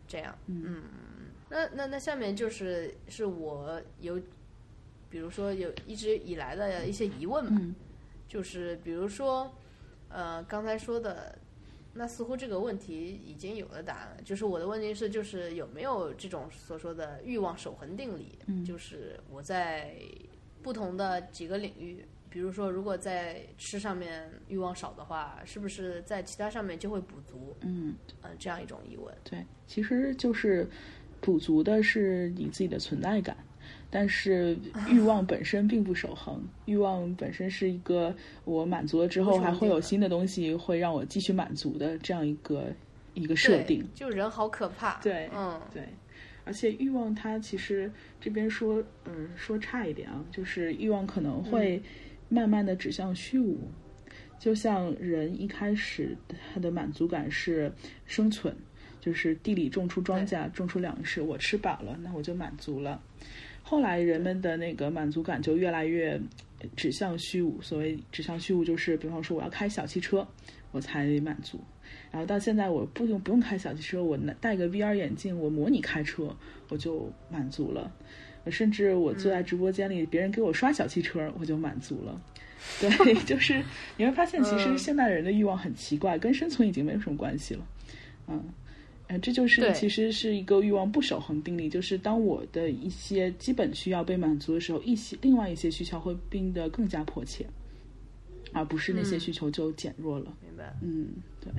[0.07, 0.83] 这样，嗯，
[1.49, 4.21] 那那那下面就是是我有，
[5.09, 7.73] 比如说有一直以来的一些疑问嘛，嗯。
[8.27, 9.53] 就是比如说，
[10.07, 11.37] 呃，刚才说的，
[11.93, 14.21] 那似乎这个问题已经有了答案了。
[14.23, 18.39] 就是我的问题是，就是有没有这种所说的欲望守恒定理？
[18.47, 19.95] 嗯就是我在
[20.61, 27.55] 不同的几个领域，比如说，如果在吃上面欲望少的话，是不是在其他上面就会补足？
[27.61, 27.95] 嗯。
[28.21, 29.13] 呃，这样一种疑问。
[29.23, 30.69] 对，其实就是
[31.19, 33.35] 补足的是你自己的存在感。
[33.91, 34.57] 但是
[34.87, 38.15] 欲望本身并不守恒，欲望本身是一个
[38.45, 42.71] 我满足了之后还会有新的东西会让我继续满足的这样一个
[43.13, 43.85] 一个设定。
[43.93, 44.99] 就人好可怕。
[45.01, 45.83] 对，嗯，对。
[46.43, 51.79] 而且欲望它其实这边说，嗯，说差一点啊，就是欲望可能会
[52.29, 53.59] 慢慢的指向虚无。
[54.39, 56.17] 就像人一开始
[56.51, 57.71] 他的满足感是
[58.07, 58.55] 生存，
[58.99, 62.99] 就是地里种出庄稼，种出粮食，我吃饱了，那我就满足了。
[63.71, 66.19] 后来人们的那个满足感就越来越
[66.75, 67.61] 指向虚无。
[67.61, 70.27] 所谓指向虚无，就是比方说我要开小汽车，
[70.73, 71.57] 我才满足。
[72.11, 76.35] 然后到现在我不用不用开小汽车，我戴个 VR 眼镜，我模拟开车，
[76.67, 77.89] 我就满足了。
[78.49, 82.21] 甚至我坐在直播间里，别人给我刷小汽车，我就满足了。
[82.81, 83.63] 对，就是
[83.95, 87.65] 你会发现，其实现代人的欲望很奇怪，跟生存已经没有什么关系了。
[88.27, 88.43] 嗯，
[89.11, 97.45] 呃，这就是其实是一个欲望不守恒定律，就是当我的一些基本需要被满足的时候，一些另外一些需求会变得更加迫切，
[98.53, 100.33] 而不是那些需求就减弱了。
[100.41, 100.73] 明白？
[100.81, 101.09] 嗯，
[101.41, 101.51] 对。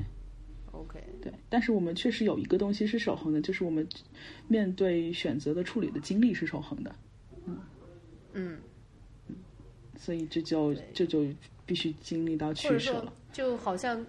[0.71, 1.31] OK，对。
[1.51, 3.87] 但是我们确实有一个东西是守恒的，就是我们
[4.49, 6.95] 面对选择的处理的精力是守恒的。
[7.45, 7.59] 嗯
[8.33, 8.59] 嗯。
[9.99, 11.27] 所以这就这就
[11.67, 14.07] 必须经历到取舍了，就好像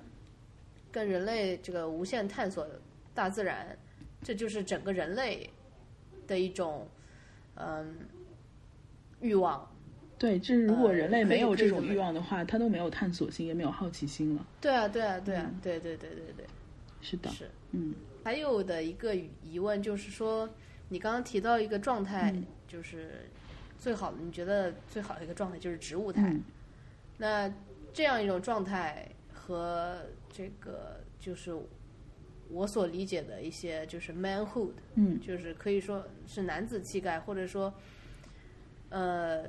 [0.94, 2.66] 跟人类这个无限探索
[3.14, 3.78] 大自然，
[4.22, 5.50] 这就是整个人类
[6.28, 6.88] 的一种
[7.56, 7.96] 嗯
[9.22, 9.70] 欲望。
[10.18, 14.46] 对，就是如果人类没有这种欲望的话，他都没有探索性，也没有好奇心了。
[14.62, 16.46] 对啊，对啊，对啊，对对对对对，
[17.02, 17.94] 是的，是嗯。
[18.24, 20.50] 还有的一个疑问就是说，
[20.90, 22.34] 你刚刚提到一个状态，
[22.68, 23.30] 就是。
[23.76, 26.34] 最好的，你觉得最好的一个状态就是植物态。
[27.18, 27.54] 那
[27.92, 29.98] 这样一种状态和
[30.32, 31.54] 这个就是
[32.54, 37.74] 我所理解的一些就是 manhood，嗯，就是可以说是男子气概，或者说
[38.90, 39.44] 呃，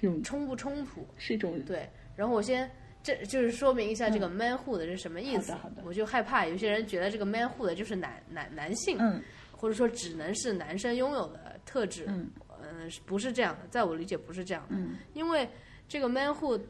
[0.00, 1.06] 这种冲不冲突？
[1.16, 1.88] 是一种对。
[2.16, 2.70] 然后我先
[3.02, 5.52] 这就是说明一下这个 manhood 是什么意思。
[5.52, 5.82] 好的，好的。
[5.84, 12.30] 我就害怕有些人觉得这个 manhood 就是男男男性，嗯，或者说只能是男生拥有的特质，嗯。
[12.64, 14.76] 嗯，不是这样的，在我理解不是这样的。
[14.76, 15.48] 嗯，因为
[15.88, 16.60] 这个 manhood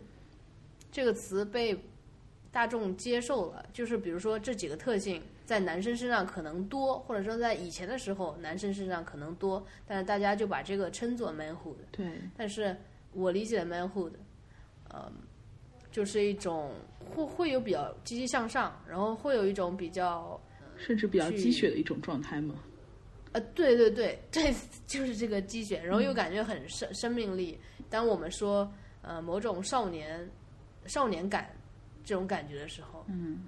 [0.91, 1.79] 这个词被
[2.53, 11.77] 大众接受了，就是比如说这几个特性在男生身上可能多，或者说在以前的时候男生身上可能多，但是大家就把这个称作 manhood。
[11.91, 12.07] 对。
[12.37, 12.77] 但是
[13.13, 14.13] 我理解的 manhood，
[14.93, 15.11] 嗯，
[15.91, 16.73] 就是一种
[17.15, 20.39] 会会有比较积极向上，然后会有一种比较
[20.77, 22.55] 甚至比较积雪的一种状态吗？
[23.33, 24.55] 呃，对对对，这
[24.87, 27.59] 就是这个鸡血，然后又感觉很生生命力。
[27.89, 28.71] 当我们说
[29.01, 30.29] 呃某种少年
[30.85, 31.51] 少年感
[32.05, 33.45] 这种感觉的时候，嗯，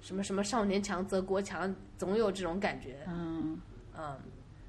[0.00, 3.60] 什么什么少年强则国强，总有这种感觉，嗯。
[3.96, 4.18] 嗯，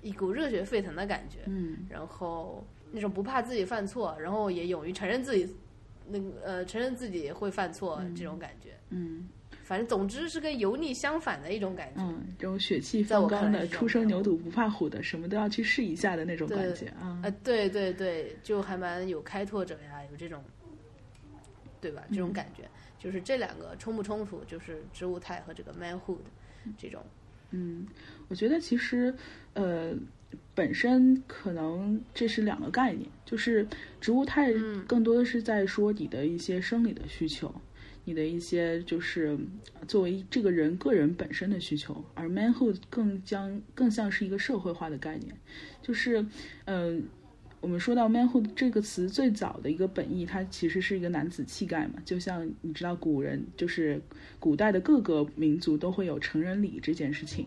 [0.03, 5.51] 一股热血沸腾的感觉，嗯，然后那种不怕自己犯错，然后也勇于承认自己
[6.07, 9.27] 那个呃承认自己会犯错这种感觉，嗯。
[9.63, 17.19] 反正总之是跟油腻相反的一种感觉，嗯，这种血气方刚的、初生牛犊不怕虎的，什么都要去试一下的那种感觉啊！
[17.23, 20.43] 啊，对对对，就还蛮有开拓者呀，有这种，
[21.81, 22.03] 对吧？
[22.11, 22.69] 这种感觉，
[23.06, 24.44] 就是这两个冲不冲突？
[24.45, 26.18] 就是植物态和这个 manhood
[26.76, 27.06] 这种。
[27.52, 27.86] 嗯，
[28.30, 29.14] 我觉得其实
[29.53, 29.94] 呃，
[30.56, 33.68] 本身可能这是两个概念，就是
[34.02, 34.52] 植物态
[34.88, 37.53] 更多的是在说你的一些生理的需求。
[38.07, 39.36] 你的一些就是
[39.88, 45.36] 作为这个人个人本身的需求，而 manhood 更将更像是一个社会化的概念，
[45.82, 46.23] 就是
[46.65, 47.03] 嗯，
[47.66, 54.00] 我们说到 manhood 这个词最早的一个本意，它其实是一个男子气概嘛，就像你知道古人就是
[54.40, 57.44] 古代的各个民族都会有成人礼这件事情。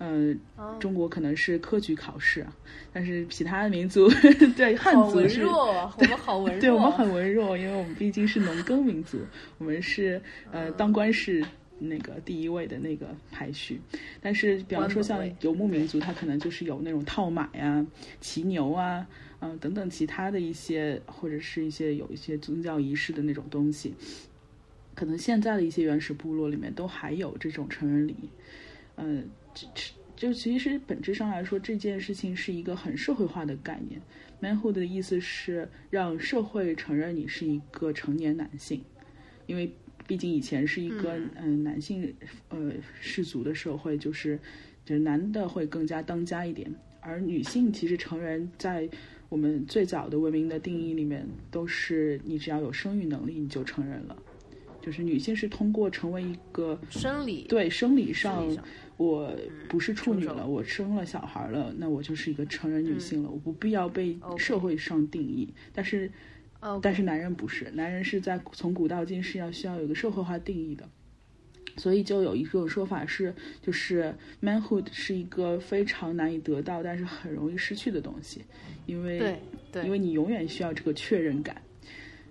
[0.00, 0.38] 嗯，
[0.78, 2.46] 中国可能是科举考试，
[2.92, 4.06] 但是其他的民族
[4.54, 9.18] 对汉族是， 我们好文弱，对我们很文弱，因为我们毕竟是农耕民族，
[9.56, 10.20] 我们是
[10.52, 11.42] 呃当官是
[11.78, 13.80] 那个第一位的那个排序。
[14.20, 17.84] 但是比方说像游牧民族，他可能就是有那种套马呀、
[18.20, 19.04] 骑牛啊，
[19.40, 23.94] 嗯等等其他的一些或者是一些有一些宗教仪式的那种东西，
[24.94, 28.14] 可能现在的一些原始部落里面都还有这种成人礼，
[28.96, 29.28] 嗯。
[30.14, 34.00] 就其实本质上来说，这件事情是一个很社会化的概念。
[34.42, 38.82] manhood 的意思是让社会承认你是一个成年男性，
[39.46, 39.72] 因为
[40.08, 42.12] 毕竟以前是一个嗯男性
[42.48, 44.36] 呃氏族的社会，就是
[44.84, 46.68] 就是男的会更加当家一点，
[47.00, 48.88] 而女性其实成人在
[49.28, 54.16] 我们最早的文明的定义里面，都是你只要有生育能力你就成人了。
[54.80, 58.46] 就是女性是通过成为一个生理对生理上
[58.96, 59.36] 我
[59.68, 65.52] 不是处女了，我生了小孩了，那我就是一个成人女性了，我不必要被社会上定义。
[65.74, 66.10] 但是
[66.60, 70.88] 哦，但是男人不是，男人是在从古到今是要需要有一个社会化定义的，
[71.78, 78.42] 所以就有一种说法是，就是 manhood 是一个非常难以得到，但是很容易失去的东西，
[78.86, 79.38] 因为对
[79.72, 79.84] 对。
[79.84, 81.62] 因为你永远需要这个确认感，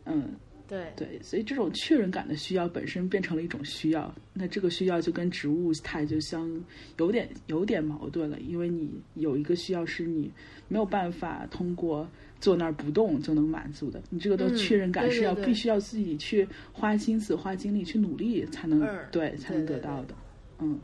[0.06, 0.36] 嗯，
[0.68, 0.92] 对。
[0.96, 6.50] 对，所以这种确认感的需要本身变成了一种需要，那这个需要就跟植物态就相
[6.98, 10.30] 有点有点矛盾了，因为你有一个需要是你
[10.68, 12.08] 没有办法通过
[12.40, 20.16] 坐那儿不动就能满足的，你这个的嗯确认感是要必须要自己去花心思、花精力去努力才能、嗯对才能得到的，
[20.60, 20.80] 嗯。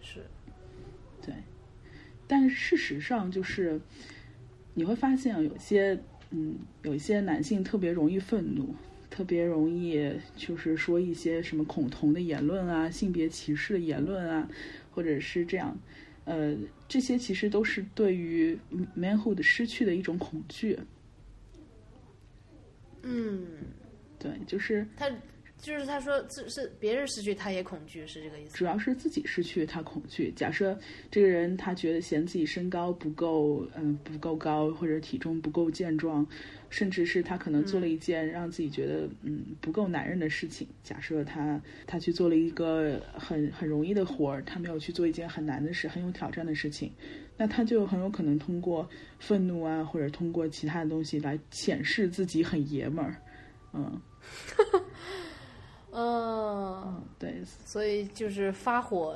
[0.00, 0.20] 是。
[1.24, 1.34] 对，
[2.26, 3.80] 但是事实上就是
[4.74, 5.98] 你会发现啊有些
[6.30, 8.74] 嗯，有一些男性特别容易愤怒，
[9.10, 14.48] 特别容易就是说一些什么恐同的言论啊、性别歧视的言论啊，
[14.90, 15.78] 或者是这样，
[16.24, 16.56] 呃，
[16.88, 18.58] 这些其实都是对于
[18.96, 20.78] manhood 失去的一种恐惧。
[23.02, 23.44] 嗯，
[24.18, 25.10] 对，就是他
[25.62, 28.56] 就是他说是是别人失去他也恐惧，是这个意思。
[28.56, 30.32] 主要是自己失去他恐惧。
[30.34, 30.76] 假设
[31.08, 36.26] 这个人他觉得嫌自己身高不够，嗯、不够高，或者体重不够健壮，
[36.68, 40.66] 甚至是他可能做了一件让自己觉得嗯不够男人的事情。
[40.82, 46.90] 假设他他去做了一个很很容易的活儿，他没有去做一件很难的事、很有挑战的事情，
[47.36, 48.88] 那他就很有可能通过
[49.20, 53.14] 愤怒啊，或者通过其他的东西来显示自己很爷们儿。
[53.74, 53.98] 嗯，
[55.94, 59.14] 嗯，对，所以就是发火，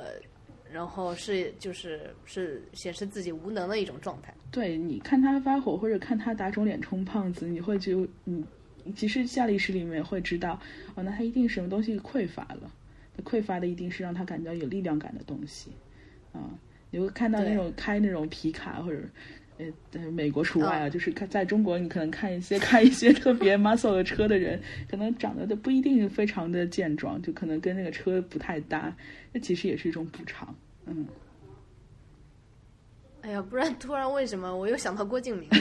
[0.71, 4.33] 然后是就是是显示自己无能的一种状态。
[4.51, 8.45] 对，你看他发火或者看他打肿脸充胖子，你会就你
[8.95, 10.59] 其实下意识里面会知道，
[10.93, 12.71] 哦，那他一定什么东西匮乏了，
[13.15, 15.71] 那匮乏的一定是让他感到有力量感的东西，
[16.31, 16.49] 啊、
[16.91, 19.01] 你会看到那种开那种皮卡或者。
[19.57, 28.95] 呃，但是美国除外啊，啊就是看在中国，你可能看一些 开一些特别 muscle 的车的人，可能长得都不一定非常的健壮，就可能跟那个车不太搭，
[29.33, 30.55] 那其实也是一种补偿，
[30.85, 31.05] 嗯。
[33.21, 35.57] 哎呀，不然突然为什么我又想到郭敬明了？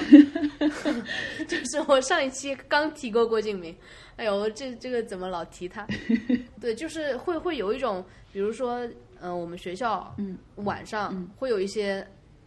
[1.49, 3.75] 就是我上一期刚提过郭敬明，
[4.17, 5.85] 哎呦，这这个怎么老提他？
[6.61, 8.87] 对，就是会会有一种，比如说，
[9.21, 12.07] 嗯、我们学校嗯晚上会有一些，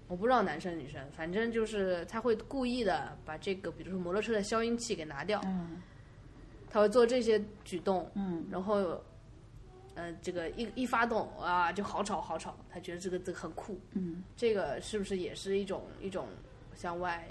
[0.10, 5.82] 我不知道男生女生，反正就是他会故意的把这个，比如说摩托车的消音器给拿掉，嗯
[6.72, 9.02] 他会做这些举动，嗯然后，
[9.96, 16.28] 呃，这个一一发动啊，就好吵好吵，他觉得这个这个很酷，嗯，这个是不是也是一种一种
[16.76, 17.28] 向外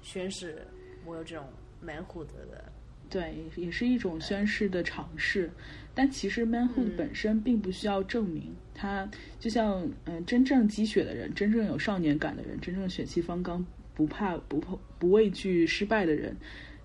[0.00, 0.66] 宣示
[1.04, 1.46] 我有这种
[1.84, 2.72] manhood 的？
[3.12, 5.50] 对，也是一种宣誓的尝试，
[5.94, 6.96] 但其实 manhood 嗯。
[6.96, 9.06] 本身并不需要证明，它
[9.38, 13.64] 就像嗯、呃真正积雪的人，真正有少年感的人，真正血气方刚、
[13.94, 16.34] 不怕不怕不畏惧失败的人，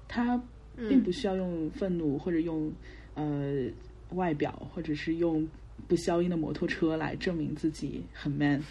[0.05, 0.41] 他
[0.75, 2.69] 并不需要用愤怒或者用
[3.15, 3.65] 呃
[4.11, 5.47] 外表，或者是用
[5.87, 8.61] 不消音的摩托车来证明自己很 man，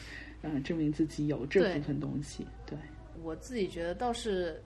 [0.43, 2.79] 嗯、证明自己有这部分东西，对。
[3.23, 4.63] 我自己觉得倒是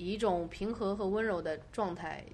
[0.00, 2.24] 以一种平和和温柔的状态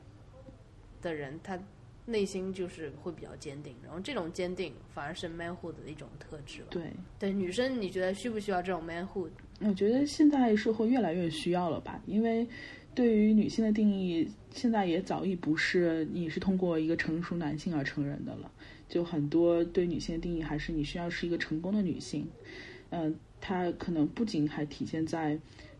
[1.02, 1.58] 的人，他
[2.04, 6.68] 内心就是会比较坚定，然后这种坚定反而是 manhood 的一种特质吧。
[6.70, 6.84] 对，
[7.18, 9.30] 对女生，你觉得需不需要这种 manhood？
[9.60, 12.46] 我觉得现在社会越来越需要了吧，因为
[12.94, 18.48] 对于女性的定义，现在也早已不是你是通过一个成熟男性而成人的了。
[18.88, 22.24] 就很多对女性的定义，还是你需要是一个成功的女性。
[22.90, 25.36] 嗯、它可能不仅还体现在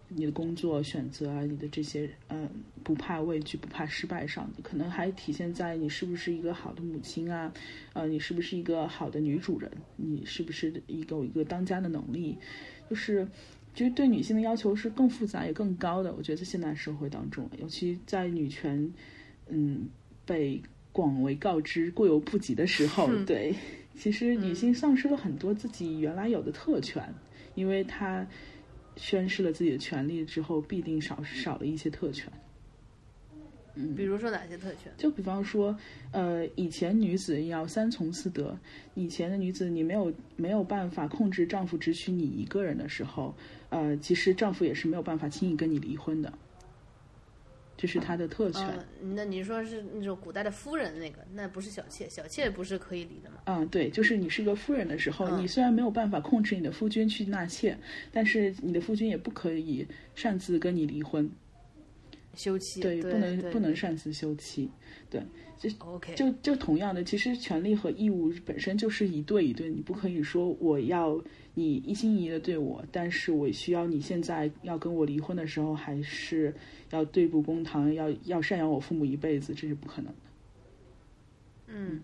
[0.09, 2.49] 你的工作选择啊，你的这些嗯
[2.83, 7.53] 不怕畏惧、不怕失败上，可能还体现在你是不是一个好的母亲啊，
[7.93, 12.37] 呃，你是不是一个好的女主人，你是不是一个有一个当家的能力，
[12.89, 13.27] 就是。
[13.74, 18.91] 其实对女性的要求是更复杂也更高的，我觉得在现代社会当中，尤其在女权，
[19.51, 19.87] 嗯，
[20.24, 20.59] 被
[20.93, 23.55] 广为告知过犹不及的时候，对，
[23.95, 27.07] 其实女性丧失了很多自己原来有的特权，
[27.55, 28.27] 因为她
[28.97, 32.32] 宣示了自己的权利之后，必定少少了一些特权。
[33.78, 34.90] 嗯比如说哪些特权？
[34.97, 35.77] 就比方说，
[36.10, 38.59] 呃，以前女子要三从四德，
[38.94, 43.35] 以前的女子你没有没有办法控制丈夫只娶你一个人的时候，
[43.68, 46.32] 呃，其实丈夫也是没有办法轻易跟你离婚的，
[47.77, 48.62] 这是他的特权。
[49.03, 53.36] 嗯，那你说是那种古代的夫人那个，那不是小妾，小妾不是可以离的吗？
[53.44, 57.77] 嗯，对，就是你是一个夫人的时候，嗯你虽然没有办法控制你的夫君去纳妾，
[58.11, 61.31] 但是你的夫君也不可以擅自跟你离婚。
[62.35, 64.70] 休妻，对，不能不能擅自休妻。
[65.09, 65.23] 对，
[65.59, 71.19] 就 OK，就就同样的，其实权利和义务本身就是一对一对，你不可以说我要
[71.59, 76.55] 你一心一意的对我，但是我需要你现在要跟我离婚的时候，还是
[76.91, 80.19] 要对簿公堂，要要赡养我父母一辈子，这是不可能的。
[81.69, 82.03] 嗯。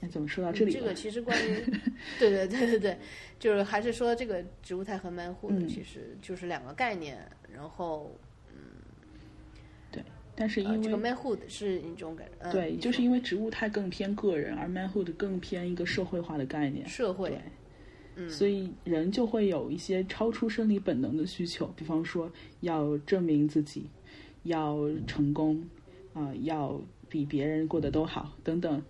[0.00, 0.80] 那怎么说到这里了？
[0.80, 1.54] 这个其实关于，
[2.20, 2.98] 对对对对对，
[3.38, 7.18] 就是还是说这个植物态和 manhood 嗯其实就是两个概念，
[7.52, 8.16] 然后
[8.48, 8.56] 嗯，
[9.90, 10.00] 对
[10.36, 16.88] 但是因为、呃这个 manhood 是一种感，嗯、对，就是因为植物态更偏个人，而 manhood 更偏一个社会化的概念。
[16.88, 17.40] 社会对，
[18.18, 18.28] 嗯。
[18.28, 22.30] 所以人就会有一些超出生理本能的需求，比方说
[22.60, 23.86] 要证明自己，
[24.42, 24.76] 要
[25.06, 25.64] 成功，
[26.12, 26.78] 啊、要
[27.08, 28.82] 比别人过得都好等等，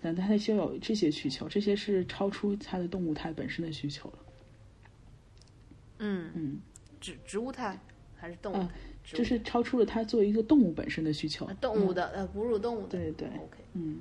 [0.00, 4.18] 可能他就有这些需求，这些是超出他的动物态本身的需求了。
[5.98, 6.30] 嗯。
[6.34, 6.58] 嗯，
[7.00, 7.78] 植植物态
[8.16, 8.80] 还是动物啊态？
[9.04, 11.44] 植物这是超出了他作为一个动物本身的需求。
[11.46, 11.54] 呃。
[11.60, 13.28] 动物的、呃哺乳动物的，对对。
[13.28, 13.98] OK，嗯，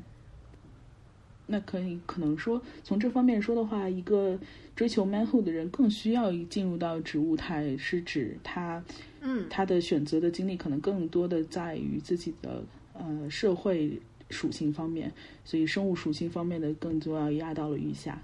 [1.46, 4.40] 那可以可能说，从这方面说的话，一个
[4.76, 8.84] 追求 manhood 的人更需要进入到植物态，是指他
[9.22, 9.48] 嗯。
[9.50, 12.64] 他的选择的经历可能更多的在于自己的
[12.94, 14.00] 呃社会
[14.30, 15.12] 属性方面，
[15.44, 18.22] 所以生物属性方面的更重要压到了余下。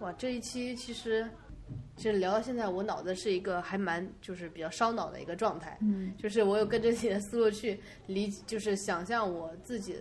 [0.00, 1.28] 哇，这一期其实
[1.96, 6.12] 其实聊到现在，我脑子是一个还蛮就是比较烧脑的一个状态，嗯。
[6.16, 9.96] 就是我有跟着你的思路去理，就是想象我自己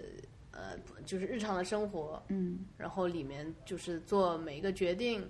[0.58, 0.76] 呃
[1.06, 2.66] 就是日常的生活，嗯。
[2.78, 5.30] 然后里面就是做每一个决定，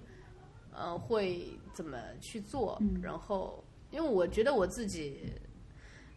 [0.71, 2.97] 呃，会怎么去做，嗯。
[3.01, 5.33] 然后因为我觉得我自己，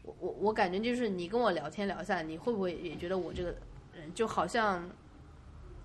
[0.04, 3.52] 我我我感觉就是你跟我聊天聊下来，你会不会也觉得我这个
[3.92, 4.88] 人就好像，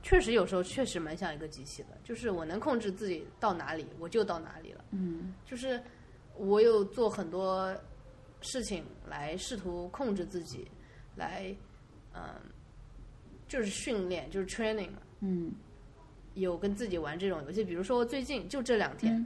[0.04, 5.34] 确实有时候确实蛮像一个机器的，就是我能控制自己到哪里我就到哪里了，嗯。
[5.46, 5.82] 就是
[6.38, 7.76] 我有做很多
[8.42, 10.68] 事情来试图控制自己，
[11.16, 11.56] 来
[12.14, 12.24] 嗯、
[13.56, 14.98] 就是训练，就是 training 嘛。
[15.22, 15.54] 嗯
[16.34, 19.26] 有跟自己玩这种游戏，比如说最近就这两天，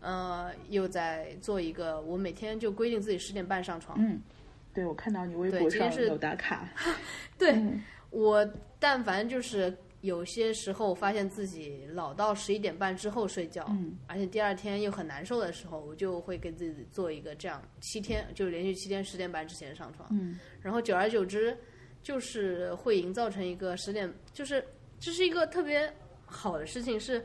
[0.00, 3.96] 呃，又在做一个，我每天就规定自己十点半上床。
[3.98, 4.20] 嗯，
[4.74, 6.68] 对我看到你微博上有打卡。
[7.38, 8.46] 对、嗯我，
[8.78, 20.06] 但凡就是有些时候发现自己老到十一点半之后睡觉，嗯而且第二天又很难受的时候，我就会给自己做一个这样七天，就连续七天十点半之前上床。
[20.12, 21.56] 嗯然后久而久之，
[22.02, 24.64] 就是会营造成一个十点，就是
[24.98, 25.92] 这是一个特别
[26.26, 27.24] 好的事情，是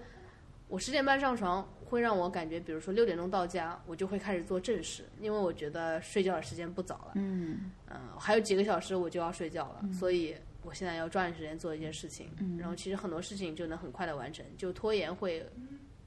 [0.68, 7.72] 我十点半上床会让我感觉，比如说六点钟到家，我就会开始做正事，因为我觉得睡觉的时间不早了，嗯。
[7.90, 12.58] 嗯、还有几个小时我就要睡觉了，所以我现在要抓紧时间做一件事情，嗯。
[12.58, 15.46] 然后其实很多事情就能很快的完成，就拖延会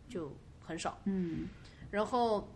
[0.09, 0.31] 就
[0.63, 0.99] 很少。
[1.07, 1.49] 嗯。
[1.91, 2.47] 然后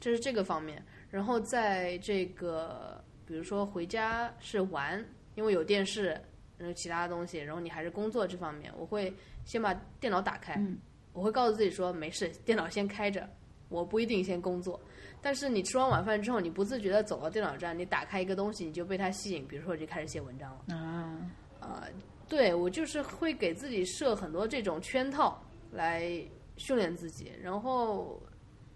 [0.00, 5.04] 这是这个方面，然后在这个比如说回家是玩，
[5.34, 6.20] 因为有电视，
[6.58, 9.12] 然后其他的东西，然后你还是工作这方面，我会
[9.44, 10.78] 先把电脑打开，嗯
[11.12, 13.28] 我会告诉自己说没事，电脑先开着，
[13.68, 14.80] 我不一定先工作。
[15.22, 20.74] 但是你吃完晚饭之后，你不自觉的走到电脑站，你打开一个东西，你就被它吸引，比如说我就开始写文章了。
[20.74, 21.18] 啊，
[21.60, 21.84] 呃、
[22.28, 25.40] 对我就是会给自己设很多这种圈套
[25.70, 26.20] 来
[26.56, 28.20] 训练自己，然后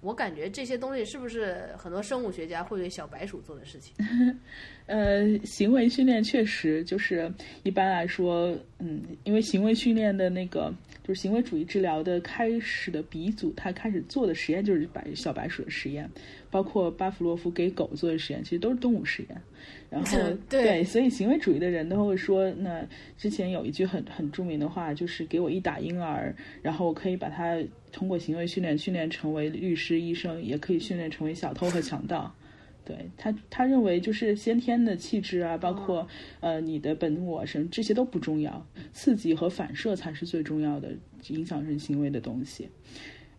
[0.01, 3.95] 我感觉这些东西是不是很多生物学家会对小白鼠做的事情？
[4.87, 7.31] 呃，行为训练确实就是
[7.63, 10.73] 一般来说，嗯，因为行为训练的那个
[11.09, 16.07] 就是行为主义治疗的开始的鼻祖，他开始做的实验就是白小白鼠的实验，
[16.51, 19.41] 包括巴甫洛夫给狗做的实验，其实都是动物实验。
[19.89, 20.19] 然后
[20.51, 22.87] 对所以行为主义的人都会说，那
[23.17, 27.59] 之前有一句很很著名的话，就是给我一打婴儿，然后我可以把他
[27.91, 32.31] 通过行为训练训练成为律师、医生，也可以训练成为小偷和强盗。
[32.89, 36.09] 对他，他认为就是先天的气质啊，包括、
[36.41, 40.93] 呃你的本我什么这些都不重要，刺激和反射才是最重要的
[41.29, 42.71] 影响人行为的东西。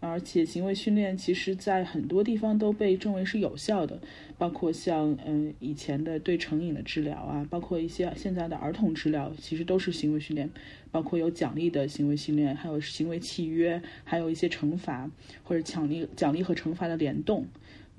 [0.02, 4.00] 而且行为训练其实在很多地方都被证为是有效的，
[4.38, 10.50] 包括像嗯、呃以前的对成瘾的治疗啊，包括一些现在的儿童治疗，其实都是行为训练，
[10.90, 15.12] 包括有奖励的行为训练，还有行为契约，还有一些惩罚
[15.44, 17.46] 或者奖励奖励和惩罚的联动，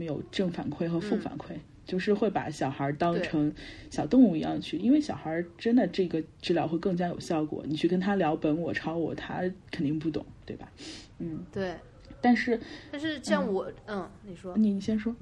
[0.01, 1.55] 没有正反馈和负反馈。
[1.87, 3.53] 就是会把小孩当成
[3.91, 7.65] 小动物一样去，因为小孩真的这个治疗会更加有效果。
[7.67, 10.71] 你去跟他聊本我、超我，他肯定不懂，对吧？
[11.19, 11.75] 嗯，对，
[12.21, 12.61] 但是
[12.93, 14.57] 但是像我，嗯你说。
[14.57, 15.13] 你你先说，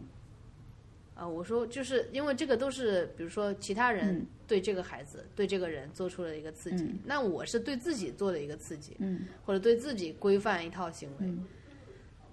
[1.15, 4.27] 啊，我说就是因为这个都是，比如说其他人嗯。
[4.47, 6.99] 对这个孩子、对这个人做出了一个刺激，嗯。
[7.07, 9.21] 那我是对自己做的一个刺激，嗯。
[9.47, 11.47] 或者对自己规范一套行为，嗯。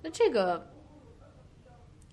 [0.03, 0.67] 那这个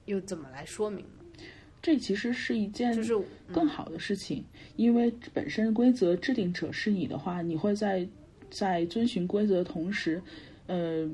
[0.06, 1.44] 又怎么来说明呢？
[1.80, 3.18] 这其实是一件就是
[3.52, 4.44] 更好的事情，
[4.76, 8.08] 因为本身规则制定者是你的话，你会在
[8.50, 10.22] 在遵循规则的同时，
[10.66, 11.10] 呃，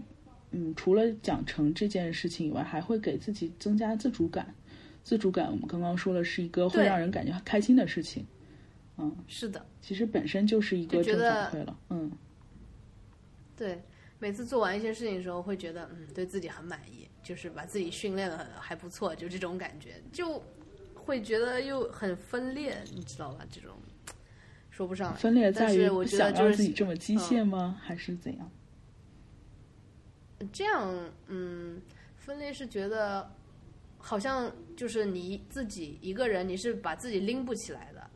[0.51, 4.55] 嗯，除了讲成这件事情以外，还会给自己增加自主感。
[5.05, 8.27] 自主感，我们刚刚说了是一个会让人感觉开心的事情，
[8.98, 11.74] 嗯是的，其实本身就是一个正反馈了。
[11.89, 12.12] 嗯，
[13.56, 13.81] 对，
[14.19, 20.43] 每次做完一些事情的时候，会觉得嗯，对自己很满意，就是把自己训练的还不错，就这种感觉，就
[20.95, 23.45] 会觉得又很分裂，你知道吧？
[23.51, 23.73] 这种
[24.70, 25.16] 说不上来。
[25.16, 27.81] 分裂在于但是我觉得想让就是自己这么机械吗？
[27.82, 28.51] 还是怎样？
[30.53, 31.82] 这样，嗯，
[32.16, 33.28] 分裂是觉得
[33.99, 38.09] 好像就是你自己一个人，你是把自己拎不起来的，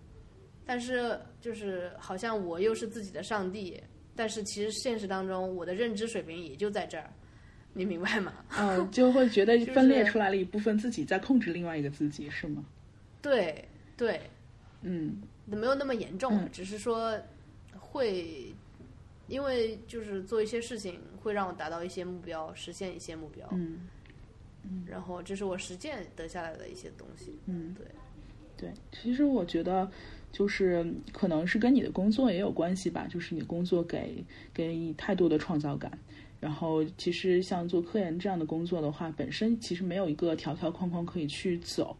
[0.64, 3.82] 但是就是好像我又是自己的上帝，
[4.14, 7.12] 但是其实现实当中我的认知水平也就在这儿，
[7.74, 8.32] 你明白吗？
[8.58, 12.64] 嗯，就会觉得 分裂出来了一部分自己在控制另外一个自己，是吗？
[13.20, 13.64] 对
[13.96, 14.20] 对，
[14.82, 17.18] 嗯没有那么严重，嗯只是说
[17.78, 18.54] 会。
[19.28, 23.78] 因为就是做一些事情会让我达到一些目标，实现一些目标，嗯
[24.64, 27.38] 嗯然后这是我实践得下来的一些东西。
[27.46, 27.86] 嗯，对
[28.58, 28.74] 对。
[28.90, 29.90] 其实我觉得，
[30.32, 34.22] 就是可能是跟你的工作也有关系吧，就是你工作给
[34.52, 35.90] 给你太多的创造感。
[36.42, 41.96] 然后，其实像做科研这样的工作的话，本身其实没有一个条条框框可以去走，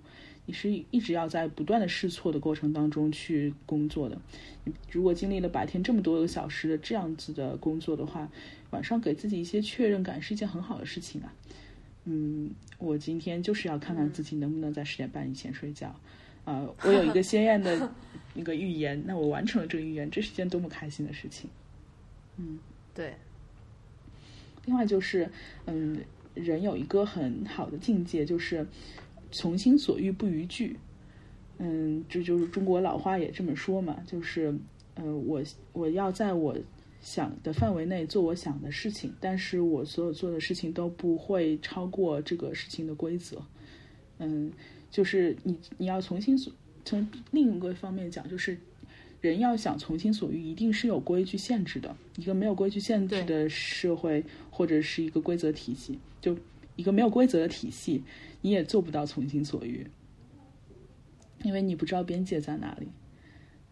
[0.47, 4.21] 你是一直要在不断的试错的过程当中去工作的。
[4.65, 8.29] 你如果经历了白天这么多个小时的这样子的工作的话，
[8.71, 11.33] 晚上给自己一些确认感是一件很好的事情啊。
[12.07, 15.95] 嗯，我今天就是要看看自己能不能在十点半以前睡觉。
[16.45, 17.89] 呃，我有一个鲜艳的
[18.35, 21.49] 那个预言，那我完成了这个预言，这是一件多么开心的事情。
[22.39, 22.59] 嗯
[22.93, 23.15] 对，
[24.65, 25.31] 另外就是，
[25.67, 25.99] 嗯，
[26.35, 28.67] 人有一个很好的境界，就是
[29.31, 30.77] 从心所欲不逾矩。
[31.59, 34.55] 嗯，这就是中国老话也这么说嘛，就是，
[34.95, 36.57] 呃，我我要在我
[37.01, 43.45] 想的范围内做我想的事情，但是我所有做的事情都不会超过这个事情的规则。
[44.19, 44.51] 嗯，
[44.91, 46.53] 就是你你要从心所
[46.85, 48.59] 从另一个方面讲，就是
[49.23, 51.97] 人要想从心所欲，一定是有规矩限制的。
[52.17, 56.37] 一个没有规矩限制的社会，或者是一个规则体系，就
[56.75, 58.03] 一个没有规则的体系，
[58.41, 59.87] 你也做不到从心所欲，
[61.45, 62.89] 因为你不知道边界在哪里。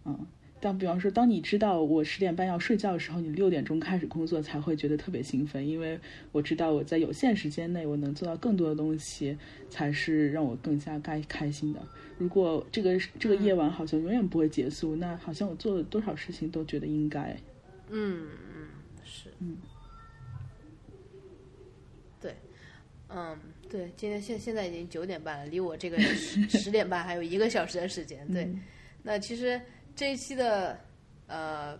[0.04, 0.26] 嗯，
[0.60, 5.98] 但比方说，当你知道我十点半要睡觉的时候，你六点钟开始工作才会觉得特别兴奋，因为
[6.32, 9.36] 我知道我在有限时间内我能做到更多的东西，
[9.70, 11.80] 才是让我更加该开心的。
[12.18, 17.34] 如果这个这个夜晚好像永远不会结束，那好像我做了多少事情都觉得应该。
[17.88, 18.68] 嗯嗯
[19.02, 19.56] 是，嗯，
[22.20, 22.34] 对，
[23.08, 23.36] 嗯
[23.70, 28.30] 对，今天现现在已经九点半了，离我这个十十点半还有一个小时的时间。
[28.30, 28.46] 对，
[29.02, 29.58] 那其实
[30.00, 30.80] 这一期的
[31.26, 31.78] 呃。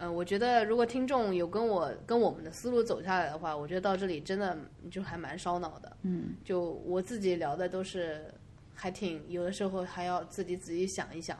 [0.00, 4.56] 嗯，我觉得如果听众有跟我跟我们的思路走下来的话，我觉得到这里真的
[4.92, 5.96] 就还蛮烧脑的。
[6.02, 8.32] 嗯，就我自己聊的都是
[8.74, 11.36] 还挺有的时候还要自己仔细想一想，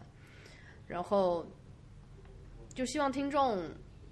[0.89, 1.47] 然后
[2.75, 3.62] 就希望听众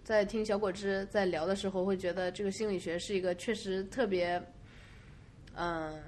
[0.04, 4.40] 在听小果汁在聊的时候，会觉得这个心理学是一个确实特别，
[5.56, 6.00] 嗯、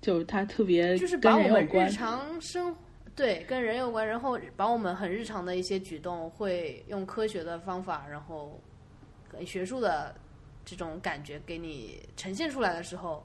[0.00, 1.90] 就是它特别就是把我们日。
[1.90, 2.72] 常生
[3.20, 8.58] 对跟人有关，然后把我们很日常的一些举动，会用科学的方法，然后
[9.30, 10.14] 很学术的
[10.64, 13.22] 这种感觉给你呈现出来的时候，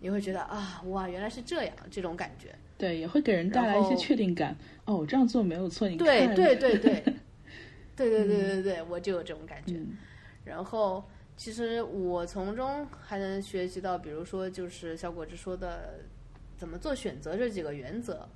[0.00, 2.54] 你会觉得啊，哇，原来是这样，这种感觉。
[2.78, 4.56] 对，也会给人带来一些确定感。
[4.86, 7.04] 哦，我这样做没有错，你看，对对对对，
[7.94, 9.74] 对 对对对对，我就有这种感觉。
[9.74, 9.98] 嗯
[10.42, 11.04] 然后，
[11.36, 16.00] 其实我从中还能学习到，比如说就是小果子说的
[16.56, 18.26] 怎么做选择这几个原则，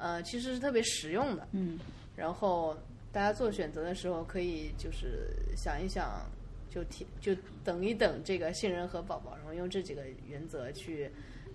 [0.00, 1.46] 呃，其实是特别实用的。
[1.52, 1.78] 嗯
[2.16, 2.76] 然后
[3.12, 6.28] 大家做选择的时候，可以就是想一想，
[6.68, 11.10] 就提就等一等这个杏仁和宝宝，然后用这几个原则去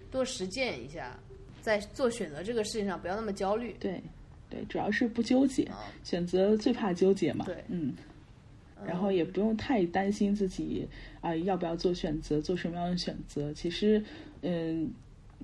[0.09, 1.19] 多实践一下，
[1.61, 3.75] 在做选择这个事情上不要那么焦虑。
[3.79, 4.01] 对
[4.49, 7.45] 对，主要是不纠结，啊选择最怕纠结嘛。
[7.45, 7.93] 对嗯。
[8.85, 10.87] 然后也不用太担心自己
[11.21, 13.51] 啊、要不要做选择，做什么样的选择。
[13.53, 14.03] 其实，
[14.41, 14.91] 嗯，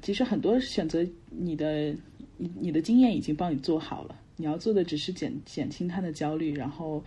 [0.01, 1.95] 其实很多选择你的
[2.41, 7.03] 你你的经验已经帮你做好了，你要做的只是减减轻他的焦虑，然后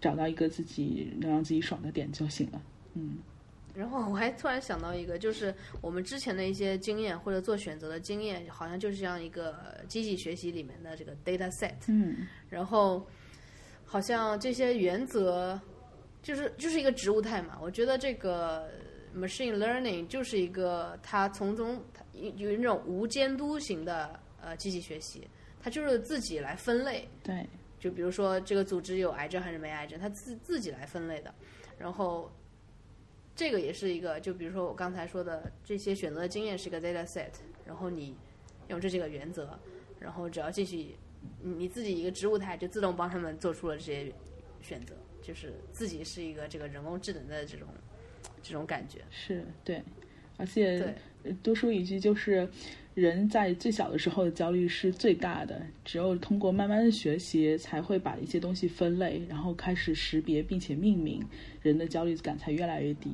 [0.00, 2.62] 找到一个自己能让自己爽的点就行了。
[2.94, 3.18] 嗯
[3.74, 9.54] 然后我还突然想到一个，就是我们之前的一些经验或者做选择的经验，好像就是这样一个
[9.88, 13.04] 机器学习里面的这个 data set，嗯然后
[13.84, 15.60] 好像这些原则
[16.22, 17.58] 就是就是一个植物态嘛。
[17.60, 18.66] 我觉得这个
[19.14, 25.26] machine learning 就是一个它从中它有有那种无监督型的呃积极学习，
[25.60, 27.08] 它就是自己来分类。
[27.22, 27.46] 对，
[27.78, 31.34] 就比如说这个组织有癌症还是没癌症，它自自己来分类的。
[31.78, 32.30] 然后
[33.34, 37.28] 这个也是一个，就比如说我刚才说的这些选择的经验是一个 data set，
[37.66, 38.16] 然后你
[38.68, 39.58] 用这几个原则，
[40.00, 40.96] 然后只要继续
[41.42, 44.10] 你你自己一个植物态就自动帮他们做出了这些
[44.62, 47.68] 选择，就是自己是一个这个人工智能的这种
[48.42, 49.00] 这种感觉。
[49.10, 49.82] 是对，
[50.38, 50.96] 而且
[51.42, 52.48] 多说一句，就是
[52.96, 61.22] 人在最小的时候的焦虑是最大的，只有通过慢慢的学习，才会把一些东西分类，然后开始识别并且命名，
[61.60, 63.10] 人的焦虑感才越来越低。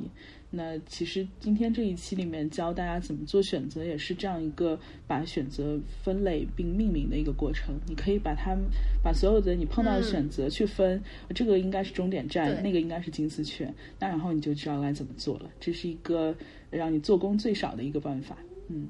[0.50, 4.78] 那其实今天这一期里面教大家怎么做选择，也是这样一个
[5.08, 7.74] 把选择分类并命名的一个过程。
[7.88, 8.56] 你可以把它
[9.02, 11.02] 把所有的你碰到的选择去分，
[11.34, 13.68] 这个应该是终点站，那个应该是金丝雀，
[13.98, 15.50] 那然后你就知道该怎么做了。
[15.58, 16.32] 这是一个
[16.70, 18.38] 让你做工最少的一个办法。
[18.68, 18.86] 嗯，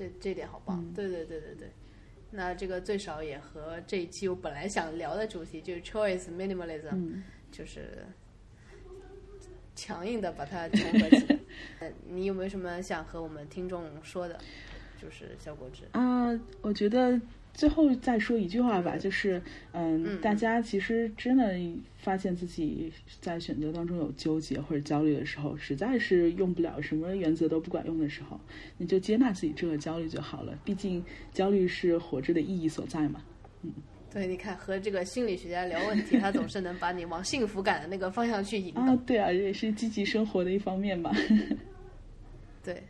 [0.00, 1.70] 这这点好棒，对对对对对。
[2.30, 7.22] 那这个最少也和这一期我本来想聊的主题就是 choice minimalism，、嗯
[7.52, 8.06] 就是
[9.76, 11.38] 强硬的把它重合起来。
[11.80, 14.38] 呃你有没有什么想和我们听众说的？
[15.02, 16.28] 就是小果汁，啊，
[16.62, 17.20] 我觉得
[17.60, 19.38] 最后再说一句话吧，就是
[19.72, 21.54] 嗯，嗯大家其实真的
[21.98, 28.40] 发现自己在选择当中有纠结或者焦虑的时候，实在是用不了什么原则都不管用的时候，
[28.78, 30.58] 你就接纳自己这个焦虑就好了。
[30.64, 31.04] 毕竟
[31.34, 33.20] 焦虑是活着的意义所在嘛。
[33.62, 33.70] 嗯
[34.10, 38.80] 对，你看和这个心理学家聊问题，他总是能把你往幸福感的那个方向去引导。
[38.80, 41.12] 啊，对啊，这也是积极生活的一方面吧。
[42.64, 42.82] 对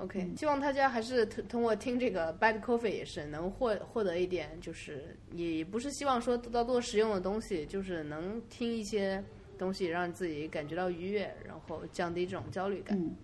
[0.00, 9.22] ，OK，、希望大家还是通通过听这个 Bad Coffee 也是能获获得一点，就是也也不是希望说得到多实用的东西，就是能听一些
[9.58, 12.98] 东西让自己感觉到愉悦，然后降低这种焦虑感。
[12.98, 13.14] 嗯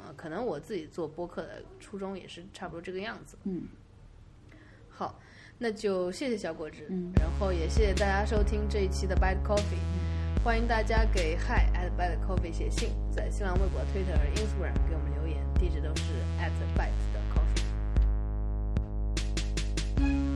[0.00, 3.36] 呃，可能我自己做播客的初衷也是差不多这个样子。
[3.42, 3.64] 嗯，
[4.88, 5.18] 好，
[5.58, 9.82] 那就谢谢小果汁，嗯然后也谢谢大家收听这一期的 Bad Coffee。
[10.44, 16.04] 欢迎大家给 hi at bad coffee 写信，在新浪微博、Twitter、Instagram 给我们留言，地址都是
[16.48, 16.52] at
[17.12, 17.42] 的考
[20.00, 20.27] 试。